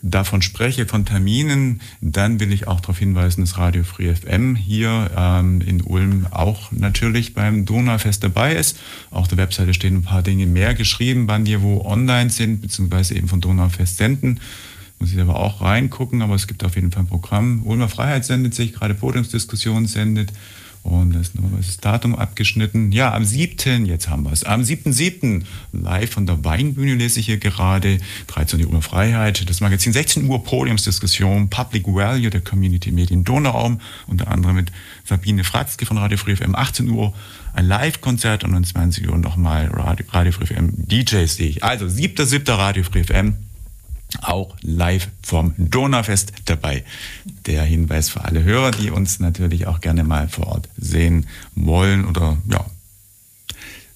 davon 0.02 0.42
spreche, 0.42 0.86
von 0.86 1.06
Terminen, 1.06 1.82
dann 2.02 2.40
will 2.40 2.52
ich 2.54 2.68
auch 2.68 2.80
darauf 2.80 3.00
hinweisen, 3.00 3.42
dass 3.42 3.58
Radio 3.58 3.84
Free 3.84 4.14
FM 4.14 4.56
hier 4.56 5.12
ähm, 5.16 5.62
in 5.62 5.82
Ulm 5.82 6.28
auch 6.32 6.72
natürlich 6.72 7.34
beim 7.34 7.66
Donaufest 7.66 8.24
dabei 8.24 8.56
ist. 8.56 8.80
Auf 9.12 9.28
der 9.28 9.38
Webseite 9.38 9.74
stehen 9.74 9.98
ein 9.98 10.04
paar 10.04 10.24
Dinge 10.24 10.46
mehr 10.46 10.74
geschrieben, 10.74 11.28
wann 11.28 11.46
die 11.46 11.62
wo 11.62 11.86
online 11.86 12.30
sind, 12.30 12.62
beziehungsweise 12.62 13.16
eben 13.16 13.28
von 13.28 13.42
Donaufest 13.42 13.98
senden. 13.98 14.40
Muss 15.00 15.14
ich 15.14 15.20
aber 15.20 15.38
auch 15.38 15.62
reingucken, 15.62 16.22
aber 16.22 16.36
es 16.36 16.48
gibt 16.48 16.64
auf 16.64 16.76
jeden 16.76 16.92
Fall 16.92 17.04
ein 17.04 17.08
Programm. 17.08 17.62
Ulmer 17.66 17.88
Freiheit 17.88 18.26
sendet 18.26 18.54
sich, 18.54 18.74
gerade 18.74 18.94
Podiumsdiskussion 18.94 19.88
sendet. 19.88 20.34
Und 20.84 21.13
da 21.13 21.20
ist 21.20 21.36
nochmal 21.36 21.62
das 21.62 21.78
Datum 21.78 22.15
abgeschnitten. 22.15 22.92
Ja, 22.92 23.13
am 23.13 23.26
7., 23.26 23.86
jetzt 23.86 24.10
haben 24.10 24.24
wir 24.24 24.32
es, 24.32 24.44
am 24.44 24.62
7.7. 24.62 25.44
live 25.72 26.12
von 26.12 26.26
der 26.26 26.44
Weinbühne 26.44 26.96
lese 26.96 27.20
ich 27.20 27.26
hier 27.26 27.38
gerade, 27.38 28.00
13 28.28 28.65
Uhr 28.65 28.82
Freiheit, 28.82 29.50
das 29.50 29.62
Magazin 29.62 29.94
16 29.94 30.26
Uhr 30.28 30.44
Podiumsdiskussion, 30.44 31.50
Public 31.50 31.88
Value 31.88 32.30
der 32.30 32.42
Community 32.42 32.92
Medien 32.92 33.24
Donauraum, 33.24 33.82
unter 34.08 34.30
anderem 34.30 34.56
mit 34.56 34.72
Sabine 35.04 35.44
Fratzke 35.44 35.86
von 35.86 35.98
Radio 35.98 36.18
Free 36.18 36.36
FM, 36.36 36.56
18 36.56 36.89
Uhr 36.89 37.13
ein 37.54 37.65
Live-Konzert 37.65 38.44
und 38.44 38.54
um 38.54 38.63
20 38.63 39.10
Uhr 39.10 39.18
nochmal 39.18 39.68
Radio, 39.68 40.06
Radio 40.12 40.32
Free 40.32 40.46
FM 40.46 40.72
DJs 40.88 41.36
sehe 41.36 41.50
ich. 41.50 41.63
Also 41.63 41.86
7.7. 41.86 42.58
Radio 42.58 42.84
Free 42.84 43.04
FM 43.04 43.36
auch 44.22 44.56
live 44.62 45.10
vom 45.22 45.54
Donaufest 45.58 46.34
dabei. 46.45 46.84
Der 47.45 47.63
Hinweis 47.63 48.10
für 48.10 48.24
alle 48.24 48.43
Hörer, 48.43 48.72
die 48.72 48.89
uns 48.89 49.19
natürlich 49.19 49.67
auch 49.67 49.82
gerne 49.82 50.04
mal 50.04 50.28
vor 50.28 50.48
Ort 50.48 50.69
sehen 50.78 51.28
wollen 51.56 52.06
oder 52.06 52.38
ja, 52.50 52.65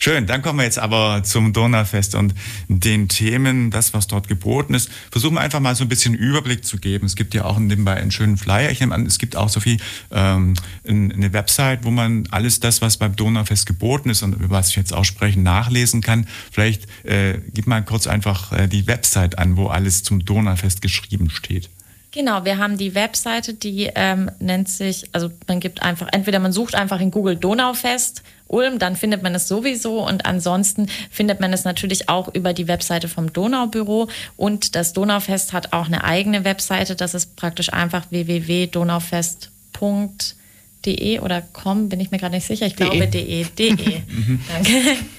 Schön, 0.04 0.26
dann 0.26 0.42
kommen 0.42 0.60
wir 0.60 0.66
jetzt 0.66 0.80
aber 0.80 1.24
zum 1.24 1.54
Donaufest 1.54 2.16
und 2.16 2.36
den 2.68 3.08
Themen, 3.08 3.72
das, 3.72 3.94
was 3.94 4.06
dort 4.08 4.28
geboten 4.28 4.74
ist. 4.74 4.92
Versuchen 5.10 5.36
wir 5.36 5.40
einfach 5.40 5.62
mal 5.62 5.76
so 5.76 5.86
ein 5.86 5.88
bisschen 5.88 6.14
Überblick 6.14 6.66
zu 6.66 6.76
geben. 6.76 7.06
Es 7.06 7.16
gibt 7.16 7.34
ja 7.34 7.46
auch 7.46 7.58
nebenbei 7.58 7.94
einen 7.94 8.12
schönen 8.12 8.36
Flyer. 8.36 8.70
Ich 8.70 8.82
nehme 8.82 8.94
an, 8.94 9.06
es 9.06 9.18
gibt 9.18 9.38
auch 9.38 9.48
so 9.48 9.62
viel 9.62 9.78
ähm, 10.12 10.56
eine 10.86 11.32
Website, 11.32 11.86
wo 11.86 11.90
man 11.90 12.28
alles 12.32 12.60
das, 12.60 12.82
was 12.82 12.98
beim 12.98 13.16
Donaufest 13.16 13.66
geboten 13.66 14.10
ist 14.10 14.24
und 14.24 14.34
über 14.34 14.50
was 14.50 14.72
ich 14.72 14.76
jetzt 14.76 14.94
auch 14.94 15.06
sprechen, 15.06 15.42
nachlesen 15.42 16.02
kann. 16.02 16.28
Vielleicht 16.52 16.86
äh, 17.06 17.40
gib 17.54 17.68
mal 17.68 17.82
kurz 17.82 18.06
einfach 18.06 18.52
äh, 18.52 18.68
die 18.68 18.88
Website 18.88 19.40
an, 19.40 19.56
wo 19.56 19.68
alles 19.68 20.04
zum 20.04 20.26
Donaufest 20.26 20.82
geschrieben 20.82 21.30
steht. 21.30 21.70
Genau, 22.12 22.44
wir 22.44 22.58
haben 22.58 22.78
die 22.78 22.94
Webseite, 22.94 23.54
die 23.54 23.90
ähm, 23.96 24.30
nennt 24.40 24.68
sich, 24.68 25.06
also 25.14 25.32
man 25.48 25.62
gibt 25.62 25.82
einfach, 25.82 26.10
entweder 26.12 26.40
man 26.40 26.52
sucht 26.52 26.76
einfach 26.76 27.00
in 27.00 27.10
Google 27.10 27.38
Donaufest 27.38 28.22
Ulm, 28.48 28.80
dann 28.80 28.96
findet 28.96 29.24
man 29.24 29.36
es 29.36 29.48
sowieso. 29.48 30.06
Und 30.06 30.26
ansonsten 30.26 30.88
findet 31.10 31.40
man 31.40 31.54
es 31.54 31.64
natürlich 31.64 32.10
auch 32.10 32.34
über 32.34 32.54
die 32.54 32.68
Webseite 32.68 33.08
vom 33.08 33.34
Donaubüro. 33.34 34.10
Und 34.38 34.76
das 34.76 34.94
Donaufest 34.94 35.54
hat 35.54 35.74
auch 35.74 35.88
eine 35.88 36.04
eigene 36.04 36.46
Webseite, 36.46 36.96
das 36.96 37.14
ist 37.14 37.36
praktisch 37.36 37.72
einfach 37.72 38.12
www.donaufest.de 38.12 40.43
de 40.86 41.20
oder 41.20 41.42
com, 41.42 41.90
bin 41.90 42.00
ich 42.00 42.12
mir 42.12 42.18
gerade 42.18 42.36
nicht 42.36 42.48
sicher. 42.48 42.66
Ich 42.66 42.76
glaube 42.76 43.08
de. 43.08 43.46
de. 43.46 43.72
Mhm. 43.72 44.40
Danke. 44.54 44.72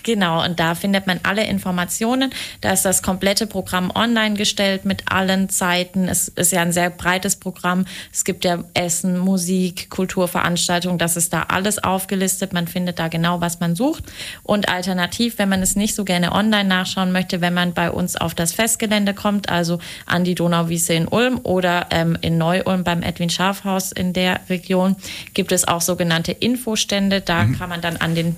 Genau, 0.02 0.44
und 0.44 0.60
da 0.60 0.74
findet 0.74 1.06
man 1.06 1.20
alle 1.22 1.44
Informationen. 1.44 2.30
Da 2.60 2.72
ist 2.72 2.84
das 2.84 3.02
komplette 3.02 3.46
Programm 3.46 3.90
online 3.94 4.34
gestellt 4.34 4.84
mit 4.84 5.10
allen 5.10 5.48
Zeiten. 5.48 6.08
Es 6.08 6.28
ist 6.28 6.52
ja 6.52 6.60
ein 6.60 6.72
sehr 6.72 6.90
breites 6.90 7.36
Programm. 7.36 7.86
Es 8.12 8.24
gibt 8.24 8.44
ja 8.44 8.64
Essen, 8.74 9.18
Musik, 9.18 9.88
Kulturveranstaltungen. 9.88 10.98
Das 10.98 11.16
ist 11.16 11.32
da 11.32 11.44
alles 11.48 11.82
aufgelistet. 11.82 12.52
Man 12.52 12.68
findet 12.68 12.98
da 12.98 13.08
genau, 13.08 13.40
was 13.40 13.60
man 13.60 13.74
sucht. 13.74 14.04
Und 14.42 14.68
alternativ, 14.68 15.38
wenn 15.38 15.48
man 15.48 15.62
es 15.62 15.76
nicht 15.76 15.94
so 15.94 16.04
gerne 16.04 16.32
online 16.32 16.68
nachschauen 16.68 17.12
möchte, 17.12 17.40
wenn 17.40 17.54
man 17.54 17.72
bei 17.72 17.90
uns 17.90 18.16
auf 18.16 18.34
das 18.34 18.52
Festgelände 18.52 19.14
kommt, 19.14 19.48
also 19.48 19.78
an 20.04 20.24
die 20.24 20.34
Donauwiese 20.34 20.92
in 20.92 21.08
Ulm 21.08 21.40
oder 21.42 21.86
ähm, 21.90 22.18
in 22.20 22.36
Neu-Ulm 22.36 22.84
beim 22.84 23.02
Edwin 23.02 23.30
Schafhaus 23.30 23.92
in 23.92 24.12
der 24.12 24.40
Region, 24.50 24.96
gibt 25.32 25.52
es 25.52 25.53
auch 25.62 25.80
sogenannte 25.80 26.32
Infostände. 26.32 27.20
Da 27.20 27.44
mhm. 27.44 27.56
kann 27.56 27.68
man 27.68 27.80
dann 27.80 27.98
an 27.98 28.16
den 28.16 28.34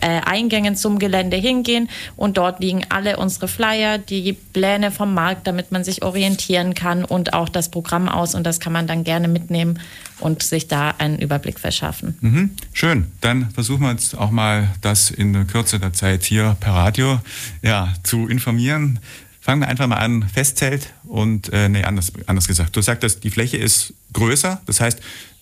äh, 0.00 0.20
Eingängen 0.24 0.76
zum 0.76 1.00
Gelände 1.00 1.36
hingehen 1.36 1.88
und 2.16 2.36
dort 2.36 2.60
liegen 2.60 2.82
alle 2.88 3.16
unsere 3.16 3.48
Flyer, 3.48 3.98
die 3.98 4.32
Pläne 4.32 4.92
vom 4.92 5.12
Markt, 5.12 5.48
damit 5.48 5.72
man 5.72 5.82
sich 5.82 6.04
orientieren 6.04 6.74
kann 6.74 7.04
und 7.04 7.32
auch 7.32 7.48
das 7.48 7.70
Programm 7.70 8.08
aus 8.08 8.36
und 8.36 8.44
das 8.44 8.60
kann 8.60 8.72
man 8.72 8.86
dann 8.86 9.02
gerne 9.02 9.26
mitnehmen 9.26 9.80
und 10.20 10.42
sich 10.42 10.68
da 10.68 10.94
einen 10.98 11.18
Überblick 11.18 11.58
verschaffen. 11.58 12.16
Mhm. 12.20 12.50
Schön, 12.72 13.06
dann 13.20 13.50
versuchen 13.50 13.82
wir 13.82 13.90
jetzt 13.90 14.16
auch 14.16 14.30
mal 14.30 14.68
das 14.80 15.10
in 15.10 15.32
der 15.32 15.44
Kürze 15.44 15.80
der 15.80 15.92
Zeit 15.92 16.24
hier 16.24 16.56
per 16.60 16.74
Radio 16.74 17.20
ja, 17.62 17.92
zu 18.02 18.28
informieren. 18.28 19.00
Fangen 19.40 19.62
wir 19.62 19.68
einfach 19.68 19.86
mal 19.86 19.96
an, 19.96 20.28
Festzelt 20.28 20.92
und, 21.04 21.50
äh, 21.52 21.68
nee, 21.68 21.82
anders, 21.82 22.12
anders 22.26 22.46
gesagt. 22.46 22.76
Du 22.76 22.82
sagtest, 22.82 23.24
die 23.24 23.30
Fläche 23.30 23.56
ist 23.56 23.94
größer, 24.12 24.60
das 24.66 24.80
heißt, 24.80 25.00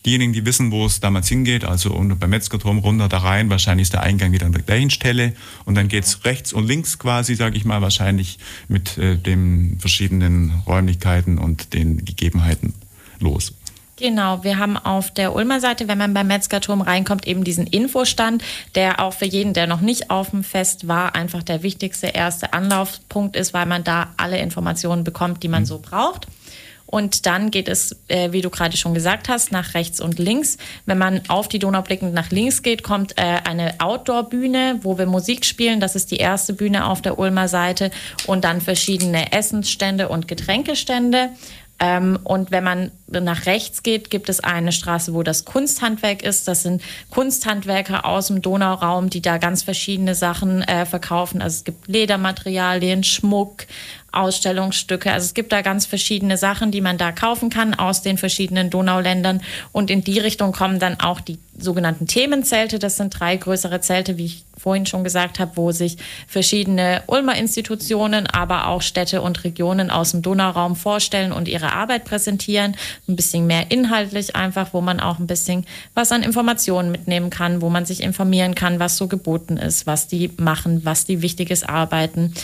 Diejenigen, 0.09 0.33
die 0.33 0.47
wissen, 0.47 0.73
wo 0.73 0.87
es 0.87 1.01
damals 1.01 1.29
hingeht, 1.29 1.67
also 1.67 1.91
beim 1.91 2.31
Metzgerturm 2.31 2.79
runter 2.79 3.11
da 3.11 3.19
rein, 3.19 3.51
wahrscheinlich 3.51 3.89
ist 3.89 3.93
der 3.93 4.05
Eingang 4.05 4.33
wieder 4.33 4.47
an 4.47 4.53
der 4.53 4.63
gleichen 4.63 4.89
Stelle 4.89 5.35
und 5.67 5.75
dann 5.75 5.89
geht 5.89 6.05
es 6.05 6.25
rechts 6.25 6.55
und 6.55 6.67
links 6.67 6.99
quasi, 6.99 7.35
sage 7.35 7.59
ich 7.59 7.67
mal, 7.67 7.83
wahrscheinlich 7.83 8.39
mit 8.69 8.97
äh, 8.97 9.19
den 9.19 9.77
verschiedenen 9.79 10.63
Räumlichkeiten 10.67 11.37
und 11.37 11.75
den 11.75 12.07
Gegebenheiten 12.07 12.73
los. 13.21 13.53
Genau, 13.99 14.45
wir 14.45 14.57
haben 14.57 14.79
auf 14.79 15.13
der 15.13 15.35
Ulmer 15.35 15.61
Seite, 15.61 15.89
wenn 15.89 15.99
man 15.99 16.15
beim 16.15 16.29
Metzgerturm 16.29 16.81
reinkommt, 16.81 17.27
eben 17.27 17.45
diesen 17.45 17.67
Infostand, 17.67 18.43
der 18.77 19.01
auch 19.01 19.13
für 19.13 19.27
jeden, 19.27 19.53
der 19.53 19.67
noch 19.67 19.83
nicht 19.83 20.09
auf 20.09 20.31
dem 20.31 20.43
Fest 20.43 20.89
war, 20.89 21.17
einfach 21.17 21.43
der 21.43 21.63
wichtigste 21.63 22.07
erste 22.07 22.55
Anlaufpunkt 22.55 23.37
ist, 23.37 23.53
weil 23.53 23.67
man 23.67 23.85
da 23.85 24.15
alle 24.17 24.39
Informationen 24.39 25.05
bekommt, 25.05 25.43
die 25.43 25.49
man 25.49 25.65
mhm. 25.65 25.67
so 25.67 25.79
braucht. 25.81 26.29
Und 26.91 27.27
dann 27.27 27.51
geht 27.51 27.69
es, 27.69 27.97
äh, 28.09 28.33
wie 28.33 28.41
du 28.41 28.49
gerade 28.49 28.79
schon 28.79 28.95
gesagt 28.95 29.29
hast, 29.29 29.53
nach 29.53 29.75
rechts 29.75 30.01
und 30.01 30.19
links. 30.19 30.57
Wenn 30.87 30.97
man 30.97 31.21
auf 31.29 31.47
die 31.47 31.59
Donau 31.59 31.83
blickend 31.83 32.15
nach 32.15 32.31
links 32.31 32.63
geht, 32.63 32.83
kommt 32.83 33.19
äh, 33.19 33.41
eine 33.45 33.75
Outdoor-Bühne, 33.79 34.81
wo 34.83 34.97
wir 34.97 35.05
Musik 35.05 35.45
spielen. 35.45 35.81
Das 35.81 35.95
ist 35.95 36.11
die 36.11 36.17
erste 36.17 36.55
Bühne 36.55 36.87
auf 36.87 37.03
der 37.03 37.19
Ulmer 37.19 37.47
Seite. 37.47 37.91
Und 38.27 38.45
dann 38.45 38.63
verschiedene 38.63 39.33
Essensstände 39.33 40.09
und 40.09 40.29
Getränkestände. 40.29 41.31
Ähm, 41.81 42.19
und 42.25 42.51
wenn 42.51 42.65
man 42.65 42.91
nach 43.07 43.47
rechts 43.47 43.83
geht, 43.83 44.11
gibt 44.11 44.29
es 44.29 44.41
eine 44.41 44.73
Straße, 44.73 45.15
wo 45.15 45.23
das 45.23 45.45
Kunsthandwerk 45.45 46.23
ist. 46.23 46.49
Das 46.49 46.63
sind 46.63 46.83
Kunsthandwerker 47.11 48.05
aus 48.05 48.27
dem 48.27 48.43
Donauraum, 48.43 49.11
die 49.11 49.23
da 49.23 49.39
ganz 49.39 49.63
verschiedene 49.63 50.15
Sachen 50.15 50.63
äh, 50.63 50.87
verkaufen. 50.87 51.41
Also 51.41 51.59
es 51.59 51.65
gibt 51.65 51.87
Ledermaterialien, 51.87 53.05
Schmuck, 53.05 53.67
Ausstellungsstücke. 54.13 55.13
Also 55.13 55.27
es 55.27 55.35
gibt 55.35 55.53
da 55.53 55.63
ganz 55.63 55.87
verschiedene 55.87 56.37
Sachen, 56.37 56.71
die 56.71 56.81
man 56.81 56.99
da 56.99 57.13
kaufen 57.13 57.51
kann 57.51 57.75
aus 57.75 58.03
den 58.03 58.19
verschiedenen 58.19 58.71
Donauländern. 58.71 59.43
Und 59.73 59.91
in 59.91 60.03
die 60.03 60.19
Richtung 60.19 60.53
kommen 60.53 60.79
dann 60.79 60.99
auch 61.01 61.21
die 61.21 61.39
sogenannten 61.59 62.07
Themenzelte. 62.07 62.79
Das 62.79 62.97
sind 62.97 63.19
drei 63.19 63.37
größere 63.37 63.81
Zelte, 63.81 64.17
wie 64.17 64.27
ich 64.27 64.45
vorhin 64.57 64.87
schon 64.87 65.05
gesagt 65.05 65.39
habe, 65.39 65.57
wo 65.57 65.73
sich 65.73 65.97
verschiedene 66.27 67.03
Ulmer 67.07 67.37
Institutionen, 67.37 68.27
aber 68.27 68.67
auch 68.67 68.83
Städte 68.83 69.23
und 69.23 69.45
Regionen 69.45 69.91
aus 69.91 70.11
dem 70.13 70.23
Donauraum 70.23 70.77
vorstellen 70.77 71.33
und 71.33 71.49
ihre 71.49 71.73
Arbeit 71.73 72.05
präsentieren. 72.05 72.77
Ein 73.09 73.17
bisschen 73.17 73.47
mehr 73.47 73.71
inhaltlich 73.71 74.37
einfach, 74.37 74.73
wo 74.73 74.81
man 74.81 75.01
auch 75.01 75.19
ein 75.19 75.27
bisschen 75.27 75.65
was 75.95 76.13
an 76.13 76.23
Informationen 76.23 76.91
mitnehmen 76.91 77.31
kann, 77.31 77.63
wo 77.63 77.71
man 77.71 77.87
sich 77.87 78.03
informieren 78.03 78.55
kann, 78.55 78.79
was 78.79 78.97
so 78.97 79.07
geboten 79.07 79.57
ist, 79.57 79.87
was 79.87 80.09
die 80.09 80.31
machen, 80.39 80.85
was 80.85 81.05
die 81.05 81.23
Wichtiges 81.23 81.63
arbeiten. 81.63 82.35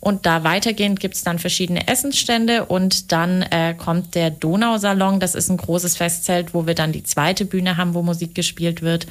Und 0.00 0.24
da 0.24 0.44
weitergehend 0.44 0.98
gibt 0.98 1.14
es 1.14 1.22
dann 1.22 1.38
verschiedene 1.38 1.86
Essensstände 1.86 2.64
und 2.64 3.12
dann 3.12 3.42
äh, 3.42 3.74
kommt 3.76 4.14
der 4.14 4.30
Donausalon. 4.30 5.20
Das 5.20 5.34
ist 5.34 5.50
ein 5.50 5.58
großes 5.58 5.96
Festzelt, 5.96 6.54
wo 6.54 6.66
wir 6.66 6.74
dann 6.74 6.92
die 6.92 7.02
zweite 7.02 7.44
Bühne 7.44 7.76
haben, 7.76 7.92
wo 7.92 8.02
Musik 8.02 8.34
gespielt 8.34 8.80
wird. 8.80 9.06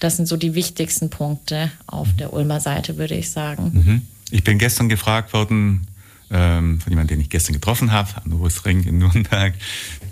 Das 0.00 0.16
sind 0.16 0.26
so 0.26 0.36
die 0.36 0.54
wichtigsten 0.54 1.08
Punkte 1.08 1.70
auf 1.86 2.08
der 2.18 2.32
Ulmer 2.32 2.58
Seite, 2.58 2.96
würde 2.98 3.14
ich 3.14 3.30
sagen. 3.30 3.70
Mhm. 3.72 4.02
Ich 4.30 4.42
bin 4.42 4.58
gestern 4.58 4.88
gefragt 4.88 5.32
worden 5.32 5.86
ähm, 6.30 6.80
von 6.80 6.90
jemandem, 6.90 7.18
den 7.18 7.20
ich 7.20 7.30
gestern 7.30 7.52
getroffen 7.52 7.92
habe, 7.92 8.10
am 8.24 8.32
Ring 8.64 8.82
in 8.82 8.98
Nürnberg, 8.98 9.54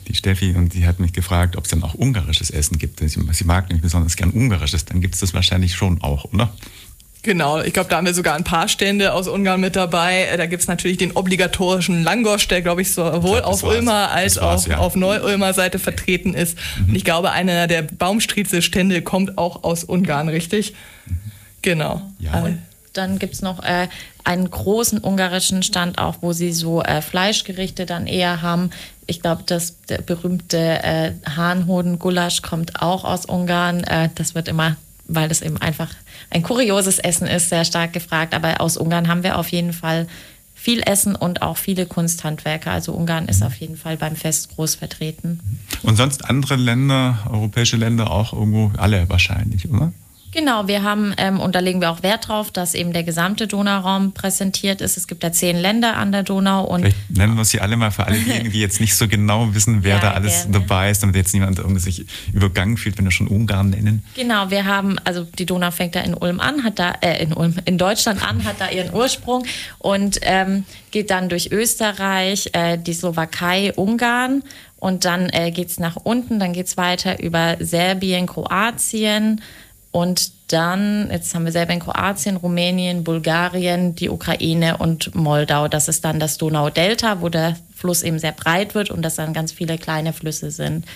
die 0.06 0.14
Steffi, 0.14 0.54
und 0.54 0.74
die 0.74 0.86
hat 0.86 1.00
mich 1.00 1.12
gefragt, 1.12 1.56
ob 1.56 1.64
es 1.64 1.70
dann 1.70 1.82
auch 1.82 1.94
ungarisches 1.94 2.50
Essen 2.50 2.78
gibt. 2.78 3.00
Sie, 3.00 3.08
sie 3.08 3.44
mag 3.44 3.68
nämlich 3.68 3.82
besonders 3.82 4.16
gern 4.16 4.30
ungarisches, 4.30 4.84
dann 4.84 5.00
gibt 5.00 5.14
es 5.14 5.20
das 5.20 5.34
wahrscheinlich 5.34 5.74
schon 5.74 6.00
auch, 6.00 6.26
oder? 6.32 6.52
Genau, 7.22 7.60
ich 7.60 7.72
glaube, 7.72 7.88
da 7.88 7.98
haben 7.98 8.06
wir 8.06 8.14
sogar 8.14 8.34
ein 8.34 8.42
paar 8.42 8.66
Stände 8.66 9.12
aus 9.12 9.28
Ungarn 9.28 9.60
mit 9.60 9.76
dabei. 9.76 10.24
Äh, 10.24 10.36
da 10.36 10.46
gibt 10.46 10.62
es 10.62 10.68
natürlich 10.68 10.98
den 10.98 11.12
obligatorischen 11.12 12.02
Langosch, 12.02 12.48
der, 12.48 12.62
glaube 12.62 12.82
ich, 12.82 12.92
sowohl 12.92 13.38
ja, 13.38 13.44
auf 13.44 13.62
Ulmer 13.62 14.10
als 14.10 14.38
auch 14.38 14.66
ja. 14.66 14.78
auf 14.78 14.96
Neu-Ulmer 14.96 15.54
Seite 15.54 15.78
vertreten 15.78 16.34
ist. 16.34 16.58
Mhm. 16.78 16.88
Und 16.88 16.94
ich 16.96 17.04
glaube, 17.04 17.30
einer 17.30 17.68
der 17.68 17.82
Baumstriezel-Stände 17.82 19.02
kommt 19.02 19.38
auch 19.38 19.62
aus 19.62 19.84
Ungarn, 19.84 20.28
richtig? 20.28 20.74
Mhm. 21.06 21.14
Genau. 21.62 22.02
Ja. 22.18 22.42
Und 22.42 22.58
dann 22.92 23.20
gibt 23.20 23.34
es 23.34 23.42
noch 23.42 23.62
äh, 23.62 23.86
einen 24.24 24.50
großen 24.50 24.98
ungarischen 24.98 25.62
Stand 25.62 25.98
auch, 25.98 26.16
wo 26.20 26.32
sie 26.32 26.52
so 26.52 26.82
äh, 26.82 27.02
Fleischgerichte 27.02 27.86
dann 27.86 28.08
eher 28.08 28.42
haben. 28.42 28.70
Ich 29.06 29.22
glaube, 29.22 29.44
das 29.46 29.76
der 29.88 29.98
berühmte 30.02 30.58
äh, 30.58 31.12
Hahnhoden-Gulasch 31.28 32.42
kommt 32.42 32.82
auch 32.82 33.04
aus 33.04 33.26
Ungarn. 33.26 33.84
Äh, 33.84 34.10
das 34.16 34.34
wird 34.34 34.48
immer 34.48 34.76
weil 35.14 35.28
das 35.28 35.42
eben 35.42 35.58
einfach 35.58 35.90
ein 36.30 36.42
kurioses 36.42 36.98
Essen 36.98 37.26
ist, 37.26 37.48
sehr 37.48 37.64
stark 37.64 37.92
gefragt. 37.92 38.34
Aber 38.34 38.60
aus 38.60 38.76
Ungarn 38.76 39.08
haben 39.08 39.22
wir 39.22 39.38
auf 39.38 39.48
jeden 39.48 39.72
Fall 39.72 40.06
viel 40.54 40.80
Essen 40.80 41.16
und 41.16 41.42
auch 41.42 41.56
viele 41.56 41.86
Kunsthandwerker. 41.86 42.70
Also 42.70 42.92
Ungarn 42.92 43.26
ist 43.26 43.42
auf 43.42 43.54
jeden 43.56 43.76
Fall 43.76 43.96
beim 43.96 44.14
Fest 44.14 44.54
groß 44.54 44.76
vertreten. 44.76 45.40
Und 45.82 45.96
sonst 45.96 46.24
andere 46.24 46.54
Länder, 46.56 47.18
europäische 47.30 47.76
Länder 47.76 48.10
auch 48.10 48.32
irgendwo, 48.32 48.70
alle 48.76 49.08
wahrscheinlich, 49.08 49.68
oder? 49.68 49.92
Genau, 50.32 50.66
wir 50.66 50.82
haben, 50.82 51.14
ähm, 51.18 51.40
und 51.40 51.54
da 51.54 51.58
legen 51.58 51.82
wir 51.82 51.90
auch 51.90 52.02
Wert 52.02 52.28
drauf, 52.28 52.50
dass 52.50 52.74
eben 52.74 52.94
der 52.94 53.04
gesamte 53.04 53.46
Donauraum 53.46 54.12
präsentiert 54.12 54.80
ist. 54.80 54.96
Es 54.96 55.06
gibt 55.06 55.22
ja 55.22 55.30
zehn 55.30 55.58
Länder 55.58 55.98
an 55.98 56.10
der 56.10 56.22
Donau. 56.22 56.64
Und 56.64 56.80
Vielleicht 56.80 57.10
nennen 57.10 57.36
wir 57.36 57.44
sie 57.44 57.60
alle 57.60 57.76
mal 57.76 57.90
für 57.90 58.06
alle 58.06 58.18
diejenigen, 58.18 58.50
die 58.50 58.60
jetzt 58.60 58.80
nicht 58.80 58.96
so 58.96 59.08
genau 59.08 59.54
wissen, 59.54 59.84
wer 59.84 59.96
ja, 59.96 60.00
da 60.00 60.12
alles 60.12 60.44
gerne. 60.44 60.60
dabei 60.60 60.90
ist, 60.90 61.02
damit 61.02 61.16
jetzt 61.16 61.34
niemand 61.34 61.58
irgendwie 61.58 61.80
sich 61.80 62.06
übergangen 62.32 62.78
fühlt, 62.78 62.96
wenn 62.96 63.04
wir 63.04 63.10
schon 63.10 63.28
Ungarn 63.28 63.70
nennen. 63.70 64.02
Genau, 64.14 64.50
wir 64.50 64.64
haben, 64.64 64.98
also 65.04 65.24
die 65.24 65.44
Donau 65.44 65.70
fängt 65.70 65.96
da 65.96 66.00
in 66.00 66.14
Ulm 66.14 66.40
an, 66.40 66.64
hat 66.64 66.78
da, 66.78 66.92
äh, 67.02 67.22
in 67.22 67.34
Ulm, 67.34 67.56
in 67.66 67.76
Deutschland 67.76 68.26
an, 68.26 68.44
hat 68.44 68.58
da 68.58 68.70
ihren 68.70 68.94
Ursprung 68.94 69.44
und 69.78 70.18
ähm, 70.22 70.64
geht 70.92 71.10
dann 71.10 71.28
durch 71.28 71.52
Österreich, 71.52 72.48
äh, 72.54 72.78
die 72.78 72.94
Slowakei, 72.94 73.74
Ungarn 73.74 74.42
und 74.78 75.04
dann 75.04 75.28
äh, 75.28 75.50
geht 75.50 75.68
es 75.68 75.78
nach 75.78 75.96
unten, 75.96 76.40
dann 76.40 76.54
geht 76.54 76.68
es 76.68 76.78
weiter 76.78 77.22
über 77.22 77.56
Serbien, 77.60 78.26
Kroatien, 78.26 79.42
und 79.92 80.32
dann, 80.48 81.10
jetzt 81.10 81.34
haben 81.34 81.44
wir 81.44 81.52
selber 81.52 81.74
in 81.74 81.80
Kroatien, 81.80 82.36
Rumänien, 82.36 83.04
Bulgarien, 83.04 83.94
die 83.94 84.08
Ukraine 84.08 84.78
und 84.78 85.14
Moldau. 85.14 85.68
Das 85.68 85.86
ist 85.86 86.04
dann 86.04 86.18
das 86.18 86.38
Donaudelta, 86.38 87.20
wo 87.20 87.28
der 87.28 87.56
Fluss 87.74 88.02
eben 88.02 88.18
sehr 88.18 88.32
breit 88.32 88.74
wird 88.74 88.90
und 88.90 89.02
das 89.02 89.16
dann 89.16 89.34
ganz 89.34 89.52
viele 89.52 89.76
kleine 89.76 90.14
Flüsse 90.14 90.50
sind. 90.50 90.86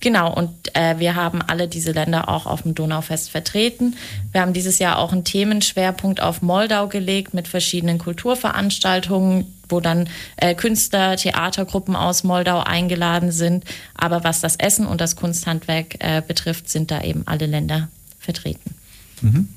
Genau, 0.00 0.34
und 0.34 0.50
äh, 0.74 0.98
wir 0.98 1.14
haben 1.14 1.40
alle 1.40 1.68
diese 1.68 1.92
Länder 1.92 2.28
auch 2.28 2.44
auf 2.44 2.62
dem 2.62 2.74
Donaufest 2.74 3.30
vertreten. 3.30 3.96
Wir 4.32 4.40
haben 4.40 4.52
dieses 4.52 4.78
Jahr 4.80 4.98
auch 4.98 5.12
einen 5.12 5.24
Themenschwerpunkt 5.24 6.20
auf 6.20 6.42
Moldau 6.42 6.88
gelegt 6.88 7.34
mit 7.34 7.48
verschiedenen 7.48 7.98
Kulturveranstaltungen, 7.98 9.46
wo 9.68 9.80
dann 9.80 10.08
äh, 10.36 10.54
Künstler, 10.54 11.16
Theatergruppen 11.16 11.94
aus 11.94 12.24
Moldau 12.24 12.60
eingeladen 12.60 13.30
sind. 13.30 13.64
Aber 13.94 14.24
was 14.24 14.40
das 14.40 14.56
Essen 14.56 14.86
und 14.86 15.00
das 15.00 15.16
Kunsthandwerk 15.16 15.94
äh, 16.00 16.20
betrifft, 16.26 16.68
sind 16.68 16.90
da 16.90 17.02
eben 17.02 17.22
alle 17.26 17.46
Länder 17.46 17.88
vertreten. 18.22 18.74
Mhm. 19.20 19.48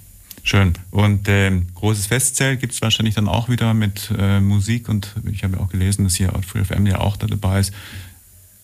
Schön. 0.43 0.73
Und 0.91 1.27
äh, 1.27 1.51
großes 1.73 2.05
Festzelt 2.05 2.59
gibt 2.59 2.73
es 2.73 2.81
wahrscheinlich 2.81 3.15
dann 3.15 3.27
auch 3.27 3.49
wieder 3.49 3.73
mit 3.73 4.11
äh, 4.15 4.39
Musik 4.39 4.89
und 4.89 5.15
ich 5.31 5.43
habe 5.43 5.55
ja 5.55 5.59
auch 5.59 5.69
gelesen, 5.69 6.03
dass 6.03 6.15
hier 6.15 6.31
Free 6.45 6.63
FM 6.63 6.85
ja 6.85 6.99
auch 6.99 7.17
da 7.17 7.25
dabei 7.25 7.61
ist. 7.61 7.73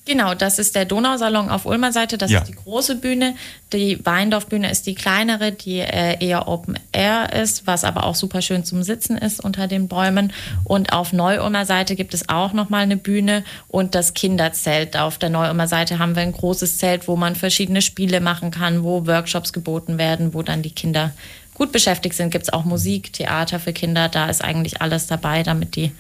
Genau, 0.06 0.34
das 0.34 0.58
ist 0.58 0.76
der 0.76 0.86
Donausalon 0.86 1.50
auf 1.50 1.68
Ulmer 1.68 1.92
Seite, 1.92 2.18
das 2.18 2.32
ja. 2.32 2.40
ist 2.40 2.48
die 2.48 2.56
große 2.56 2.96
Bühne. 2.96 3.36
Die 3.72 4.04
Weindorfbühne 4.04 4.72
ist 4.72 4.88
die 4.88 4.96
kleinere, 4.96 5.52
die 5.52 5.78
äh, 5.78 6.18
eher 6.20 6.48
Open 6.48 6.80
Air 6.92 7.32
ist, 7.34 7.68
was 7.68 7.84
aber 7.84 8.06
auch 8.06 8.16
super 8.16 8.42
schön 8.42 8.66
zum 8.66 8.82
Sitzen 8.82 9.16
ist 9.16 9.44
unter 9.44 9.68
den 9.68 9.88
Bäumen. 9.88 10.34
Und 10.64 10.92
auf 10.92 11.14
Neu-Ulmer 11.14 11.66
Seite 11.66 11.96
gibt 11.96 12.16
es 12.16 12.30
auch 12.30 12.54
nochmal 12.54 12.82
eine 12.82 12.98
Bühne 12.98 13.44
und 13.68 13.94
das 13.94 14.16
Kinderzelt. 14.16 14.98
Auf 14.98 15.20
der 15.20 15.30
Neu-Ulmer 15.30 15.68
Seite 15.68 16.00
haben 16.00 16.16
wir 16.16 16.24
ein 16.24 16.34
großes 16.34 16.80
Zelt, 16.80 17.08
wo 17.08 17.16
man 17.16 17.36
verschiedene 17.36 17.84
Spiele 17.84 18.22
machen 18.22 18.50
kann, 18.50 18.84
wo 18.84 19.06
Workshops 19.06 19.54
geboten 19.54 20.00
werden, 20.00 20.34
wo 20.34 20.42
dann 20.42 20.64
die 20.64 20.72
Kinder 20.72 21.12
gut 21.54 21.72
beschäftigt 21.72 22.16
sind. 22.16 22.32
Gibt 22.32 22.46
es 22.46 22.54
auch 22.54 22.66
Musik, 22.66 23.14
Theater 23.14 23.60
für 23.60 23.72
Kinder, 23.72 24.10
da 24.10 24.30
ist 24.30 24.44
eigentlich 24.44 24.82
alles 24.82 25.06
dabei, 25.06 25.44
damit 25.44 25.76
die 25.76 25.92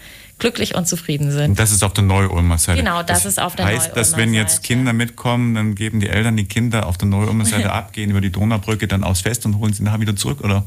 glücklich 0.41 0.75
und 0.75 0.87
zufrieden 0.87 1.31
sind. 1.31 1.51
Und 1.51 1.59
das 1.59 1.71
ist 1.71 1.83
auf 1.83 1.93
der 1.93 2.03
Neu-Ulmer 2.03 2.57
Seite. 2.57 2.79
Genau, 2.79 3.03
das, 3.03 3.23
das 3.23 3.25
ist 3.25 3.39
auf 3.39 3.55
der. 3.55 3.65
Heißt, 3.65 3.95
dass 3.95 4.17
wenn 4.17 4.33
jetzt 4.33 4.63
Kinder 4.63 4.91
mitkommen, 4.91 5.55
dann 5.55 5.75
geben 5.75 6.01
die 6.01 6.09
Eltern 6.09 6.35
die 6.35 6.45
Kinder 6.45 6.87
auf 6.87 6.97
der 6.97 7.07
Neu-Ulmer 7.07 7.45
Seite 7.45 7.71
ab, 7.73 7.93
gehen 7.93 8.09
über 8.09 8.19
die 8.19 8.31
Donaubrücke 8.31 8.87
dann 8.87 9.05
aufs 9.05 9.21
Fest 9.21 9.45
und 9.45 9.57
holen 9.59 9.71
sie 9.71 9.83
nachher 9.83 10.01
wieder 10.01 10.15
zurück, 10.15 10.41
oder? 10.43 10.65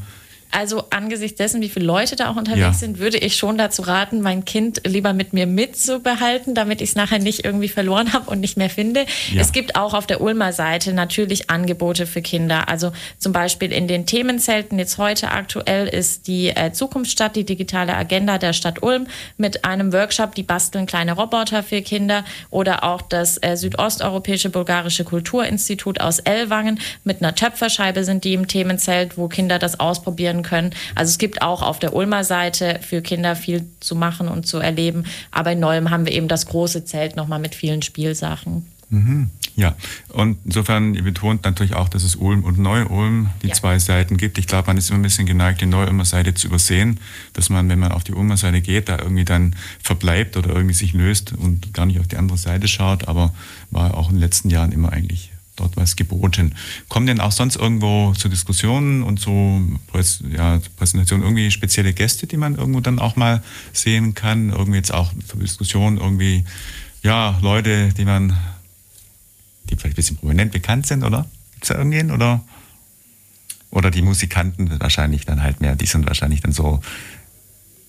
Also 0.51 0.85
angesichts 0.89 1.37
dessen, 1.37 1.61
wie 1.61 1.69
viele 1.69 1.85
Leute 1.85 2.15
da 2.15 2.29
auch 2.31 2.37
unterwegs 2.37 2.61
ja. 2.61 2.73
sind, 2.73 2.99
würde 2.99 3.17
ich 3.17 3.35
schon 3.35 3.57
dazu 3.57 3.81
raten, 3.81 4.21
mein 4.21 4.45
Kind 4.45 4.81
lieber 4.85 5.11
mit 5.11 5.33
mir 5.33 5.47
mitzubehalten, 5.47 6.55
damit 6.55 6.81
ich 6.81 6.89
es 6.89 6.95
nachher 6.95 7.19
nicht 7.19 7.43
irgendwie 7.43 7.67
verloren 7.67 8.13
habe 8.13 8.29
und 8.29 8.39
nicht 8.39 8.55
mehr 8.55 8.69
finde. 8.69 9.05
Ja. 9.33 9.41
Es 9.41 9.51
gibt 9.51 9.75
auch 9.75 9.93
auf 9.93 10.07
der 10.07 10.21
Ulmer 10.21 10.53
Seite 10.53 10.93
natürlich 10.93 11.49
Angebote 11.49 12.07
für 12.07 12.21
Kinder. 12.21 12.69
Also 12.69 12.93
zum 13.17 13.33
Beispiel 13.33 13.73
in 13.73 13.87
den 13.87 14.05
Themenzelten 14.05 14.79
jetzt 14.79 14.97
heute 14.97 15.31
aktuell 15.31 15.87
ist 15.87 16.27
die 16.27 16.49
äh, 16.49 16.71
Zukunftsstadt, 16.71 17.35
die 17.35 17.43
digitale 17.43 17.95
Agenda 17.95 18.37
der 18.37 18.53
Stadt 18.53 18.81
Ulm 18.81 19.07
mit 19.37 19.65
einem 19.65 19.91
Workshop, 19.91 20.35
die 20.35 20.43
basteln 20.43 20.85
kleine 20.85 21.13
Roboter 21.13 21.63
für 21.63 21.81
Kinder 21.81 22.23
oder 22.49 22.85
auch 22.85 23.01
das 23.01 23.37
äh, 23.41 23.57
Südosteuropäische 23.57 24.49
Bulgarische 24.49 25.03
Kulturinstitut 25.03 25.99
aus 25.99 26.19
Ellwangen 26.19 26.79
mit 27.03 27.21
einer 27.21 27.35
Töpferscheibe 27.35 28.05
sind 28.05 28.23
die 28.23 28.33
im 28.33 28.47
Themenzelt, 28.47 29.17
wo 29.17 29.27
Kinder 29.27 29.59
das 29.59 29.79
ausprobieren 29.79 30.43
können. 30.45 30.71
Also 30.95 31.09
es 31.09 31.17
gibt 31.17 31.41
auch 31.41 31.61
auf 31.61 31.79
der 31.79 31.93
Ulmer 31.93 32.23
Seite 32.23 32.79
für 32.81 33.01
Kinder 33.01 33.35
viel 33.35 33.65
zu 33.81 33.95
machen 33.95 34.29
und 34.29 34.47
zu 34.47 34.59
erleben. 34.59 35.03
Aber 35.31 35.51
in 35.51 35.59
Neuem 35.59 35.89
haben 35.89 36.05
wir 36.05 36.13
eben 36.13 36.29
das 36.29 36.45
große 36.45 36.85
Zelt 36.85 37.17
nochmal 37.17 37.39
mit 37.39 37.55
vielen 37.55 37.81
Spielsachen. 37.81 38.65
Mhm. 38.89 39.29
Ja, 39.57 39.73
und 40.09 40.37
insofern, 40.43 40.95
ihr 40.95 41.03
betont 41.03 41.45
natürlich 41.45 41.75
auch, 41.75 41.87
dass 41.87 42.03
es 42.03 42.17
Ulm 42.17 42.43
und 42.43 42.59
Neu-Ulm 42.59 43.29
die 43.41 43.47
ja. 43.47 43.53
zwei 43.53 43.79
Seiten 43.79 44.17
gibt. 44.17 44.37
Ich 44.37 44.47
glaube, 44.47 44.67
man 44.67 44.77
ist 44.77 44.89
immer 44.89 44.99
ein 44.99 45.03
bisschen 45.03 45.25
geneigt, 45.25 45.61
die 45.61 45.65
Neu-Ulmer 45.65 46.03
Seite 46.03 46.33
zu 46.33 46.47
übersehen, 46.47 46.99
dass 47.31 47.49
man, 47.49 47.69
wenn 47.69 47.79
man 47.79 47.93
auf 47.93 48.03
die 48.03 48.13
Ulmer 48.13 48.35
Seite 48.35 48.59
geht, 48.59 48.89
da 48.89 48.99
irgendwie 48.99 49.23
dann 49.23 49.55
verbleibt 49.81 50.35
oder 50.35 50.49
irgendwie 50.49 50.75
sich 50.75 50.93
löst 50.93 51.31
und 51.31 51.73
gar 51.73 51.85
nicht 51.85 52.01
auf 52.01 52.07
die 52.07 52.17
andere 52.17 52.37
Seite 52.37 52.67
schaut. 52.67 53.07
Aber 53.07 53.33
war 53.71 53.95
auch 53.95 54.09
in 54.09 54.15
den 54.15 54.21
letzten 54.21 54.49
Jahren 54.49 54.73
immer 54.73 54.91
eigentlich 54.91 55.31
dort 55.55 55.77
was 55.77 55.95
geboten. 55.95 56.55
Kommen 56.89 57.07
denn 57.07 57.19
auch 57.19 57.31
sonst 57.31 57.55
irgendwo 57.55 58.13
zu 58.13 58.29
Diskussionen 58.29 59.03
und 59.03 59.19
zu 59.19 59.79
ja, 60.29 60.59
Präsentationen 60.77 61.23
irgendwie 61.23 61.51
spezielle 61.51 61.93
Gäste, 61.93 62.27
die 62.27 62.37
man 62.37 62.55
irgendwo 62.55 62.81
dann 62.81 62.99
auch 62.99 63.15
mal 63.15 63.43
sehen 63.73 64.13
kann? 64.13 64.49
Irgendwie 64.49 64.77
jetzt 64.77 64.93
auch 64.93 65.13
für 65.25 65.37
Diskussionen 65.37 65.97
irgendwie, 65.97 66.43
ja, 67.03 67.37
Leute, 67.41 67.93
die 67.93 68.05
man, 68.05 68.37
die 69.69 69.75
vielleicht 69.75 69.93
ein 69.93 69.95
bisschen 69.95 70.17
prominent 70.17 70.51
bekannt 70.51 70.87
sind, 70.87 71.03
oder? 71.03 71.27
Gibt 71.51 71.63
es 71.63 71.69
da 71.69 71.77
irgendwen? 71.77 72.11
Oder, 72.11 72.43
oder 73.71 73.91
die 73.91 74.01
Musikanten 74.01 74.79
wahrscheinlich 74.79 75.25
dann 75.25 75.41
halt 75.41 75.61
mehr, 75.61 75.75
die 75.75 75.85
sind 75.85 76.07
wahrscheinlich 76.07 76.41
dann 76.41 76.51
so 76.51 76.81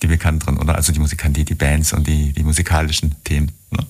die 0.02 0.06
bekannteren, 0.06 0.58
oder? 0.58 0.74
Also 0.74 0.92
die 0.92 1.00
Musikanten, 1.00 1.34
die, 1.34 1.44
die 1.44 1.54
Bands 1.54 1.92
und 1.92 2.06
die, 2.06 2.32
die 2.32 2.42
musikalischen 2.42 3.16
Themen, 3.24 3.52
oder? 3.70 3.86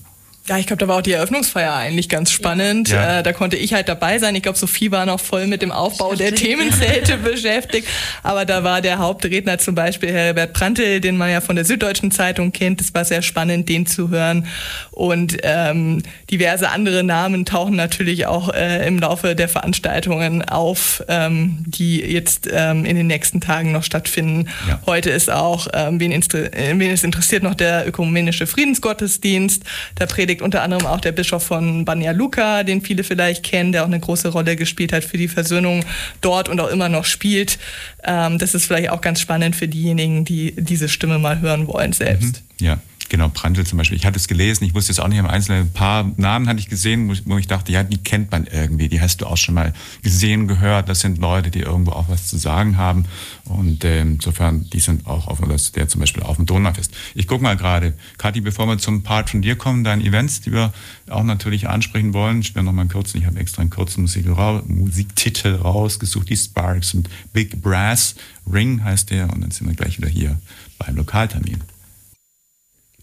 Ja, 0.49 0.57
ich 0.57 0.65
glaube, 0.65 0.79
da 0.79 0.87
war 0.87 0.97
auch 0.97 1.01
die 1.01 1.11
Eröffnungsfeier 1.11 1.75
eigentlich 1.75 2.07
ganz 2.07 2.31
spannend. 2.31 2.89
Ja. 2.89 3.19
Äh, 3.19 3.23
da 3.23 3.33
konnte 3.33 3.57
ich 3.57 3.73
halt 3.73 3.89
dabei 3.89 4.17
sein. 4.17 4.33
Ich 4.33 4.43
glaube, 4.43 4.57
Sophie 4.57 4.91
war 4.91 5.05
noch 5.05 5.19
voll 5.19 5.45
mit 5.45 5.61
dem 5.61 5.73
Aufbau 5.73 6.15
der 6.15 6.33
Themenzelte 6.33 7.17
beschäftigt. 7.23 7.87
Aber 8.23 8.45
da 8.45 8.63
war 8.63 8.81
der 8.81 8.99
Hauptredner 8.99 9.57
zum 9.57 9.75
Beispiel 9.75 10.09
Herbert 10.09 10.53
Prantl, 10.53 11.01
den 11.01 11.17
man 11.17 11.31
ja 11.31 11.41
von 11.41 11.57
der 11.57 11.65
Süddeutschen 11.65 12.11
Zeitung 12.11 12.53
kennt. 12.53 12.79
Das 12.79 12.93
war 12.93 13.03
sehr 13.03 13.21
spannend, 13.23 13.67
den 13.67 13.85
zu 13.87 14.09
hören. 14.09 14.47
Und 14.91 15.37
ähm, 15.43 16.03
diverse 16.31 16.69
andere 16.69 17.03
Namen 17.03 17.45
tauchen 17.45 17.75
natürlich 17.75 18.25
auch 18.25 18.53
äh, 18.53 18.87
im 18.87 18.99
Laufe 18.99 19.35
der 19.35 19.49
Veranstaltungen 19.49 20.47
auf, 20.47 21.03
ähm, 21.09 21.57
die 21.65 21.99
jetzt 21.99 22.47
ähm, 22.49 22.85
in 22.85 22.95
den 22.95 23.07
nächsten 23.07 23.41
Tagen 23.41 23.73
noch 23.73 23.83
stattfinden. 23.83 24.47
Ja. 24.65 24.79
Heute 24.85 25.09
ist 25.09 25.29
auch, 25.29 25.67
ähm, 25.73 25.99
wen, 25.99 26.11
wen 26.11 26.91
es 26.91 27.03
interessiert, 27.03 27.43
noch 27.43 27.55
der 27.55 27.85
ökumenische 27.85 28.47
Friedensgottesdienst. 28.47 29.63
Da 29.95 30.05
predigt 30.05 30.36
predigt 30.37 30.41
unter 30.41 30.61
anderem 30.61 30.85
auch 30.85 31.01
der 31.01 31.11
Bischof 31.11 31.43
von 31.43 31.85
Banja 31.85 32.11
Luka, 32.11 32.63
den 32.63 32.81
viele 32.81 33.03
vielleicht 33.03 33.43
kennen, 33.43 33.71
der 33.71 33.83
auch 33.83 33.87
eine 33.87 33.99
große 33.99 34.29
Rolle 34.29 34.55
gespielt 34.55 34.93
hat 34.93 35.03
für 35.03 35.17
die 35.17 35.27
Versöhnung 35.27 35.83
dort 36.21 36.49
und 36.49 36.59
auch 36.59 36.69
immer 36.69 36.89
noch 36.89 37.05
spielt. 37.05 37.57
Ähm, 38.03 38.37
das 38.37 38.53
ist 38.53 38.65
vielleicht 38.65 38.89
auch 38.89 39.01
ganz 39.01 39.19
spannend 39.19 39.55
für 39.55 39.67
diejenigen, 39.67 40.25
die 40.25 40.53
diese 40.57 40.89
Stimme 40.89 41.19
mal 41.19 41.41
hören 41.41 41.67
wollen 41.67 41.93
selbst. 41.93 42.43
Mhm. 42.59 42.65
Ja. 42.65 42.79
Genau, 43.09 43.29
Prantl 43.29 43.65
zum 43.65 43.77
Beispiel. 43.77 43.97
Ich 43.97 44.05
hatte 44.05 44.17
es 44.17 44.27
gelesen, 44.27 44.65
ich 44.65 44.73
wusste 44.73 44.91
es 44.91 44.99
auch 44.99 45.07
nicht 45.07 45.19
im 45.19 45.27
Einzelnen. 45.27 45.67
Ein 45.67 45.71
paar 45.71 46.11
Namen 46.17 46.47
hatte 46.49 46.59
ich 46.59 46.67
gesehen, 46.67 47.17
wo 47.25 47.37
ich 47.37 47.47
dachte, 47.47 47.71
ja, 47.71 47.83
die 47.83 47.97
kennt 47.97 48.31
man 48.31 48.45
irgendwie. 48.47 48.89
Die 48.89 48.99
hast 48.99 49.21
du 49.21 49.27
auch 49.27 49.37
schon 49.37 49.55
mal 49.55 49.73
gesehen, 50.01 50.47
gehört. 50.47 50.89
Das 50.89 50.99
sind 50.99 51.17
Leute, 51.17 51.49
die 51.49 51.59
irgendwo 51.59 51.91
auch 51.91 52.09
was 52.09 52.27
zu 52.27 52.37
sagen 52.37 52.77
haben. 52.77 53.05
Und 53.45 53.85
äh, 53.85 54.01
insofern, 54.01 54.69
die 54.71 54.79
sind 54.79 55.07
auch 55.07 55.27
auf, 55.27 55.39
das, 55.47 55.71
der 55.71 55.87
zum 55.87 56.01
Beispiel 56.01 56.23
auf 56.23 56.35
dem 56.35 56.45
Donaufest. 56.45 56.93
Ich 57.15 57.27
gucke 57.27 57.43
mal 57.43 57.55
gerade, 57.55 57.93
Kathi, 58.17 58.41
bevor 58.41 58.67
wir 58.67 58.77
zum 58.77 59.03
Part 59.03 59.29
von 59.29 59.41
dir 59.41 59.55
kommen, 59.55 59.85
deine 59.85 60.03
Events, 60.03 60.41
die 60.41 60.51
wir 60.51 60.73
auch 61.09 61.23
natürlich 61.23 61.69
ansprechen 61.69 62.13
wollen. 62.13 62.41
Ich 62.41 62.55
noch 62.55 62.63
mal 62.63 62.81
einen 62.81 62.89
kurzen, 62.89 63.19
ich 63.19 63.25
habe 63.25 63.39
extra 63.39 63.61
einen 63.61 63.69
kurzen 63.69 64.01
Musiktitel 64.01 65.55
rausgesucht, 65.55 66.29
die 66.29 66.37
Sparks 66.37 66.93
und 66.93 67.09
Big 67.31 67.61
Brass 67.61 68.15
Ring 68.51 68.83
heißt 68.83 69.11
der. 69.11 69.31
Und 69.31 69.41
dann 69.41 69.51
sind 69.51 69.67
wir 69.67 69.75
gleich 69.75 69.97
wieder 69.97 70.09
hier 70.09 70.39
beim 70.77 70.95
Lokaltermin. 70.95 71.63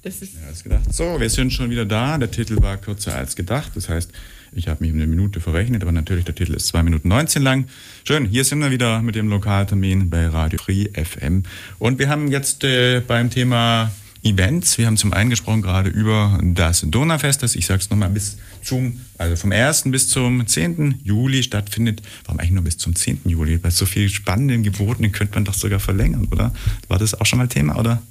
Das 0.05 0.20
ist 0.20 0.34
ja, 0.34 0.62
gedacht. 0.62 0.92
So, 0.92 1.18
wir 1.18 1.30
sind 1.30 1.50
schon 1.50 1.70
wieder 1.70 1.86
da. 1.86 2.18
Der 2.18 2.30
Titel 2.30 2.61
war 2.61 2.76
kürzer 2.76 3.14
als 3.14 3.36
gedacht. 3.36 3.72
Das 3.74 3.88
heißt, 3.88 4.11
ich 4.52 4.68
habe 4.68 4.84
mich 4.84 4.92
eine 4.92 5.07
Minute 5.07 5.40
verrechnet, 5.40 5.80
aber 5.80 5.92
natürlich 5.92 6.26
der 6.26 6.34
Titel 6.34 6.52
ist 6.52 6.66
2 6.66 6.82
Minuten 6.82 7.09
19 7.09 7.42
lang. 7.42 7.68
Schön, 8.07 8.26
hier 8.26 8.44
sind 8.44 8.59
wir 8.59 8.70
wieder 8.70 9.00
mit 9.00 9.14
dem 9.14 9.30
Lokaltermin 9.30 10.11
bei 10.11 10.26
Radio 10.26 10.59
Free 10.59 10.90
FM. 10.92 11.44
Und 11.78 11.98
wir 11.98 12.11
haben 12.11 12.30
jetzt 12.30 12.64
äh, 12.64 13.00
beim 13.00 13.30
Thema 13.30 13.92
Events, 14.22 14.76
wir 14.76 14.86
haben 14.86 14.98
zum 14.98 15.14
einen 15.14 15.30
gesprochen 15.30 15.62
gerade 15.62 15.88
über 15.88 16.38
das 16.42 16.82
Donaufest, 16.86 17.42
das 17.42 17.57
ich 17.57 17.64
sage 17.64 17.80
es 17.80 17.88
nochmal 17.88 18.11
bis 18.11 18.36
zum, 18.62 19.00
also 19.16 19.36
vom 19.36 19.52
1. 19.52 19.84
bis 19.86 20.09
zum 20.09 20.46
10. 20.46 21.00
Juli 21.02 21.42
stattfindet. 21.42 22.02
Warum 22.26 22.40
eigentlich 22.40 22.52
nur 22.52 22.64
bis 22.64 22.76
zum 22.76 22.94
10. 22.94 23.20
Juli? 23.24 23.57
Bei 23.57 23.70
so 23.70 23.86
viel 23.86 24.11
spannenden 24.11 24.62
Geboten 24.62 25.12
könnte 25.12 25.34
man 25.34 25.46
doch 25.46 25.55
sogar 25.55 25.80
verlängern, 25.80 26.28
oder? 26.30 26.52
War 26.88 26.98
das 26.98 27.18
auch 27.18 27.24
schon 27.24 27.38
mal 27.38 27.48
Thema, 27.48 27.78
oder? 27.78 28.02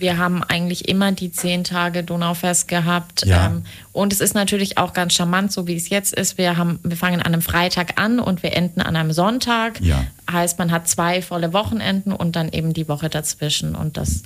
Wir 0.00 0.18
haben 0.18 0.42
eigentlich 0.42 0.88
immer 0.88 1.12
die 1.12 1.30
zehn 1.30 1.64
Tage 1.64 2.02
Donaufest 2.02 2.68
gehabt. 2.68 3.24
Ja. 3.24 3.46
Ähm, 3.46 3.64
und 3.92 4.12
es 4.12 4.20
ist 4.20 4.34
natürlich 4.34 4.78
auch 4.78 4.92
ganz 4.92 5.14
charmant, 5.14 5.52
so 5.52 5.66
wie 5.66 5.76
es 5.76 5.88
jetzt 5.88 6.14
ist. 6.14 6.38
Wir, 6.38 6.56
haben, 6.56 6.78
wir 6.82 6.96
fangen 6.96 7.20
an 7.20 7.32
einem 7.32 7.42
Freitag 7.42 8.00
an 8.00 8.18
und 8.18 8.42
wir 8.42 8.54
enden 8.54 8.80
an 8.80 8.96
einem 8.96 9.12
Sonntag. 9.12 9.80
Ja. 9.80 10.04
Heißt, 10.30 10.58
man 10.58 10.72
hat 10.72 10.88
zwei 10.88 11.22
volle 11.22 11.52
Wochenenden 11.52 12.12
und 12.12 12.36
dann 12.36 12.50
eben 12.50 12.72
die 12.72 12.88
Woche 12.88 13.08
dazwischen. 13.08 13.74
Und 13.74 13.96
das 13.96 14.22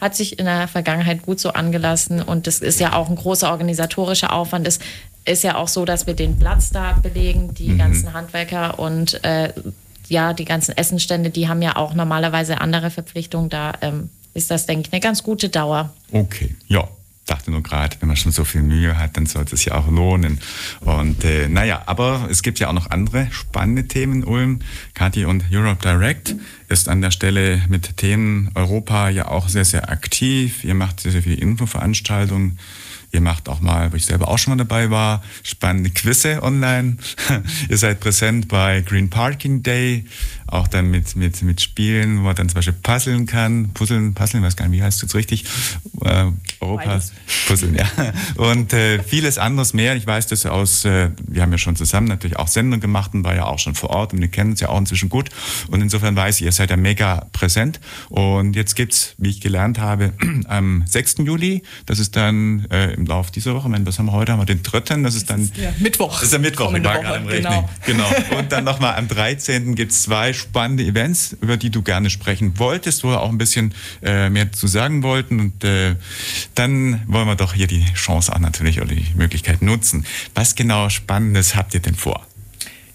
hat 0.00 0.14
sich 0.14 0.38
in 0.38 0.44
der 0.44 0.68
Vergangenheit 0.68 1.22
gut 1.22 1.40
so 1.40 1.50
angelassen. 1.50 2.22
Und 2.22 2.46
das 2.46 2.58
ist 2.58 2.80
ja 2.80 2.92
auch 2.92 3.08
ein 3.08 3.16
großer 3.16 3.50
organisatorischer 3.50 4.32
Aufwand. 4.32 4.66
Es 4.66 4.78
ist 5.24 5.42
ja 5.42 5.56
auch 5.56 5.68
so, 5.68 5.84
dass 5.84 6.06
wir 6.06 6.14
den 6.14 6.38
Platz 6.38 6.70
da 6.70 6.92
belegen, 6.92 7.54
die 7.54 7.70
mhm. 7.70 7.78
ganzen 7.78 8.12
Handwerker 8.12 8.78
und 8.78 9.22
äh, 9.24 9.52
ja, 10.08 10.32
die 10.32 10.44
ganzen 10.44 10.76
Essenstände, 10.76 11.30
die 11.30 11.48
haben 11.48 11.62
ja 11.62 11.76
auch 11.76 11.94
normalerweise 11.94 12.60
andere 12.60 12.90
Verpflichtungen. 12.90 13.48
Da 13.48 13.72
ähm, 13.80 14.10
ist 14.36 14.50
das, 14.50 14.66
denke 14.66 14.86
ich, 14.86 14.92
eine 14.92 15.00
ganz 15.00 15.22
gute 15.22 15.48
Dauer. 15.48 15.92
Okay, 16.12 16.54
ja. 16.68 16.88
Dachte 17.24 17.50
nur 17.50 17.60
gerade, 17.60 17.96
wenn 17.98 18.06
man 18.06 18.16
schon 18.16 18.30
so 18.30 18.44
viel 18.44 18.62
Mühe 18.62 18.96
hat, 18.96 19.16
dann 19.16 19.26
sollte 19.26 19.56
es 19.56 19.64
ja 19.64 19.74
auch 19.74 19.90
lohnen. 19.90 20.38
Und 20.82 21.24
äh, 21.24 21.48
naja, 21.48 21.82
aber 21.86 22.28
es 22.30 22.44
gibt 22.44 22.60
ja 22.60 22.68
auch 22.68 22.72
noch 22.72 22.90
andere 22.92 23.26
spannende 23.32 23.88
Themen, 23.88 24.22
Ulm. 24.22 24.60
Kathi 24.94 25.24
und 25.24 25.46
Europe 25.50 25.82
Direct 25.82 26.36
ist 26.68 26.88
an 26.88 27.02
der 27.02 27.10
Stelle 27.10 27.62
mit 27.68 27.96
Themen 27.96 28.52
Europa 28.54 29.08
ja 29.08 29.26
auch 29.26 29.48
sehr, 29.48 29.64
sehr 29.64 29.90
aktiv. 29.90 30.62
Ihr 30.62 30.74
macht 30.74 31.00
sehr, 31.00 31.10
sehr 31.10 31.24
viele 31.24 31.34
Infoveranstaltungen. 31.34 32.60
Ihr 33.12 33.20
macht 33.20 33.48
auch 33.48 33.60
mal, 33.60 33.92
wo 33.92 33.96
ich 33.96 34.04
selber 34.04 34.28
auch 34.28 34.38
schon 34.38 34.52
mal 34.52 34.62
dabei 34.62 34.90
war, 34.90 35.22
spannende 35.42 35.90
Quizze 35.90 36.42
online. 36.42 36.98
Ihr 37.68 37.78
seid 37.78 38.00
präsent 38.00 38.46
bei 38.46 38.82
Green 38.82 39.10
Parking 39.10 39.62
Day, 39.62 40.04
auch 40.46 40.68
dann 40.68 40.90
mit, 40.90 41.16
mit, 41.16 41.42
mit 41.42 41.60
Spielen, 41.60 42.18
wo 42.18 42.22
man 42.22 42.36
dann 42.36 42.48
zum 42.48 42.56
Beispiel 42.56 42.74
puzzeln 42.74 43.26
kann. 43.26 43.70
Puzzeln, 43.74 44.14
puzzeln, 44.14 44.42
weiß 44.42 44.56
gar 44.56 44.68
nicht, 44.68 44.78
wie 44.78 44.82
heißt 44.82 44.98
es 44.98 45.02
jetzt 45.02 45.14
richtig? 45.14 45.44
Äh, 46.04 46.26
Europa, 46.60 47.00
puzzeln, 47.46 47.74
ja. 47.74 47.86
Und 48.36 48.72
äh, 48.72 49.02
vieles 49.02 49.38
anderes 49.38 49.74
mehr. 49.74 49.96
Ich 49.96 50.06
weiß 50.06 50.28
das 50.28 50.46
aus, 50.46 50.84
äh, 50.84 51.10
wir 51.26 51.42
haben 51.42 51.52
ja 51.52 51.58
schon 51.58 51.76
zusammen 51.76 52.06
natürlich 52.06 52.38
auch 52.38 52.48
Sendungen 52.48 52.80
gemacht 52.80 53.14
und 53.14 53.24
war 53.24 53.34
ja 53.34 53.44
auch 53.44 53.58
schon 53.58 53.74
vor 53.74 53.90
Ort 53.90 54.12
und 54.12 54.20
wir 54.20 54.28
kennen 54.28 54.50
uns 54.50 54.60
ja 54.60 54.68
auch 54.68 54.78
inzwischen 54.78 55.08
gut. 55.08 55.30
Und 55.68 55.80
insofern 55.80 56.14
weiß 56.14 56.40
ich, 56.40 56.46
ihr 56.46 56.52
seid 56.52 56.70
ja 56.70 56.76
mega 56.76 57.26
präsent. 57.32 57.80
Und 58.08 58.54
jetzt 58.54 58.76
gibt's, 58.76 59.14
wie 59.18 59.30
ich 59.30 59.40
gelernt 59.40 59.78
habe, 59.78 60.12
am 60.48 60.84
6. 60.86 61.16
Juli, 61.18 61.62
das 61.86 61.98
ist 61.98 62.16
dann 62.16 62.66
äh, 62.70 62.92
im 62.94 63.06
Lauf 63.06 63.30
dieser 63.30 63.54
Woche, 63.54 63.66
was 63.70 63.98
haben 63.98 64.06
wir 64.06 64.12
heute? 64.12 64.32
Haben 64.32 64.40
wir 64.40 64.46
den 64.46 64.62
dritten, 64.62 65.02
das 65.02 65.14
ist 65.14 65.28
dann... 65.30 65.40
Das 65.40 65.48
ist 65.48 65.56
der 65.56 65.74
Mittwoch. 65.78 66.14
Das 66.14 66.24
ist 66.24 66.32
der 66.32 66.40
Mittwoch, 66.40 66.72
ich 66.72 66.84
war 66.84 67.00
gerade 67.00 67.18
im 67.18 67.26
Rechnen. 67.26 67.64
Genau. 67.84 68.08
genau. 68.08 68.38
Und 68.38 68.52
dann 68.52 68.64
nochmal 68.64 68.96
am 68.96 69.08
13. 69.08 69.74
gibt's 69.74 70.02
zwei 70.02 70.32
spannende 70.36 70.84
Events, 70.84 71.36
über 71.40 71.56
die 71.56 71.70
du 71.70 71.82
gerne 71.82 72.10
sprechen 72.10 72.58
wolltest, 72.58 73.02
wo 73.02 73.08
wir 73.08 73.20
auch 73.20 73.30
ein 73.30 73.38
bisschen 73.38 73.74
äh, 74.02 74.30
mehr 74.30 74.52
zu 74.52 74.66
sagen 74.66 75.02
wollten. 75.02 75.40
Und 75.40 75.64
äh, 75.64 75.96
dann 76.54 77.02
wollen 77.06 77.26
wir 77.26 77.36
doch 77.36 77.54
hier 77.54 77.66
die 77.66 77.84
Chance 77.94 78.32
auch 78.32 78.38
natürlich 78.38 78.80
oder 78.80 78.94
die 78.94 79.06
Möglichkeit 79.16 79.62
nutzen. 79.62 80.06
Was 80.34 80.54
genau 80.54 80.88
Spannendes 80.88 81.56
habt 81.56 81.74
ihr 81.74 81.80
denn 81.80 81.94
vor? 81.94 82.26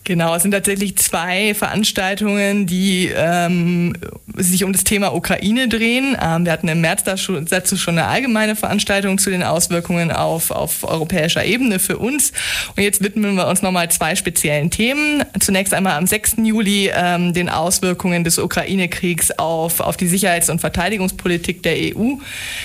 Genau, 0.03 0.35
es 0.35 0.41
sind 0.41 0.51
tatsächlich 0.51 0.97
zwei 0.97 1.53
Veranstaltungen, 1.53 2.65
die 2.65 3.11
ähm, 3.15 3.93
sich 4.35 4.63
um 4.63 4.73
das 4.73 4.83
Thema 4.83 5.13
Ukraine 5.13 5.67
drehen. 5.67 6.17
Ähm, 6.19 6.45
wir 6.45 6.51
hatten 6.51 6.67
im 6.67 6.81
März 6.81 7.03
dazu 7.03 7.77
schon 7.77 7.97
eine 7.99 8.07
allgemeine 8.07 8.55
Veranstaltung 8.55 9.19
zu 9.19 9.29
den 9.29 9.43
Auswirkungen 9.43 10.11
auf, 10.11 10.49
auf 10.49 10.83
europäischer 10.83 11.45
Ebene 11.45 11.77
für 11.77 11.99
uns. 11.99 12.33
Und 12.75 12.81
jetzt 12.81 13.03
widmen 13.03 13.35
wir 13.35 13.47
uns 13.47 13.61
nochmal 13.61 13.91
zwei 13.91 14.15
speziellen 14.15 14.71
Themen. 14.71 15.23
Zunächst 15.39 15.71
einmal 15.71 15.97
am 15.97 16.07
6. 16.07 16.37
Juli 16.43 16.89
ähm, 16.93 17.33
den 17.33 17.49
Auswirkungen 17.49 18.23
des 18.23 18.39
Ukraine-Kriegs 18.39 19.37
auf, 19.37 19.81
auf 19.81 19.97
die 19.97 20.07
Sicherheits- 20.07 20.49
und 20.49 20.61
Verteidigungspolitik 20.61 21.61
der 21.61 21.75
EU. 21.95 22.15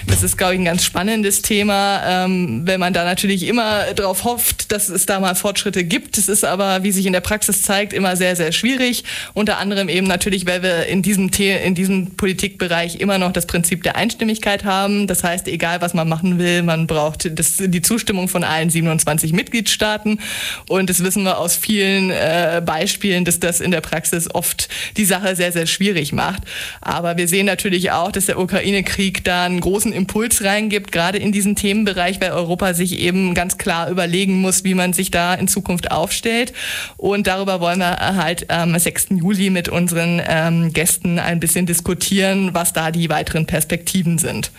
Das 0.07 0.22
ist, 0.22 0.39
glaube 0.39 0.55
ich, 0.55 0.61
ein 0.61 0.64
ganz 0.64 0.84
spannendes 0.84 1.43
Thema, 1.43 2.24
ähm, 2.24 2.62
wenn 2.64 2.80
man 2.80 2.95
da 2.95 3.05
natürlich 3.05 3.47
immer 3.47 3.93
darauf 3.95 4.24
hofft, 4.24 4.56
dass 4.73 4.89
es 4.89 5.07
da 5.07 5.21
mal 5.21 5.35
Fortschritte 5.35 5.85
gibt. 5.85 6.19
Es 6.19 6.29
ist 6.29 6.45
aber, 6.45 6.83
wie 6.83 6.93
sich 6.93 7.07
in 7.07 7.12
der 7.12 7.21
Praxis 7.21 7.62
zeigt, 7.62 7.93
immer 7.93 8.17
sehr, 8.17 8.37
sehr 8.37 8.53
schwierig. 8.53 9.05
Unter 9.35 9.59
anderem 9.59 9.89
eben 9.89 10.07
natürlich, 10.07 10.47
weil 10.47 10.62
wir 10.62 10.87
in 10.87 11.03
diesem, 11.03 11.33
The 11.33 11.51
in 11.51 11.75
diesem 11.75 12.17
Politikbereich 12.17 12.97
immer 12.97 13.19
noch 13.19 13.33
das 13.33 13.47
Prinzip 13.47 13.83
der 13.83 13.97
Einstimmigkeit 13.97 14.64
haben. 14.64 15.07
Das 15.07 15.25
heißt, 15.25 15.49
egal 15.49 15.81
was 15.81 15.95
man 15.95 16.09
machen 16.09 16.39
will, 16.39 16.62
man 16.62 16.87
braucht 16.87 17.39
das, 17.39 17.57
die 17.59 17.83
Zustimmung 17.83 18.29
von 18.29 18.45
allen 18.45 18.71
27 18.71 19.33
Mitgliedstaaten. 19.33 20.21
Und 20.69 20.91
das 20.91 21.03
wissen 21.03 21.25
wir 21.25 21.39
aus 21.39 21.57
vielen 21.57 22.11
äh, 22.11 22.62
Beispielen, 22.64 23.25
dass 23.25 23.41
das 23.41 23.61
in 23.61 23.71
der 23.71 23.81
Praxis 23.81 24.33
oft 24.35 24.69
die 24.97 25.05
Sache 25.05 25.37
sehr, 25.37 25.53
sehr 25.53 25.67
schwierig 25.67 26.12
macht. 26.12 26.43
Aber 26.81 27.17
wir 27.17 27.29
sehen 27.29 27.47
natürlich 27.47 27.91
auch, 27.91 28.12
dass 28.12 28.27
der 28.27 28.39
Ukraine-Krieg 28.39 29.25
da 29.25 29.45
einen 29.45 29.61
großen 29.61 29.93
Impuls 29.93 30.43
reingibt, 30.45 30.93
gerade 30.93 31.19
in 31.19 31.33
diesen 31.33 31.57
Themenbereich, 31.57 32.21
weil 32.21 32.33
Europa 32.33 32.75
sich 32.75 32.99
eben 32.99 33.35
ganz 33.35 33.59
klar 33.59 33.91
überlegen 33.91 34.41
muss, 34.41 34.56
wie 34.65 34.75
man 34.75 34.93
sich 34.93 35.11
da 35.11 35.35
in 35.35 35.49
Zukunft 35.49 35.91
aufstellt. 35.91 36.53
Und 36.97 37.17
und 37.17 37.27
darüber 37.27 37.61
wollen 37.61 37.79
wir 37.79 37.97
halt 37.99 38.51
am 38.51 38.79
6. 38.79 39.07
Juli 39.11 39.49
mit 39.49 39.71
unseren 39.71 40.21
ähm, 40.29 40.73
Gästen 40.75 41.19
ein 41.19 41.41
bisschen 41.41 41.65
diskutieren, 41.65 42.53
was 42.53 42.75
da 42.75 42.91
die 42.91 43.09
weiteren 43.09 43.47
Perspektiven 43.47 44.19
sind. 44.19 44.53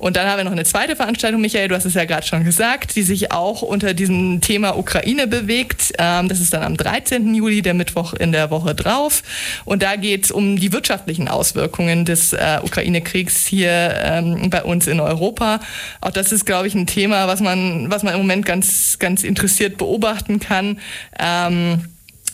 Und 0.00 0.16
dann 0.16 0.26
haben 0.26 0.38
wir 0.38 0.44
noch 0.44 0.52
eine 0.52 0.64
zweite 0.64 0.96
Veranstaltung, 0.96 1.42
Michael, 1.42 1.68
du 1.68 1.74
hast 1.74 1.84
es 1.84 1.92
ja 1.92 2.06
gerade 2.06 2.26
schon 2.26 2.42
gesagt, 2.42 2.96
die 2.96 3.02
sich 3.02 3.32
auch 3.32 3.60
unter 3.60 3.92
diesem 3.92 4.40
Thema 4.40 4.78
Ukraine 4.78 5.26
bewegt. 5.26 5.92
Ähm, 5.98 6.30
das 6.30 6.40
ist 6.40 6.54
dann 6.54 6.62
am 6.62 6.78
13. 6.78 7.34
Juli, 7.34 7.60
der 7.60 7.74
Mittwoch 7.74 8.14
in 8.14 8.32
der 8.32 8.50
Woche 8.50 8.74
drauf. 8.74 9.22
Und 9.66 9.82
da 9.82 9.96
geht 9.96 10.24
es 10.24 10.30
um 10.30 10.56
die 10.56 10.72
wirtschaftlichen 10.72 11.28
Auswirkungen 11.28 12.06
des 12.06 12.32
äh, 12.32 12.60
Ukraine-Kriegs 12.62 13.44
hier 13.44 13.70
ähm, 14.02 14.48
bei 14.48 14.62
uns 14.62 14.86
in 14.86 15.00
Europa. 15.00 15.60
Auch 16.00 16.12
das 16.12 16.32
ist, 16.32 16.46
glaube 16.46 16.66
ich, 16.66 16.74
ein 16.74 16.86
Thema, 16.86 17.28
was 17.28 17.40
man, 17.40 17.90
was 17.90 18.02
man 18.02 18.14
im 18.14 18.20
Moment 18.20 18.46
ganz, 18.46 18.98
ganz 18.98 19.22
interessiert 19.22 19.76
beobachten 19.76 20.40
kann. 20.40 20.78
Ähm, 21.18 21.84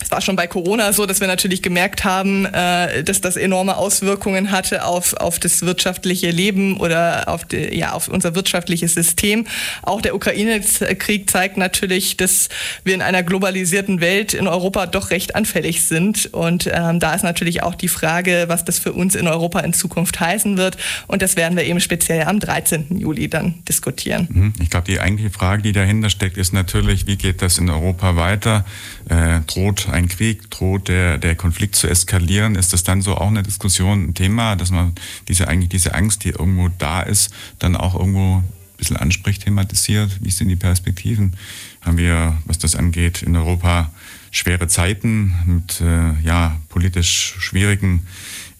es 0.00 0.10
war 0.10 0.20
schon 0.20 0.36
bei 0.36 0.46
Corona 0.46 0.92
so, 0.92 1.06
dass 1.06 1.20
wir 1.20 1.26
natürlich 1.26 1.62
gemerkt 1.62 2.04
haben, 2.04 2.46
äh, 2.46 3.02
dass 3.02 3.20
das 3.20 3.36
enorme 3.36 3.76
Auswirkungen 3.76 4.50
hatte 4.50 4.84
auf, 4.84 5.14
auf 5.14 5.38
das 5.38 5.62
wirtschaftliche 5.62 6.30
Leben 6.30 6.76
oder 6.78 7.28
auf, 7.28 7.44
die, 7.44 7.76
ja, 7.76 7.92
auf 7.92 8.08
unser 8.08 8.34
wirtschaftliches 8.34 8.94
System. 8.94 9.46
Auch 9.82 10.00
der 10.00 10.14
Ukraine-Krieg 10.14 11.30
zeigt 11.30 11.56
natürlich, 11.56 12.16
dass 12.16 12.48
wir 12.84 12.94
in 12.94 13.02
einer 13.02 13.22
globalisierten 13.22 14.00
Welt 14.00 14.34
in 14.34 14.46
Europa 14.46 14.86
doch 14.86 15.10
recht 15.10 15.34
anfällig 15.34 15.82
sind. 15.82 16.26
Und 16.32 16.70
ähm, 16.72 17.00
da 17.00 17.14
ist 17.14 17.24
natürlich 17.24 17.62
auch 17.62 17.74
die 17.74 17.88
Frage, 17.88 18.44
was 18.48 18.64
das 18.64 18.78
für 18.78 18.92
uns 18.92 19.14
in 19.14 19.26
Europa 19.26 19.60
in 19.60 19.72
Zukunft 19.72 20.20
heißen 20.20 20.56
wird. 20.56 20.76
Und 21.06 21.22
das 21.22 21.36
werden 21.36 21.56
wir 21.56 21.64
eben 21.64 21.80
speziell 21.80 22.24
am 22.24 22.38
13. 22.38 22.98
Juli 22.98 23.28
dann 23.28 23.64
diskutieren. 23.68 24.28
Mhm. 24.30 24.52
Ich 24.60 24.70
glaube, 24.70 24.86
die 24.86 25.00
eigentliche 25.00 25.30
Frage, 25.30 25.62
die 25.62 25.72
dahinter 25.72 26.10
steckt, 26.10 26.36
ist 26.36 26.52
natürlich, 26.52 27.06
wie 27.06 27.16
geht 27.16 27.42
das 27.42 27.58
in 27.58 27.70
Europa 27.70 28.16
weiter? 28.16 28.64
Äh, 29.08 29.40
droht 29.46 29.85
ein 29.88 30.08
Krieg, 30.08 30.50
droht 30.50 30.88
der, 30.88 31.18
der 31.18 31.34
Konflikt 31.34 31.76
zu 31.76 31.88
eskalieren, 31.88 32.54
ist 32.54 32.72
das 32.72 32.84
dann 32.84 33.02
so 33.02 33.16
auch 33.16 33.28
eine 33.28 33.42
Diskussion, 33.42 34.08
ein 34.08 34.14
Thema, 34.14 34.56
dass 34.56 34.70
man 34.70 34.92
diese 35.28 35.48
eigentlich 35.48 35.68
diese 35.68 35.94
Angst, 35.94 36.24
die 36.24 36.30
irgendwo 36.30 36.68
da 36.68 37.02
ist, 37.02 37.32
dann 37.58 37.76
auch 37.76 37.94
irgendwo 37.94 38.38
ein 38.38 38.44
bisschen 38.76 38.96
anspricht, 38.96 39.44
thematisiert? 39.44 40.18
Wie 40.20 40.30
sind 40.30 40.48
die 40.48 40.56
Perspektiven? 40.56 41.34
Haben 41.80 41.98
wir, 41.98 42.36
was 42.44 42.58
das 42.58 42.76
angeht, 42.76 43.22
in 43.22 43.36
Europa 43.36 43.90
schwere 44.30 44.68
Zeiten 44.68 45.34
mit 45.46 45.80
äh, 45.80 46.12
ja, 46.22 46.58
politisch 46.68 47.36
schwierigen 47.38 48.06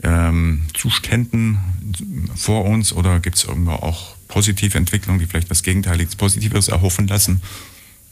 ähm, 0.03 0.63
Zuständen 0.75 1.59
vor 2.35 2.65
uns 2.65 2.93
oder 2.93 3.21
gibt 3.21 3.37
es 3.37 3.45
irgendwo 3.45 3.73
auch 3.73 4.17
positive 4.29 4.77
Entwicklungen, 4.79 5.21
die 5.21 5.27
vielleicht 5.27 5.51
was 5.51 5.63
Gegenteiliges, 5.63 6.17
Positives 6.17 6.69
erhoffen 6.69 7.07
lassen? 7.07 7.43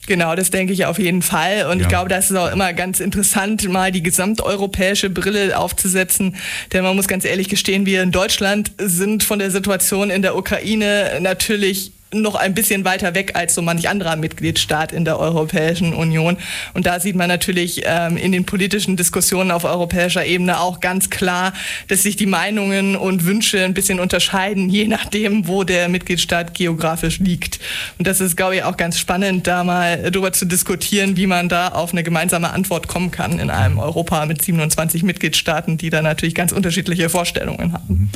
Genau, 0.07 0.34
das 0.34 0.50
denke 0.50 0.72
ich 0.72 0.84
auf 0.86 0.98
jeden 0.98 1.22
Fall. 1.22 1.66
Und 1.66 1.78
ja. 1.78 1.82
ich 1.82 1.88
glaube, 1.88 2.09
das 2.09 2.30
ist 2.30 2.36
auch 2.36 2.52
immer 2.52 2.72
ganz 2.72 3.00
interessant, 3.00 3.68
mal 3.68 3.90
die 3.90 4.02
gesamteuropäische 4.02 5.11
Brille 5.11 5.59
aufzusetzen. 5.59 6.36
Denn 6.72 6.84
man 6.84 6.94
muss 6.94 7.09
ganz 7.09 7.24
ehrlich 7.24 7.48
gestehen, 7.48 7.86
wir 7.86 8.02
in 8.02 8.11
Deutschland 8.11 8.72
sind 8.78 9.24
von 9.24 9.38
der 9.38 9.50
Situation 9.50 10.11
in 10.11 10.22
der 10.22 10.36
Ukraine 10.36 11.18
natürlich 11.20 11.92
noch 12.22 12.34
ein 12.34 12.54
bisschen 12.54 12.84
weiter 12.84 13.14
weg 13.14 13.32
als 13.34 13.54
so 13.54 13.62
manch 13.62 13.88
anderer 13.88 14.16
Mitgliedstaat 14.16 14.92
in 14.92 15.04
der 15.04 15.18
Europäischen 15.18 15.92
Union. 15.94 16.36
Und 16.74 16.86
da 16.86 17.00
sieht 17.00 17.16
man 17.16 17.28
natürlich 17.28 17.82
ähm, 17.84 18.16
in 18.16 18.32
den 18.32 18.44
politischen 18.44 18.96
Diskussionen 18.96 19.50
auf 19.50 19.64
europäischer 19.64 20.24
Ebene 20.24 20.60
auch 20.60 20.80
ganz 20.80 21.10
klar, 21.10 21.52
dass 21.88 22.02
sich 22.02 22.16
die 22.16 22.26
Meinungen 22.26 22.96
und 22.96 23.24
Wünsche 23.24 23.64
ein 23.64 23.74
bisschen 23.74 24.00
unterscheiden, 24.00 24.68
je 24.68 24.86
nachdem, 24.86 25.48
wo 25.48 25.64
der 25.64 25.88
Mitgliedstaat 25.88 26.54
geografisch 26.54 27.18
liegt. 27.18 27.60
Und 27.98 28.06
das 28.06 28.20
ist, 28.20 28.36
glaube 28.36 28.56
ich, 28.56 28.62
auch 28.62 28.76
ganz 28.76 28.98
spannend, 28.98 29.46
da 29.46 29.64
mal 29.64 30.10
darüber 30.10 30.32
zu 30.32 30.44
diskutieren, 30.44 31.16
wie 31.16 31.26
man 31.26 31.48
da 31.48 31.68
auf 31.68 31.92
eine 31.92 32.02
gemeinsame 32.02 32.50
Antwort 32.50 32.88
kommen 32.88 33.10
kann 33.10 33.38
in 33.38 33.50
einem 33.50 33.78
Europa 33.78 34.26
mit 34.26 34.42
27 34.42 35.02
Mitgliedstaaten, 35.02 35.78
die 35.78 35.90
da 35.90 36.02
natürlich 36.02 36.34
ganz 36.34 36.52
unterschiedliche 36.52 37.08
Vorstellungen 37.08 37.72
haben. 37.72 37.84
Mhm 37.88 38.10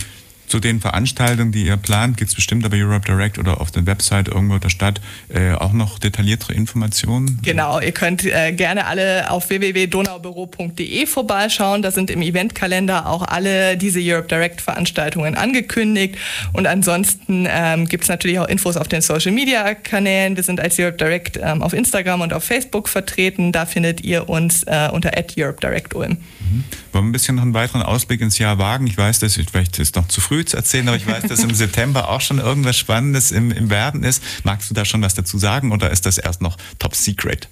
zu 0.49 0.61
den 0.61 0.81
Veranstaltungen, 0.81 1.53
die 1.53 1.67
ihr 1.67 1.77
plant, 1.77 2.17
gibt 2.17 2.31
es 2.31 2.35
bestimmt 2.35 2.65
aber 2.65 2.77
Europe 2.77 3.07
Direct 3.07 3.39
oder 3.39 3.61
auf 3.61 3.71
der 3.71 3.87
Website 3.87 4.29
irgendwo 4.29 4.59
der 4.59 4.71
Stadt 4.71 5.01
äh, 5.29 5.53
auch 5.53 5.73
noch 5.73 5.99
detailliertere 5.99 6.55
Informationen? 6.55 7.39
Genau, 7.43 7.81
ihr 7.81 7.93
könnt 7.93 8.25
äh, 8.25 8.53
gerne 8.53 8.87
alle 8.87 9.31
auf 9.31 9.51
www.donaubüro.de 9.51 11.07
vorbeischauen. 11.07 11.83
Da 11.83 11.91
sind 11.91 12.11
im 12.11 12.23
Eventkalender 12.23 13.07
auch 13.07 13.23
alle 13.23 13.77
diese 13.77 14.01
Europe 14.03 14.29
Direct 14.29 14.61
Veranstaltungen 14.61 15.35
angekündigt. 15.35 16.17
Und 16.53 16.67
ansonsten 16.67 17.47
ähm, 17.49 17.87
gibt 17.87 18.05
es 18.05 18.09
natürlich 18.09 18.39
auch 18.39 18.49
Infos 18.49 18.77
auf 18.77 18.89
den 18.89 19.01
Social 19.01 19.33
Media 19.33 19.75
Kanälen. 19.75 20.37
Wir 20.37 20.43
sind 20.43 20.61
als 20.61 20.79
Europe 20.79 20.97
Direct 20.97 21.39
ähm, 21.43 21.63
auf 21.63 21.73
Instagram 21.73 22.23
und 22.23 22.33
auf 22.33 22.45
Facebook 22.45 22.89
vertreten. 22.89 23.53
Da 23.53 23.67
findet 23.67 24.03
ihr 24.03 24.29
uns 24.29 24.63
äh, 24.65 24.89
unter 24.93 25.13
Europe 25.37 25.61
Direct 25.61 25.95
Ulm. 25.95 26.19
Mhm. 26.41 26.65
Wollen 26.93 27.05
wir 27.05 27.09
ein 27.11 27.13
bisschen 27.13 27.37
noch 27.37 27.43
einen 27.43 27.55
weiteren 27.55 27.83
Ausblick 27.83 28.21
ins 28.21 28.39
Jahr 28.39 28.59
wagen? 28.59 28.87
Ich 28.87 28.97
weiß, 28.97 29.19
dass 29.19 29.35
vielleicht 29.35 29.79
ist 29.79 29.97
noch 29.97 30.09
zu 30.09 30.21
früh 30.21 30.45
zu 30.45 30.57
erzählen, 30.57 30.89
aber 30.89 30.97
ich 30.97 31.07
weiß, 31.07 31.25
dass 31.25 31.41
im 31.41 31.55
September 31.55 32.09
auch 32.09 32.21
schon 32.21 32.39
irgendwas 32.39 32.77
Spannendes 32.77 33.31
im, 33.31 33.51
im 33.51 33.71
Werden 33.71 34.05
ist. 34.05 34.23
Magst 34.45 34.71
du 34.71 34.75
da 34.75 34.85
schon 34.85 35.03
was 35.03 35.15
dazu 35.15 35.39
sagen 35.39 35.73
oder 35.73 35.91
ist 35.91 36.07
das 36.07 36.19
erst 36.19 36.41
noch 36.41 36.57
top 36.79 36.95
secret? 36.95 37.49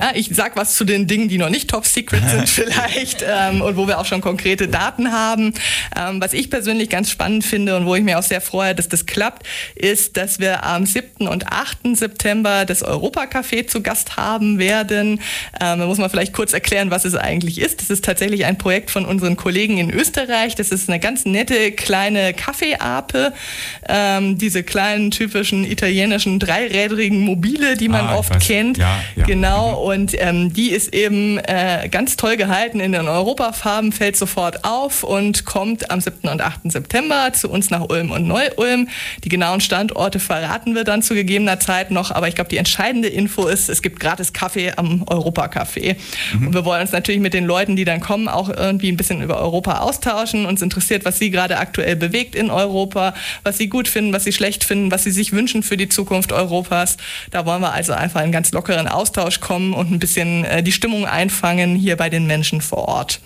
Ja, 0.00 0.12
ich 0.14 0.30
sag 0.32 0.56
was 0.56 0.74
zu 0.74 0.84
den 0.84 1.06
Dingen, 1.06 1.28
die 1.28 1.38
noch 1.38 1.50
nicht 1.50 1.68
top 1.70 1.84
secret 1.86 2.22
sind 2.28 2.48
vielleicht 2.48 3.24
ähm, 3.28 3.60
und 3.60 3.76
wo 3.76 3.86
wir 3.86 3.98
auch 3.98 4.06
schon 4.06 4.20
konkrete 4.20 4.66
Daten 4.68 5.12
haben. 5.12 5.52
Ähm, 5.96 6.20
was 6.20 6.32
ich 6.32 6.48
persönlich 6.50 6.88
ganz 6.88 7.10
spannend 7.10 7.44
finde 7.44 7.76
und 7.76 7.86
wo 7.86 7.94
ich 7.94 8.02
mir 8.02 8.18
auch 8.18 8.22
sehr 8.22 8.40
freue, 8.40 8.74
dass 8.74 8.88
das 8.88 9.06
klappt, 9.06 9.46
ist, 9.74 10.16
dass 10.16 10.38
wir 10.38 10.64
am 10.64 10.86
7. 10.86 11.28
und 11.28 11.48
8. 11.52 11.78
September 11.94 12.64
das 12.64 12.84
Europacafé 12.84 13.66
zu 13.66 13.82
Gast 13.82 14.16
haben 14.16 14.58
werden. 14.58 15.20
Ähm, 15.60 15.78
da 15.80 15.86
muss 15.86 15.98
man 15.98 16.08
vielleicht 16.10 16.32
kurz 16.32 16.52
erklären, 16.52 16.90
was 16.90 17.04
es 17.04 17.14
eigentlich 17.14 17.60
ist. 17.60 17.80
Das 17.80 17.90
ist 17.90 18.04
tatsächlich 18.04 18.44
ein 18.46 18.56
Projekt 18.58 18.90
von 18.90 19.04
unseren 19.04 19.36
Kollegen 19.36 19.78
in 19.78 19.90
Österreich. 19.90 20.54
Das 20.54 20.70
ist 20.70 20.88
eine 20.88 20.98
ganz 21.00 21.24
nette 21.26 21.72
kleine 21.72 22.32
Kaffeeape. 22.32 23.32
Ähm, 23.88 24.38
diese 24.38 24.62
kleinen 24.62 25.10
typischen 25.10 25.64
italienischen 25.64 26.38
dreirädrigen 26.38 27.20
Mobile, 27.20 27.76
die 27.76 27.88
man 27.88 28.06
Ah, 28.06 28.16
oft 28.16 28.40
kennt. 28.40 28.78
Ja, 28.78 29.00
ja. 29.16 29.24
Genau. 29.26 29.89
Und 29.90 30.14
ähm, 30.18 30.52
die 30.52 30.70
ist 30.70 30.94
eben 30.94 31.38
äh, 31.38 31.88
ganz 31.90 32.16
toll 32.16 32.36
gehalten 32.36 32.78
in 32.78 32.92
den 32.92 33.08
Europafarben, 33.08 33.90
fällt 33.90 34.16
sofort 34.16 34.64
auf 34.64 35.02
und 35.02 35.44
kommt 35.44 35.90
am 35.90 36.00
7. 36.00 36.28
und 36.28 36.40
8. 36.40 36.70
September 36.70 37.32
zu 37.32 37.50
uns 37.50 37.70
nach 37.70 37.88
Ulm 37.88 38.12
und 38.12 38.28
Neu-Ulm. 38.28 38.88
Die 39.24 39.28
genauen 39.28 39.60
Standorte 39.60 40.20
verraten 40.20 40.76
wir 40.76 40.84
dann 40.84 41.02
zu 41.02 41.14
gegebener 41.14 41.58
Zeit 41.58 41.90
noch, 41.90 42.12
aber 42.12 42.28
ich 42.28 42.36
glaube, 42.36 42.50
die 42.50 42.56
entscheidende 42.56 43.08
Info 43.08 43.48
ist, 43.48 43.68
es 43.68 43.82
gibt 43.82 43.98
gratis 43.98 44.32
Kaffee 44.32 44.72
am 44.76 45.02
Europacafé. 45.02 45.96
Und 46.34 46.54
wir 46.54 46.64
wollen 46.64 46.82
uns 46.82 46.92
natürlich 46.92 47.20
mit 47.20 47.34
den 47.34 47.44
Leuten, 47.44 47.74
die 47.74 47.84
dann 47.84 48.00
kommen, 48.00 48.28
auch 48.28 48.48
irgendwie 48.48 48.92
ein 48.92 48.96
bisschen 48.96 49.22
über 49.22 49.40
Europa 49.40 49.80
austauschen. 49.80 50.46
Uns 50.46 50.62
interessiert, 50.62 51.04
was 51.04 51.18
sie 51.18 51.30
gerade 51.30 51.58
aktuell 51.58 51.96
bewegt 51.96 52.36
in 52.36 52.50
Europa, 52.50 53.12
was 53.42 53.58
sie 53.58 53.68
gut 53.68 53.88
finden, 53.88 54.12
was 54.12 54.22
sie 54.22 54.32
schlecht 54.32 54.62
finden, 54.62 54.92
was 54.92 55.02
sie 55.02 55.10
sich 55.10 55.32
wünschen 55.32 55.64
für 55.64 55.76
die 55.76 55.88
Zukunft 55.88 56.32
Europas. 56.32 56.96
Da 57.32 57.44
wollen 57.44 57.60
wir 57.60 57.72
also 57.72 57.92
einfach 57.92 58.20
in 58.20 58.24
einen 58.24 58.32
ganz 58.32 58.52
lockeren 58.52 58.86
Austausch 58.86 59.40
kommen 59.40 59.79
und 59.80 59.90
ein 59.90 59.98
bisschen 59.98 60.44
äh, 60.44 60.62
die 60.62 60.72
Stimmung 60.72 61.06
einfangen 61.06 61.74
hier 61.74 61.96
bei 61.96 62.10
den 62.10 62.26
Menschen 62.26 62.60
vor 62.60 62.86
Ort. 62.86 63.20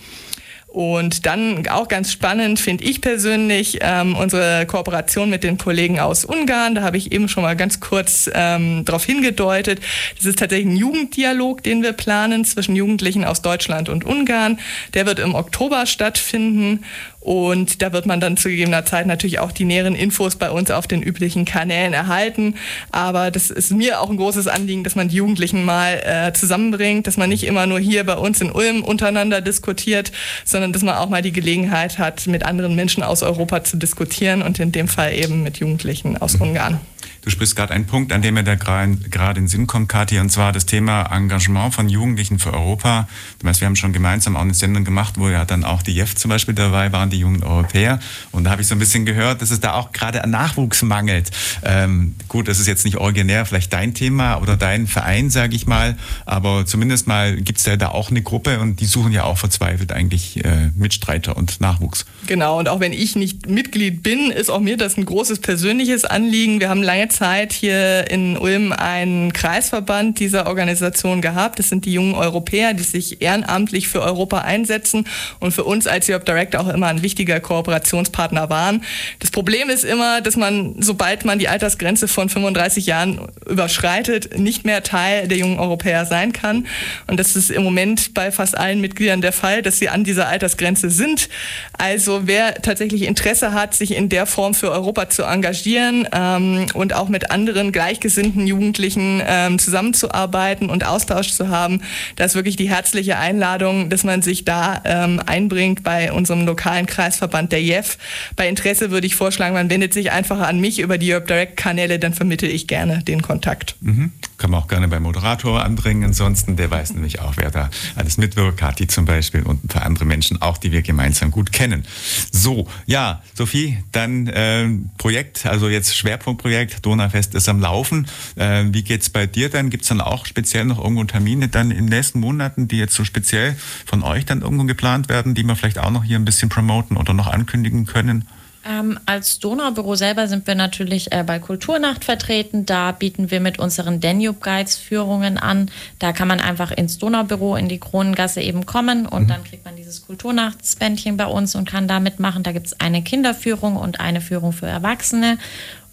Und 0.75 1.25
dann 1.25 1.65
auch 1.69 1.87
ganz 1.87 2.11
spannend 2.11 2.59
finde 2.59 2.83
ich 2.83 2.99
persönlich 2.99 3.77
ähm, 3.79 4.13
unsere 4.17 4.65
Kooperation 4.65 5.29
mit 5.29 5.45
den 5.45 5.57
Kollegen 5.57 6.01
aus 6.01 6.25
Ungarn. 6.25 6.75
Da 6.75 6.81
habe 6.81 6.97
ich 6.97 7.13
eben 7.13 7.29
schon 7.29 7.43
mal 7.43 7.55
ganz 7.55 7.79
kurz 7.79 8.29
ähm, 8.33 8.83
darauf 8.83 9.05
hingedeutet. 9.05 9.79
Das 10.17 10.25
ist 10.25 10.37
tatsächlich 10.37 10.67
ein 10.67 10.75
Jugenddialog, 10.75 11.63
den 11.63 11.81
wir 11.81 11.93
planen 11.93 12.43
zwischen 12.43 12.75
Jugendlichen 12.75 13.23
aus 13.23 13.41
Deutschland 13.41 13.87
und 13.87 14.03
Ungarn. 14.03 14.59
Der 14.93 15.05
wird 15.05 15.19
im 15.19 15.33
Oktober 15.33 15.85
stattfinden. 15.85 16.83
Und 17.25 17.81
da 17.81 17.91
wird 17.91 18.05
man 18.05 18.19
dann 18.19 18.37
zu 18.37 18.49
gegebener 18.49 18.85
Zeit 18.85 19.07
natürlich 19.07 19.39
auch 19.39 19.51
die 19.51 19.65
näheren 19.65 19.95
Infos 19.95 20.35
bei 20.35 20.51
uns 20.51 20.69
auf 20.69 20.85
den 20.85 21.01
üblichen 21.01 21.43
Kanälen 21.43 21.91
erhalten. 21.91 22.53
Aber 22.91 23.31
das 23.31 23.49
ist 23.49 23.71
mir 23.71 23.99
auch 23.99 24.11
ein 24.11 24.17
großes 24.17 24.47
Anliegen, 24.47 24.83
dass 24.83 24.93
man 24.93 25.07
die 25.07 25.15
Jugendlichen 25.15 25.65
mal 25.65 26.03
äh, 26.05 26.33
zusammenbringt, 26.33 27.07
dass 27.07 27.17
man 27.17 27.29
nicht 27.29 27.43
immer 27.43 27.65
nur 27.65 27.79
hier 27.79 28.03
bei 28.03 28.15
uns 28.15 28.41
in 28.41 28.51
Ulm 28.51 28.83
untereinander 28.83 29.41
diskutiert, 29.41 30.11
sondern 30.43 30.71
dass 30.71 30.83
man 30.83 30.97
auch 30.97 31.09
mal 31.09 31.23
die 31.23 31.31
Gelegenheit 31.31 31.97
hat, 31.97 32.27
mit 32.27 32.45
anderen 32.45 32.75
Menschen 32.75 33.01
aus 33.01 33.23
Europa 33.23 33.63
zu 33.63 33.77
diskutieren 33.77 34.43
und 34.43 34.59
in 34.59 34.71
dem 34.71 34.87
Fall 34.87 35.11
eben 35.15 35.41
mit 35.41 35.57
Jugendlichen 35.57 36.17
aus 36.17 36.35
Ungarn. 36.35 36.79
Du 37.21 37.29
sprichst 37.29 37.55
gerade 37.55 37.73
einen 37.73 37.85
Punkt, 37.85 38.11
an 38.13 38.21
dem 38.21 38.35
mir 38.35 38.43
da 38.43 38.55
gerade 38.55 39.39
in 39.39 39.47
Sinn 39.47 39.67
kommt, 39.67 39.89
Kathi, 39.89 40.19
und 40.19 40.29
zwar 40.31 40.51
das 40.51 40.65
Thema 40.65 41.03
Engagement 41.15 41.73
von 41.73 41.89
Jugendlichen 41.89 42.39
für 42.39 42.53
Europa. 42.53 43.07
Du 43.39 43.47
weißt, 43.47 43.61
wir 43.61 43.67
haben 43.67 43.75
schon 43.75 43.93
gemeinsam 43.93 44.35
auch 44.35 44.41
eine 44.41 44.53
Sendung 44.53 44.83
gemacht, 44.83 45.15
wo 45.17 45.29
ja 45.29 45.45
dann 45.45 45.63
auch 45.63 45.81
die 45.81 45.93
JEF 45.93 46.15
zum 46.15 46.29
Beispiel 46.29 46.53
dabei 46.53 46.91
waren, 46.91 47.09
die 47.09 47.19
jungen 47.19 47.43
Europäer. 47.43 47.99
Und 48.31 48.43
da 48.43 48.51
habe 48.51 48.61
ich 48.61 48.67
so 48.67 48.75
ein 48.75 48.79
bisschen 48.79 49.05
gehört, 49.05 49.41
dass 49.41 49.51
es 49.51 49.59
da 49.59 49.73
auch 49.73 49.91
gerade 49.91 50.23
an 50.23 50.29
Nachwuchs 50.29 50.81
mangelt. 50.83 51.31
Ähm, 51.63 52.15
gut, 52.27 52.47
das 52.47 52.59
ist 52.59 52.67
jetzt 52.67 52.85
nicht 52.85 52.97
originär 52.97 53.45
vielleicht 53.45 53.73
dein 53.73 53.93
Thema 53.93 54.37
oder 54.37 54.57
dein 54.57 54.87
Verein, 54.87 55.29
sage 55.29 55.55
ich 55.55 55.67
mal, 55.67 55.97
aber 56.25 56.65
zumindest 56.65 57.07
mal 57.07 57.35
gibt 57.35 57.59
es 57.59 57.65
ja 57.65 57.75
da 57.75 57.89
auch 57.89 58.09
eine 58.09 58.21
Gruppe 58.21 58.59
und 58.59 58.79
die 58.79 58.85
suchen 58.85 59.11
ja 59.11 59.23
auch 59.23 59.37
verzweifelt 59.37 59.91
eigentlich 59.91 60.43
äh, 60.43 60.71
Mitstreiter 60.75 61.37
und 61.37 61.61
Nachwuchs. 61.61 62.05
Genau, 62.27 62.59
und 62.59 62.69
auch 62.69 62.79
wenn 62.79 62.93
ich 62.93 63.15
nicht 63.15 63.47
Mitglied 63.47 64.03
bin, 64.03 64.31
ist 64.31 64.49
auch 64.49 64.59
mir 64.59 64.77
das 64.77 64.97
ein 64.97 65.05
großes 65.05 65.39
persönliches 65.39 66.05
Anliegen. 66.05 66.59
Wir 66.59 66.69
haben 66.69 66.83
Zeit 67.09 67.53
hier 67.53 68.09
in 68.09 68.37
Ulm 68.37 68.71
einen 68.71 69.33
Kreisverband 69.33 70.19
dieser 70.19 70.47
Organisation 70.47 71.21
gehabt. 71.21 71.59
Das 71.59 71.69
sind 71.69 71.85
die 71.85 71.93
jungen 71.93 72.15
Europäer, 72.15 72.73
die 72.73 72.83
sich 72.83 73.21
ehrenamtlich 73.21 73.87
für 73.87 74.01
Europa 74.01 74.39
einsetzen 74.39 75.07
und 75.39 75.51
für 75.51 75.63
uns 75.63 75.87
als 75.87 76.09
Europe 76.09 76.25
Direct 76.25 76.55
auch 76.55 76.67
immer 76.67 76.87
ein 76.87 77.01
wichtiger 77.01 77.39
Kooperationspartner 77.39 78.49
waren. 78.49 78.83
Das 79.19 79.31
Problem 79.31 79.69
ist 79.69 79.83
immer, 79.83 80.21
dass 80.21 80.35
man, 80.35 80.75
sobald 80.79 81.25
man 81.25 81.39
die 81.39 81.47
Altersgrenze 81.47 82.07
von 82.07 82.29
35 82.29 82.85
Jahren 82.85 83.27
überschreitet, 83.45 84.39
nicht 84.39 84.65
mehr 84.65 84.83
Teil 84.83 85.27
der 85.27 85.37
jungen 85.37 85.59
Europäer 85.59 86.05
sein 86.05 86.33
kann. 86.33 86.67
Und 87.07 87.19
das 87.19 87.35
ist 87.35 87.51
im 87.51 87.63
Moment 87.63 88.13
bei 88.13 88.31
fast 88.31 88.57
allen 88.57 88.81
Mitgliedern 88.81 89.21
der 89.21 89.33
Fall, 89.33 89.61
dass 89.61 89.79
sie 89.79 89.89
an 89.89 90.03
dieser 90.03 90.27
Altersgrenze 90.27 90.89
sind. 90.89 91.29
Also 91.77 92.21
wer 92.25 92.55
tatsächlich 92.55 93.03
Interesse 93.03 93.53
hat, 93.53 93.73
sich 93.73 93.95
in 93.95 94.09
der 94.09 94.25
Form 94.25 94.53
für 94.53 94.71
Europa 94.71 95.09
zu 95.09 95.23
engagieren 95.23 96.07
ähm, 96.11 96.67
und 96.73 96.84
auch 96.93 97.09
mit 97.09 97.31
anderen 97.31 97.71
gleichgesinnten 97.71 98.47
Jugendlichen 98.47 99.21
ähm, 99.25 99.59
zusammenzuarbeiten 99.59 100.69
und 100.69 100.85
Austausch 100.85 101.31
zu 101.31 101.49
haben, 101.49 101.81
da 102.15 102.25
ist 102.25 102.35
wirklich 102.35 102.55
die 102.55 102.69
herzliche 102.69 103.17
Einladung, 103.17 103.89
dass 103.89 104.03
man 104.03 104.21
sich 104.21 104.45
da 104.45 104.81
ähm, 104.85 105.21
einbringt 105.25 105.83
bei 105.83 106.11
unserem 106.11 106.45
lokalen 106.45 106.85
Kreisverband 106.85 107.51
der 107.51 107.61
JEF. 107.61 107.97
Bei 108.35 108.47
Interesse 108.47 108.91
würde 108.91 109.07
ich 109.07 109.15
vorschlagen, 109.15 109.53
man 109.53 109.69
wendet 109.69 109.93
sich 109.93 110.11
einfach 110.11 110.39
an 110.39 110.59
mich 110.59 110.79
über 110.79 110.97
die 110.97 111.13
Europe 111.13 111.27
Direct 111.27 111.57
Kanäle, 111.57 111.99
dann 111.99 112.13
vermittle 112.13 112.47
ich 112.47 112.67
gerne 112.67 113.03
den 113.03 113.21
Kontakt. 113.21 113.75
Mhm. 113.81 114.11
Kann 114.37 114.51
man 114.51 114.61
auch 114.61 114.67
gerne 114.67 114.87
beim 114.87 115.03
Moderator 115.03 115.63
anbringen. 115.63 116.03
Ansonsten, 116.03 116.55
der 116.55 116.69
weiß 116.69 116.93
nämlich 116.93 117.19
auch, 117.19 117.33
wer 117.37 117.51
da 117.51 117.69
alles 117.95 118.17
mitwirkt. 118.17 118.57
Kathi 118.57 118.87
zum 118.87 119.05
Beispiel 119.05 119.43
und 119.43 119.63
ein 119.63 119.67
paar 119.67 119.83
andere 119.83 120.05
Menschen 120.05 120.41
auch, 120.41 120.57
die 120.57 120.71
wir 120.71 120.81
gemeinsam 120.81 121.31
gut 121.31 121.51
kennen. 121.51 121.85
So, 122.31 122.67
ja, 122.85 123.21
Sophie, 123.33 123.77
dann 123.91 124.27
äh, 124.27 124.67
Projekt, 124.97 125.45
also 125.45 125.69
jetzt 125.69 125.95
Schwerpunktprojekt, 125.95 126.85
Donaufest 126.85 127.35
ist 127.35 127.47
am 127.47 127.59
Laufen. 127.59 128.07
Äh, 128.35 128.65
wie 128.71 128.83
geht's 128.83 129.09
bei 129.09 129.25
dir 129.25 129.49
dann? 129.49 129.69
Gibt's 129.69 129.87
dann 129.87 130.01
auch 130.01 130.25
speziell 130.25 130.65
noch 130.65 130.83
irgendwo 130.83 131.03
Termine 131.05 131.47
dann 131.47 131.71
in 131.71 131.77
den 131.77 131.85
nächsten 131.85 132.19
Monaten, 132.19 132.67
die 132.67 132.77
jetzt 132.77 132.95
so 132.95 133.03
speziell 133.03 133.55
von 133.85 134.03
euch 134.03 134.25
dann 134.25 134.41
irgendwo 134.41 134.65
geplant 134.65 135.09
werden, 135.09 135.35
die 135.35 135.43
wir 135.43 135.55
vielleicht 135.55 135.79
auch 135.79 135.91
noch 135.91 136.03
hier 136.03 136.19
ein 136.19 136.25
bisschen 136.25 136.49
promoten 136.49 136.97
oder 136.97 137.13
noch 137.13 137.27
ankündigen 137.27 137.85
können? 137.85 138.27
Ähm, 138.67 138.99
als 139.05 139.37
Donaubüro 139.37 139.93
selber 139.93 140.27
sind 140.27 140.47
wir 140.47 140.55
natürlich 140.55 141.11
äh, 141.11 141.23
bei 141.23 141.37
Kulturnacht 141.37 142.03
vertreten. 142.03 142.65
Da 142.65 142.91
bieten 142.91 143.29
wir 143.29 143.39
mit 143.39 143.59
unseren 143.59 143.99
Danube 143.99 144.39
Guides 144.39 144.75
Führungen 144.75 145.37
an. 145.37 145.69
Da 145.99 146.13
kann 146.13 146.27
man 146.27 146.39
einfach 146.39 146.71
ins 146.71 146.97
Donaubüro 146.97 147.55
in 147.55 147.69
die 147.69 147.79
Kronengasse 147.79 148.41
eben 148.41 148.65
kommen 148.65 149.05
und 149.05 149.29
dann 149.29 149.43
kriegt 149.43 149.65
man 149.65 149.75
dieses 149.75 150.05
Kulturnachtsbändchen 150.07 151.15
bei 151.15 151.27
uns 151.27 151.53
und 151.53 151.69
kann 151.69 151.87
da 151.87 151.99
mitmachen. 151.99 152.41
Da 152.41 152.53
gibt 152.53 152.65
es 152.65 152.79
eine 152.79 153.03
Kinderführung 153.03 153.75
und 153.75 153.99
eine 153.99 154.19
Führung 154.19 154.51
für 154.51 154.65
Erwachsene. 154.67 155.37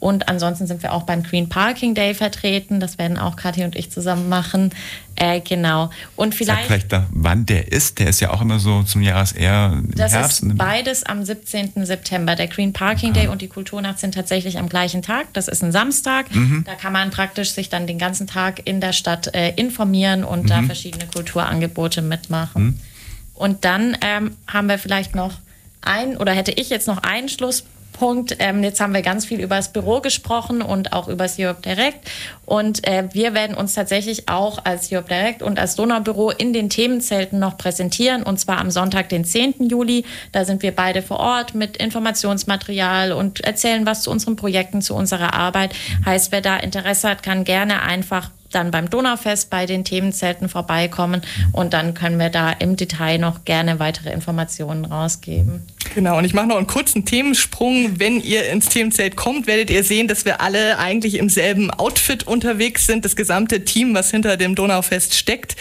Und 0.03 0.29
ansonsten 0.29 0.67
sind 0.67 0.83
wir 0.83 0.93
auch 0.93 1.05
beim 1.05 1.23
Green 1.23 1.49
Parking 1.49 1.95
Day 1.95 2.13
vertreten. 2.13 2.81
Das 2.81 2.99
werden 2.99 3.19
auch 3.19 3.37
Kathi 3.37 3.63
und 3.63 3.77
ich 3.77 3.93
zusammen 3.93 4.29
machen. 4.29 4.71
Äh, 5.15 5.41
genau. 5.41 5.91
Und 6.17 6.35
Sag 6.35 6.39
vielleicht. 6.39 6.67
vielleicht 6.67 6.93
da, 6.93 7.07
wann 7.13 7.47
der 7.47 7.71
ist. 7.71 8.01
Der 8.01 8.09
ist 8.09 8.19
ja 8.19 8.31
auch 8.31 8.41
immer 8.41 8.59
so 8.59 8.83
zum 8.83 9.03
Jahres 9.03 9.31
eher 9.31 9.75
im 9.75 9.95
Das 9.95 10.13
Herbst. 10.13 10.43
ist 10.43 10.59
beides 10.59 11.05
am 11.05 11.25
17. 11.25 11.87
September. 11.87 12.35
Der 12.35 12.49
Green 12.49 12.73
Parking 12.73 13.13
Day 13.13 13.29
und 13.29 13.43
die 13.43 13.47
Kulturnacht 13.47 14.01
sind 14.01 14.15
tatsächlich 14.15 14.59
am 14.59 14.69
gleichen 14.69 15.03
Tag. 15.03 15.33
Das 15.35 15.47
ist 15.47 15.63
ein 15.63 15.71
Samstag. 15.71 16.27
Da 16.65 16.75
kann 16.75 16.93
man 16.93 17.11
praktisch 17.11 17.53
sich 17.53 17.69
dann 17.69 17.87
den 17.87 17.99
ganzen 17.99 18.27
Tag 18.27 18.63
in 18.67 18.81
der 18.81 18.93
Stadt 18.93 19.33
äh, 19.37 19.51
informieren 19.55 20.25
und 20.25 20.51
da 20.51 20.63
verschiedene 20.63 21.07
Kulturangebote 21.07 22.03
mitmachen. 22.03 22.81
Und 23.35 23.65
dann 23.65 23.97
ähm, 24.01 24.37
haben 24.49 24.69
wir 24.69 24.81
vielleicht 24.81 25.15
noch 25.15 25.35
ein, 25.81 26.17
oder 26.17 26.33
hätte 26.33 26.51
ich 26.51 26.71
jetzt 26.71 26.89
noch 26.89 26.99
einen 27.05 27.29
Schlusspunkt. 27.93 28.37
Ähm, 28.39 28.63
jetzt 28.63 28.81
haben 28.81 28.95
wir 28.95 29.03
ganz 29.03 29.25
viel 29.25 29.41
über 29.41 29.57
das 29.57 29.73
Büro 29.73 30.01
gesprochen 30.01 30.63
und 30.63 30.93
auch 30.93 31.09
über 31.09 31.25
das 31.25 31.39
Europe 31.39 31.63
Direct. 31.63 32.11
Und 32.45 32.87
äh, 32.87 33.05
wir 33.13 33.35
werden 33.35 33.57
uns 33.57 33.75
tatsächlich 33.75 34.29
auch 34.29 34.65
als 34.65 34.91
Europe 34.93 35.09
Direct 35.09 35.43
und 35.43 35.59
als 35.59 35.77
Donaubüro 35.77 36.31
in 36.31 36.53
den 36.53 36.69
Themenzelten 36.69 37.39
noch 37.39 37.57
präsentieren. 37.57 38.23
Und 38.23 38.39
zwar 38.39 38.59
am 38.59 38.71
Sonntag, 38.71 39.09
den 39.09 39.25
10. 39.25 39.69
Juli. 39.69 40.05
Da 40.33 40.45
sind 40.45 40.63
wir 40.63 40.73
beide 40.73 41.03
vor 41.03 41.21
Ort 41.21 41.55
mit 41.55 41.77
Informationsmaterial 41.77 43.13
und 43.13 43.41
erzählen 43.41 43.87
was 43.87 44.03
zu 44.03 44.11
unseren 44.11 44.37
Projekten, 44.37 44.83
zu 44.83 44.95
unserer 44.95 45.35
Arbeit. 45.35 45.75
Heißt, 46.05 46.33
wer 46.33 46.41
da 46.41 46.57
Interesse 46.57 47.09
hat, 47.09 47.23
kann 47.23 47.45
gerne 47.45 47.83
einfach 47.83 48.31
dann 48.51 48.71
beim 48.71 48.91
Donaufest 48.91 49.49
bei 49.49 49.65
den 49.65 49.83
Themenzelten 49.83 50.49
vorbeikommen 50.51 51.23
und 51.53 51.73
dann 51.73 51.95
können 51.95 52.19
wir 52.19 52.29
da 52.29 52.51
im 52.51 52.77
Detail 52.77 53.19
noch 53.19 53.47
gerne 53.47 53.79
weitere 53.79 54.13
Informationen 54.13 54.85
rausgeben. 54.85 55.63
Genau, 55.95 56.17
und 56.17 56.25
ich 56.25 56.33
mache 56.33 56.47
noch 56.47 56.57
einen 56.57 56.67
kurzen 56.67 57.05
Themensprung. 57.05 57.99
Wenn 58.01 58.19
ihr 58.23 58.49
ins 58.49 58.71
Themenzelt 58.71 59.15
kommt, 59.15 59.47
werdet 59.47 59.69
ihr 59.69 59.85
sehen, 59.85 60.09
dass 60.09 60.25
wir 60.25 60.41
alle 60.41 60.79
eigentlich 60.79 61.19
im 61.19 61.29
selben 61.29 61.71
Outfit 61.71 62.27
unterwegs 62.27 62.87
sind. 62.87 63.05
Das 63.05 63.15
gesamte 63.15 63.65
Team, 63.67 63.95
was 63.95 64.11
hinter 64.11 64.39
dem 64.39 64.55
Donaufest 64.55 65.15
steckt. 65.15 65.55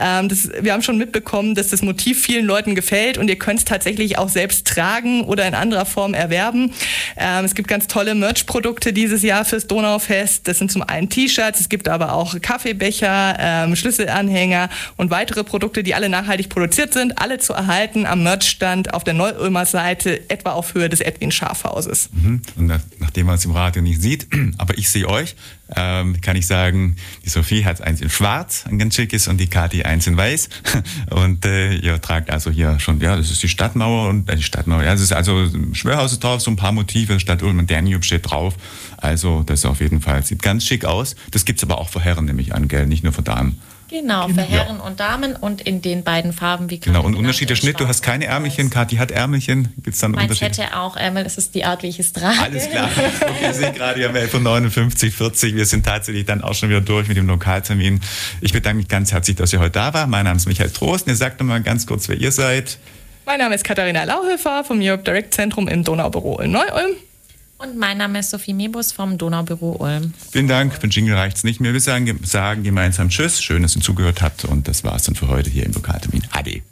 Ähm, 0.00 0.30
das, 0.30 0.48
wir 0.58 0.72
haben 0.72 0.80
schon 0.80 0.96
mitbekommen, 0.96 1.54
dass 1.54 1.68
das 1.68 1.82
Motiv 1.82 2.22
vielen 2.22 2.46
Leuten 2.46 2.74
gefällt 2.74 3.18
und 3.18 3.28
ihr 3.28 3.36
könnt 3.36 3.58
es 3.58 3.64
tatsächlich 3.66 4.16
auch 4.16 4.30
selbst 4.30 4.66
tragen 4.66 5.22
oder 5.24 5.46
in 5.46 5.54
anderer 5.54 5.84
Form 5.84 6.14
erwerben. 6.14 6.72
Ähm, 7.18 7.44
es 7.44 7.54
gibt 7.54 7.68
ganz 7.68 7.86
tolle 7.86 8.14
Merch-Produkte 8.14 8.94
dieses 8.94 9.22
Jahr 9.22 9.44
fürs 9.44 9.66
Donaufest. 9.66 10.48
Das 10.48 10.58
sind 10.58 10.72
zum 10.72 10.82
einen 10.82 11.10
T-Shirts, 11.10 11.60
es 11.60 11.68
gibt 11.68 11.88
aber 11.88 12.14
auch 12.14 12.40
Kaffeebecher, 12.40 13.36
ähm, 13.38 13.76
Schlüsselanhänger 13.76 14.70
und 14.96 15.10
weitere 15.10 15.44
Produkte, 15.44 15.82
die 15.82 15.94
alle 15.94 16.08
nachhaltig 16.08 16.48
produziert 16.48 16.94
sind, 16.94 17.18
alle 17.18 17.38
zu 17.38 17.52
erhalten 17.52 18.06
am 18.06 18.22
Merchstand 18.22 18.94
auf 18.94 19.04
der 19.04 19.12
Neu-Ulmer 19.12 19.66
Seite, 19.74 20.30
etwa 20.30 20.52
auf 20.52 20.74
Höhe 20.74 20.88
des 20.88 21.00
Edwin 21.00 21.32
Schafhauses. 21.32 22.08
Mhm. 22.12 22.42
Und 22.54 22.66
nach, 22.66 22.80
nachdem 23.00 23.26
man 23.26 23.34
es 23.34 23.44
im 23.44 23.50
Radio 23.50 23.82
nicht 23.82 24.00
sieht, 24.00 24.28
aber 24.58 24.78
ich 24.78 24.88
sehe 24.88 25.08
euch, 25.08 25.34
ähm, 25.74 26.20
kann 26.20 26.36
ich 26.36 26.46
sagen, 26.46 26.94
die 27.24 27.28
Sophie 27.28 27.64
hat 27.64 27.80
eins 27.80 28.00
in 28.00 28.08
schwarz, 28.08 28.66
ein 28.68 28.78
ganz 28.78 28.94
schickes, 28.94 29.26
und 29.26 29.38
die 29.38 29.48
Kathi 29.48 29.82
eins 29.82 30.06
in 30.06 30.16
weiß. 30.16 30.48
Und 31.10 31.44
äh, 31.44 31.74
ihr 31.74 32.00
tragt 32.00 32.30
also 32.30 32.52
hier 32.52 32.78
schon, 32.78 33.00
ja, 33.00 33.16
das 33.16 33.32
ist 33.32 33.42
die 33.42 33.48
Stadtmauer 33.48 34.08
und 34.08 34.30
äh, 34.30 34.36
die 34.36 34.42
Stadtmauer, 34.42 34.84
ja, 34.84 34.92
es 34.92 35.00
ist 35.00 35.12
also 35.12 35.48
Schwörhaus 35.72 36.18
drauf, 36.20 36.40
so 36.40 36.50
ein 36.50 36.56
paar 36.56 36.72
Motive, 36.72 37.18
Stadt 37.18 37.42
Ulm 37.42 37.58
und 37.58 37.70
Danube 37.70 38.04
steht 38.04 38.30
drauf. 38.30 38.54
Also 38.98 39.42
das 39.42 39.64
auf 39.64 39.80
jeden 39.80 40.00
Fall, 40.00 40.24
sieht 40.24 40.42
ganz 40.42 40.64
schick 40.64 40.84
aus. 40.84 41.16
Das 41.32 41.44
gibt 41.44 41.58
es 41.58 41.64
aber 41.64 41.78
auch 41.78 41.88
für 41.88 42.00
Herren, 42.00 42.26
nämlich 42.26 42.54
an, 42.54 42.68
gell, 42.68 42.86
nicht 42.86 43.02
nur 43.02 43.12
für 43.12 43.22
Damen. 43.22 43.58
Genau, 43.94 44.26
für 44.26 44.42
Herren 44.42 44.80
und 44.80 44.98
Damen 44.98 45.36
und 45.36 45.60
in 45.60 45.80
den 45.80 46.02
beiden 46.02 46.32
Farben 46.32 46.68
wie 46.68 46.80
Genau, 46.80 47.04
und 47.04 47.14
Unterschied 47.14 47.48
der 47.48 47.54
Schnitt, 47.54 47.78
du 47.78 47.86
hast 47.86 48.02
keine 48.02 48.24
Ärmelchen, 48.24 48.68
Kathi 48.68 48.96
hat 48.96 49.12
Ärmelchen. 49.12 49.72
Gibt's 49.84 50.00
dann 50.00 50.10
Mein 50.10 50.22
Unterschied? 50.22 50.58
hätte 50.58 50.76
auch 50.76 50.96
Ärmel, 50.96 51.22
das 51.22 51.38
ist 51.38 51.54
die 51.54 51.64
Art, 51.64 51.84
wie 51.84 51.86
ich 51.86 52.00
es 52.00 52.12
trage. 52.12 52.40
Alles 52.42 52.68
klar. 52.68 52.88
Okay, 52.94 53.50
ich 53.50 53.56
sehe 53.56 53.72
gerade, 53.72 54.00
wir 54.00 54.08
haben 54.08 54.16
11.59 54.16 55.12
40. 55.12 55.54
Wir 55.54 55.64
sind 55.64 55.86
tatsächlich 55.86 56.26
dann 56.26 56.42
auch 56.42 56.54
schon 56.54 56.70
wieder 56.70 56.80
durch 56.80 57.06
mit 57.06 57.16
dem 57.16 57.28
Lokaltermin. 57.28 58.00
Ich 58.40 58.52
bedanke 58.52 58.78
mich 58.78 58.88
ganz 58.88 59.12
herzlich, 59.12 59.36
dass 59.36 59.52
ihr 59.52 59.60
heute 59.60 59.70
da 59.70 59.94
war. 59.94 60.08
Mein 60.08 60.24
Name 60.24 60.38
ist 60.38 60.46
Michael 60.46 60.70
Trost. 60.70 61.06
Und 61.06 61.12
ihr 61.12 61.16
sagt 61.16 61.38
nochmal 61.38 61.62
ganz 61.62 61.86
kurz, 61.86 62.08
wer 62.08 62.16
ihr 62.16 62.32
seid. 62.32 62.78
Mein 63.26 63.38
Name 63.38 63.54
ist 63.54 63.62
Katharina 63.62 64.02
Lauhöfer 64.02 64.64
vom 64.64 64.80
Europe 64.82 65.04
Direct 65.04 65.34
Zentrum 65.34 65.68
im 65.68 65.84
Donaubüro 65.84 66.40
in 66.40 66.50
Neu-Ulm. 66.50 66.96
Und 67.58 67.78
mein 67.78 67.98
Name 67.98 68.18
ist 68.18 68.30
Sophie 68.30 68.52
Mebus 68.52 68.92
vom 68.92 69.16
Donaubüro 69.16 69.76
Ulm. 69.78 70.12
Vielen 70.30 70.48
Dank. 70.48 70.74
Für 70.74 70.80
den 70.80 70.90
Jingle 70.90 71.14
reicht's 71.14 71.44
nicht 71.44 71.60
mehr. 71.60 71.72
Wir 71.72 71.80
sagen, 71.80 72.18
sagen 72.24 72.62
gemeinsam 72.62 73.08
Tschüss. 73.08 73.42
Schön, 73.42 73.62
dass 73.62 73.76
ihr 73.76 73.82
zugehört 73.82 74.22
habt. 74.22 74.44
Und 74.44 74.68
das 74.68 74.84
war's 74.84 75.04
dann 75.04 75.14
für 75.14 75.28
heute 75.28 75.50
hier 75.50 75.64
im 75.64 75.72
Lokaltermin. 75.72 76.22
Ade. 76.32 76.62